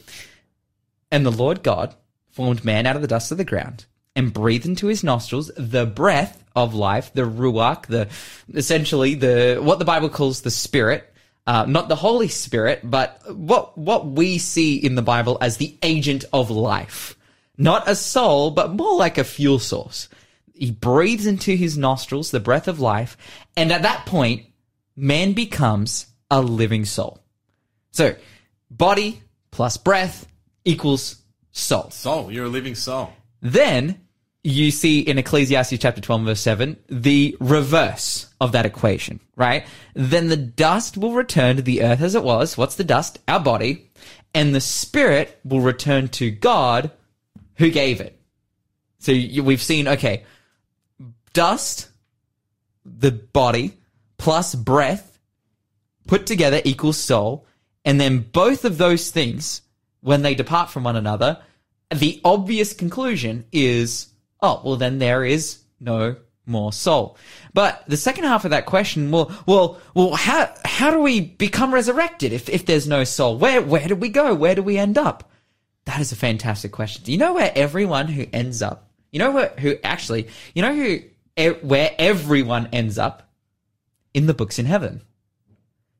And 1.10 1.26
the 1.26 1.32
Lord 1.32 1.64
God 1.64 1.96
formed 2.32 2.66
man 2.66 2.86
out 2.86 2.98
of 2.98 3.02
the 3.02 3.08
dust 3.08 3.32
of 3.32 3.38
the 3.38 3.46
ground 3.46 3.86
and 4.14 4.34
breathed 4.34 4.66
into 4.66 4.88
his 4.88 5.04
nostrils 5.04 5.50
the 5.58 5.86
breath 5.86 6.44
of 6.54 6.74
life, 6.74 7.14
the 7.14 7.22
ruach, 7.22 7.86
the 7.86 8.10
essentially 8.54 9.16
the 9.16 9.60
what 9.62 9.80
the 9.80 9.86
Bible 9.86 10.10
calls 10.10 10.42
the 10.42 10.52
spirit. 10.52 11.12
uh, 11.48 11.66
not 11.66 11.88
the 11.88 11.96
Holy 11.96 12.28
Spirit, 12.28 12.82
but 12.84 13.22
what 13.34 13.78
what 13.78 14.06
we 14.06 14.38
see 14.38 14.76
in 14.76 14.96
the 14.96 15.02
Bible 15.02 15.38
as 15.40 15.58
the 15.58 15.76
agent 15.82 16.26
of 16.34 16.52
life, 16.52 17.18
not 17.58 17.88
a 17.88 17.96
soul, 17.96 18.52
but 18.52 18.74
more 18.74 18.98
like 18.98 19.18
a 19.18 19.24
fuel 19.24 19.58
source. 19.58 20.10
He 20.58 20.72
breathes 20.72 21.26
into 21.26 21.56
his 21.56 21.78
nostrils 21.78 22.32
the 22.32 22.40
breath 22.40 22.68
of 22.68 22.80
life, 22.80 23.18
and 23.56 23.72
at 23.72 23.84
that 23.84 24.06
point, 24.06 24.46
man 24.96 25.34
becomes 25.34 26.08
a 26.30 26.42
living 26.42 26.86
soul. 26.86 27.20
So, 27.92 28.16
body 28.70 29.22
plus 29.52 29.78
breath 29.78 30.28
equals 30.66 31.22
soul. 31.52 31.90
Soul, 31.92 32.32
you're 32.32 32.46
a 32.46 32.50
living 32.50 32.76
soul. 32.76 33.14
Then 33.42 34.02
you 34.44 34.72
see 34.72 35.00
in 35.02 35.18
Ecclesiastes 35.18 35.78
chapter 35.80 36.00
12 36.00 36.24
verse 36.24 36.40
7 36.40 36.78
the 36.88 37.36
reverse 37.40 38.28
of 38.40 38.52
that 38.54 38.66
equation, 38.66 39.20
right? 39.36 39.66
Then 39.94 40.30
the 40.30 40.38
dust 40.38 40.98
will 40.98 41.14
return 41.14 41.58
to 41.58 41.62
the 41.62 41.84
earth 41.84 42.02
as 42.02 42.16
it 42.16 42.24
was. 42.24 42.58
What's 42.58 42.76
the 42.76 42.84
dust? 42.84 43.20
Our 43.28 43.40
body. 43.40 43.92
And 44.34 44.54
the 44.54 44.62
spirit 44.62 45.40
will 45.44 45.62
return 45.62 46.10
to 46.10 46.30
God 46.30 46.92
who 47.56 47.72
gave 47.72 48.00
it. 48.00 48.20
So 49.00 49.12
we've 49.12 49.62
seen, 49.62 49.88
okay, 49.88 50.24
dust, 51.38 51.90
the 52.84 53.12
body, 53.12 53.78
plus 54.18 54.56
breath 54.56 55.20
put 56.08 56.26
together 56.26 56.60
equals 56.66 56.98
soul. 56.98 57.46
And 57.86 58.02
then 58.02 58.20
both 58.20 58.66
of 58.66 58.80
those 58.80 59.12
things, 59.12 59.62
when 60.02 60.24
they 60.24 60.34
depart 60.34 60.72
from 60.72 60.84
one 60.84 60.96
another, 60.96 61.40
the 61.94 62.20
obvious 62.26 62.74
conclusion 62.74 63.46
is, 63.52 64.08
oh, 64.42 64.62
well, 64.66 64.78
then 64.78 64.98
there 64.98 65.24
is 65.24 65.60
no 65.80 66.16
more 66.48 66.74
soul. 66.74 67.18
But 67.54 67.84
the 67.88 67.98
second 67.98 68.24
half 68.24 68.44
of 68.44 68.50
that 68.52 68.66
question, 68.66 69.12
well, 69.12 69.32
well, 69.46 69.80
well, 69.94 70.16
how, 70.16 70.52
how 70.66 70.90
do 70.90 71.02
we 71.02 71.22
become 71.22 71.72
resurrected 71.72 72.34
if, 72.34 72.50
if 72.50 72.66
there's 72.66 72.88
no 72.88 73.04
soul? 73.04 73.38
Where, 73.38 73.62
where 73.62 73.88
do 73.88 73.96
we 73.96 74.10
go? 74.10 74.34
Where 74.34 74.56
do 74.56 74.64
we 74.64 74.80
end 74.80 74.98
up? 74.98 75.30
That 75.86 76.02
is 76.02 76.12
a 76.12 76.16
fantastic 76.16 76.72
question. 76.72 77.04
Do 77.04 77.12
you 77.12 77.20
know 77.20 77.34
where 77.34 77.52
everyone 77.56 78.08
who 78.08 78.26
ends 78.34 78.64
up, 78.64 78.90
you 79.12 79.20
know 79.20 79.32
where, 79.32 79.54
who 79.60 79.76
actually, 79.84 80.30
you 80.56 80.64
know 80.64 80.74
who, 80.74 81.00
where 81.38 81.94
everyone 81.98 82.70
ends 82.72 82.98
up? 82.98 83.24
In 84.14 84.26
the 84.26 84.34
books 84.34 84.58
in 84.58 84.66
heaven. 84.66 85.02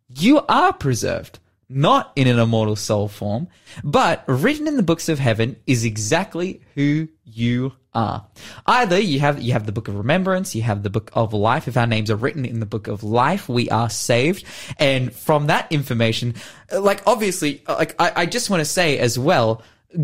You 0.10 0.42
are 0.48 0.74
preserved, 0.74 1.40
not 1.70 2.12
in 2.16 2.28
an 2.28 2.40
immortal 2.40 2.76
soul 2.76 3.08
form, 3.08 3.48
but 3.84 4.24
written 4.28 4.68
in 4.68 4.78
the 4.78 4.84
books 4.84 5.10
of 5.10 5.20
heaven 5.20 5.58
is 5.68 5.84
exactly 5.84 6.62
who 6.76 7.10
you 7.26 7.74
are. 7.94 8.26
Either 8.66 9.00
you 9.00 9.20
have 9.20 9.42
you 9.42 9.54
have 9.54 9.66
the 9.66 9.72
book 9.72 9.88
of 9.88 9.96
remembrance, 9.96 10.56
you 10.56 10.62
have 10.62 10.82
the 10.82 10.90
book 10.90 11.12
of 11.14 11.34
life. 11.34 11.68
If 11.68 11.78
our 11.78 11.86
names 11.86 12.10
are 12.10 12.16
written 12.16 12.46
in 12.46 12.60
the 12.60 12.66
book 12.66 12.88
of 12.88 13.04
life, 13.04 13.50
we 13.50 13.70
are 13.70 13.90
saved. 13.90 14.46
And 14.78 15.14
from 15.14 15.48
that 15.48 15.72
information, 15.72 16.36
like 16.72 17.04
obviously, 17.06 17.64
like 17.68 17.96
I, 18.00 18.14
I 18.16 18.26
just 18.26 18.50
want 18.50 18.62
to 18.62 18.66
say 18.66 18.98
as 18.98 19.20
well, 19.20 19.62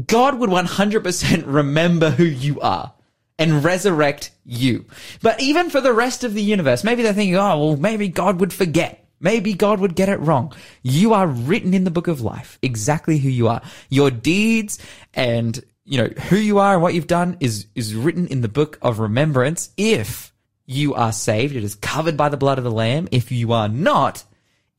God 0.07 0.39
would 0.39 0.49
100% 0.49 1.43
remember 1.45 2.09
who 2.09 2.25
you 2.25 2.59
are 2.61 2.93
and 3.39 3.63
resurrect 3.63 4.31
you. 4.45 4.85
But 5.21 5.41
even 5.41 5.69
for 5.69 5.81
the 5.81 5.93
rest 5.93 6.23
of 6.23 6.33
the 6.33 6.43
universe, 6.43 6.83
maybe 6.83 7.03
they're 7.03 7.13
thinking, 7.13 7.35
oh, 7.35 7.59
well, 7.59 7.77
maybe 7.77 8.07
God 8.07 8.39
would 8.39 8.53
forget. 8.53 8.99
Maybe 9.19 9.53
God 9.53 9.79
would 9.79 9.95
get 9.95 10.09
it 10.09 10.19
wrong. 10.19 10.53
You 10.81 11.13
are 11.13 11.27
written 11.27 11.73
in 11.73 11.85
the 11.85 11.91
book 11.91 12.07
of 12.07 12.21
life, 12.21 12.59
exactly 12.61 13.17
who 13.17 13.29
you 13.29 13.47
are. 13.47 13.61
Your 13.89 14.11
deeds 14.11 14.79
and, 15.13 15.63
you 15.85 15.97
know, 15.97 16.09
who 16.29 16.35
you 16.35 16.59
are 16.59 16.73
and 16.73 16.81
what 16.81 16.93
you've 16.93 17.07
done 17.07 17.37
is, 17.39 17.67
is 17.73 17.95
written 17.95 18.27
in 18.27 18.41
the 18.41 18.49
book 18.49 18.77
of 18.81 18.99
remembrance. 18.99 19.69
If 19.77 20.33
you 20.65 20.93
are 20.93 21.13
saved, 21.13 21.55
it 21.55 21.63
is 21.63 21.75
covered 21.75 22.17
by 22.17 22.29
the 22.29 22.37
blood 22.37 22.57
of 22.57 22.65
the 22.65 22.71
Lamb. 22.71 23.07
If 23.11 23.31
you 23.31 23.53
are 23.53 23.69
not, 23.69 24.25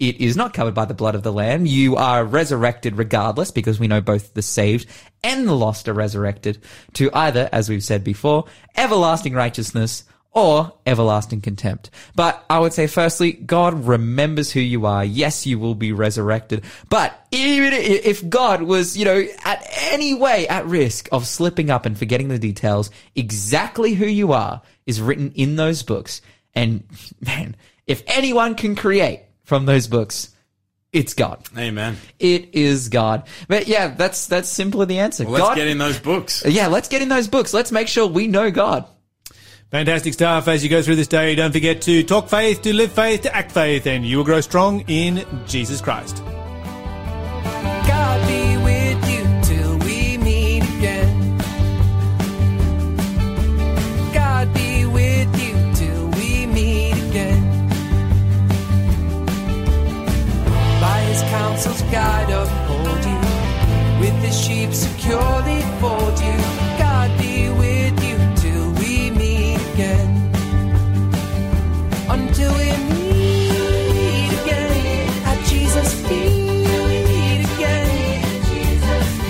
it 0.09 0.20
is 0.20 0.36
not 0.36 0.55
covered 0.55 0.74
by 0.74 0.84
the 0.84 0.94
blood 0.94 1.14
of 1.14 1.22
the 1.22 1.32
Lamb. 1.32 1.66
You 1.66 1.96
are 1.96 2.24
resurrected 2.24 2.96
regardless 2.98 3.50
because 3.50 3.78
we 3.78 3.88
know 3.88 4.00
both 4.00 4.34
the 4.34 4.42
saved 4.42 4.88
and 5.22 5.48
the 5.48 5.55
lost 5.55 5.88
are 5.88 5.94
resurrected 5.94 6.62
to 6.94 7.11
either, 7.12 7.48
as 7.52 7.68
we've 7.68 7.84
said 7.84 8.05
before, 8.05 8.44
everlasting 8.76 9.34
righteousness 9.34 10.05
or 10.34 10.72
everlasting 10.84 11.40
contempt. 11.40 11.90
But 12.16 12.44
I 12.50 12.59
would 12.59 12.72
say 12.72 12.88
firstly, 12.88 13.32
God 13.32 13.86
remembers 13.86 14.50
who 14.50 14.61
you 14.61 14.84
are. 14.84 15.05
Yes, 15.05 15.46
you 15.46 15.59
will 15.61 15.76
be 15.76 15.92
resurrected. 15.92 16.64
But 16.90 17.26
even 17.30 17.72
if 17.72 18.28
God 18.28 18.62
was, 18.62 18.96
you 18.98 19.05
know, 19.05 19.24
at 19.44 19.64
any 19.92 20.12
way 20.12 20.48
at 20.48 20.66
risk 20.66 21.09
of 21.12 21.26
slipping 21.26 21.70
up 21.70 21.86
and 21.86 21.96
forgetting 21.96 22.28
the 22.28 22.38
details, 22.38 22.90
exactly 23.14 23.94
who 23.94 24.07
you 24.07 24.32
are 24.32 24.61
is 24.86 25.00
written 25.00 25.30
in 25.36 25.55
those 25.55 25.84
books. 25.84 26.20
And 26.52 26.84
man, 27.20 27.57
if 27.86 28.02
anyone 28.07 28.57
can 28.57 28.74
create 28.74 29.22
from 29.45 29.66
those 29.66 29.86
books, 29.86 30.34
it's 30.92 31.14
God. 31.14 31.42
Amen. 31.57 31.97
It 32.18 32.55
is 32.55 32.88
God. 32.88 33.26
But 33.49 33.66
yeah, 33.68 33.88
that's 33.88 34.26
that's 34.26 34.49
simply 34.49 34.86
the 34.86 34.99
answer. 34.99 35.24
Well, 35.24 35.34
let's 35.34 35.49
God, 35.49 35.57
get 35.57 35.68
in 35.68 35.78
those 35.78 35.99
books. 35.99 36.45
yeah, 36.47 36.68
let's 36.68 36.88
get 36.88 37.03
in 37.03 37.09
those 37.09 37.28
books. 37.28 37.53
Let's 37.53 37.72
make 37.72 37.88
sure 37.88 38.07
we 38.07 38.26
know 38.26 38.51
God. 38.51 38.86
Fantastic 39.70 40.12
stuff. 40.12 40.47
As 40.47 40.62
you 40.62 40.70
go 40.70 40.82
through 40.82 40.97
this 40.97 41.09
day, 41.09 41.34
don't 41.34 41.51
forget 41.51 41.82
to 41.82 42.05
talk 42.05 42.28
faith, 42.28 42.62
to 42.62 42.72
live 42.72 42.92
faith, 42.92 43.22
to 43.22 43.34
act 43.34 43.51
faith, 43.51 43.86
and 43.88 44.07
you 44.07 44.18
will 44.18 44.24
grow 44.24 44.40
strong 44.40 44.84
in 44.86 45.26
Jesus 45.47 45.80
Christ. 45.80 46.22
Securely 65.05 65.61
fold 65.80 66.18
you. 66.20 66.36
God 66.78 67.11
be 67.18 67.50
with 67.50 68.02
you 68.02 68.16
till 68.36 68.72
we 68.80 69.11
meet 69.11 69.61
again. 69.74 70.32
Until 72.09 72.52
we 72.55 72.70
meet 72.88 74.32
again 74.42 75.09
at 75.24 75.46
Jesus' 75.46 75.94
feet 76.09 77.44
again. 77.55 78.40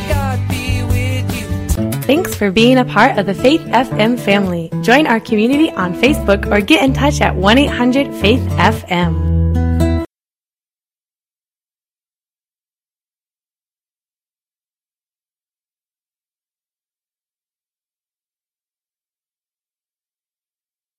God 0.08 0.48
be 0.48 0.84
with 0.84 1.36
you 1.36 1.92
Thanks 2.02 2.34
for 2.34 2.52
being 2.52 2.78
a 2.78 2.84
part 2.84 3.18
of 3.18 3.26
the 3.26 3.34
Faith 3.34 3.62
FM 3.62 4.18
family. 4.18 4.70
Join 4.82 5.08
our 5.08 5.18
community 5.18 5.70
on 5.72 5.94
Facebook 5.94 6.50
or 6.52 6.60
get 6.60 6.84
in 6.84 6.92
touch 6.92 7.20
at 7.20 7.34
1 7.34 7.58
800 7.58 8.14
Faith 8.20 8.42
FM. 8.50 9.43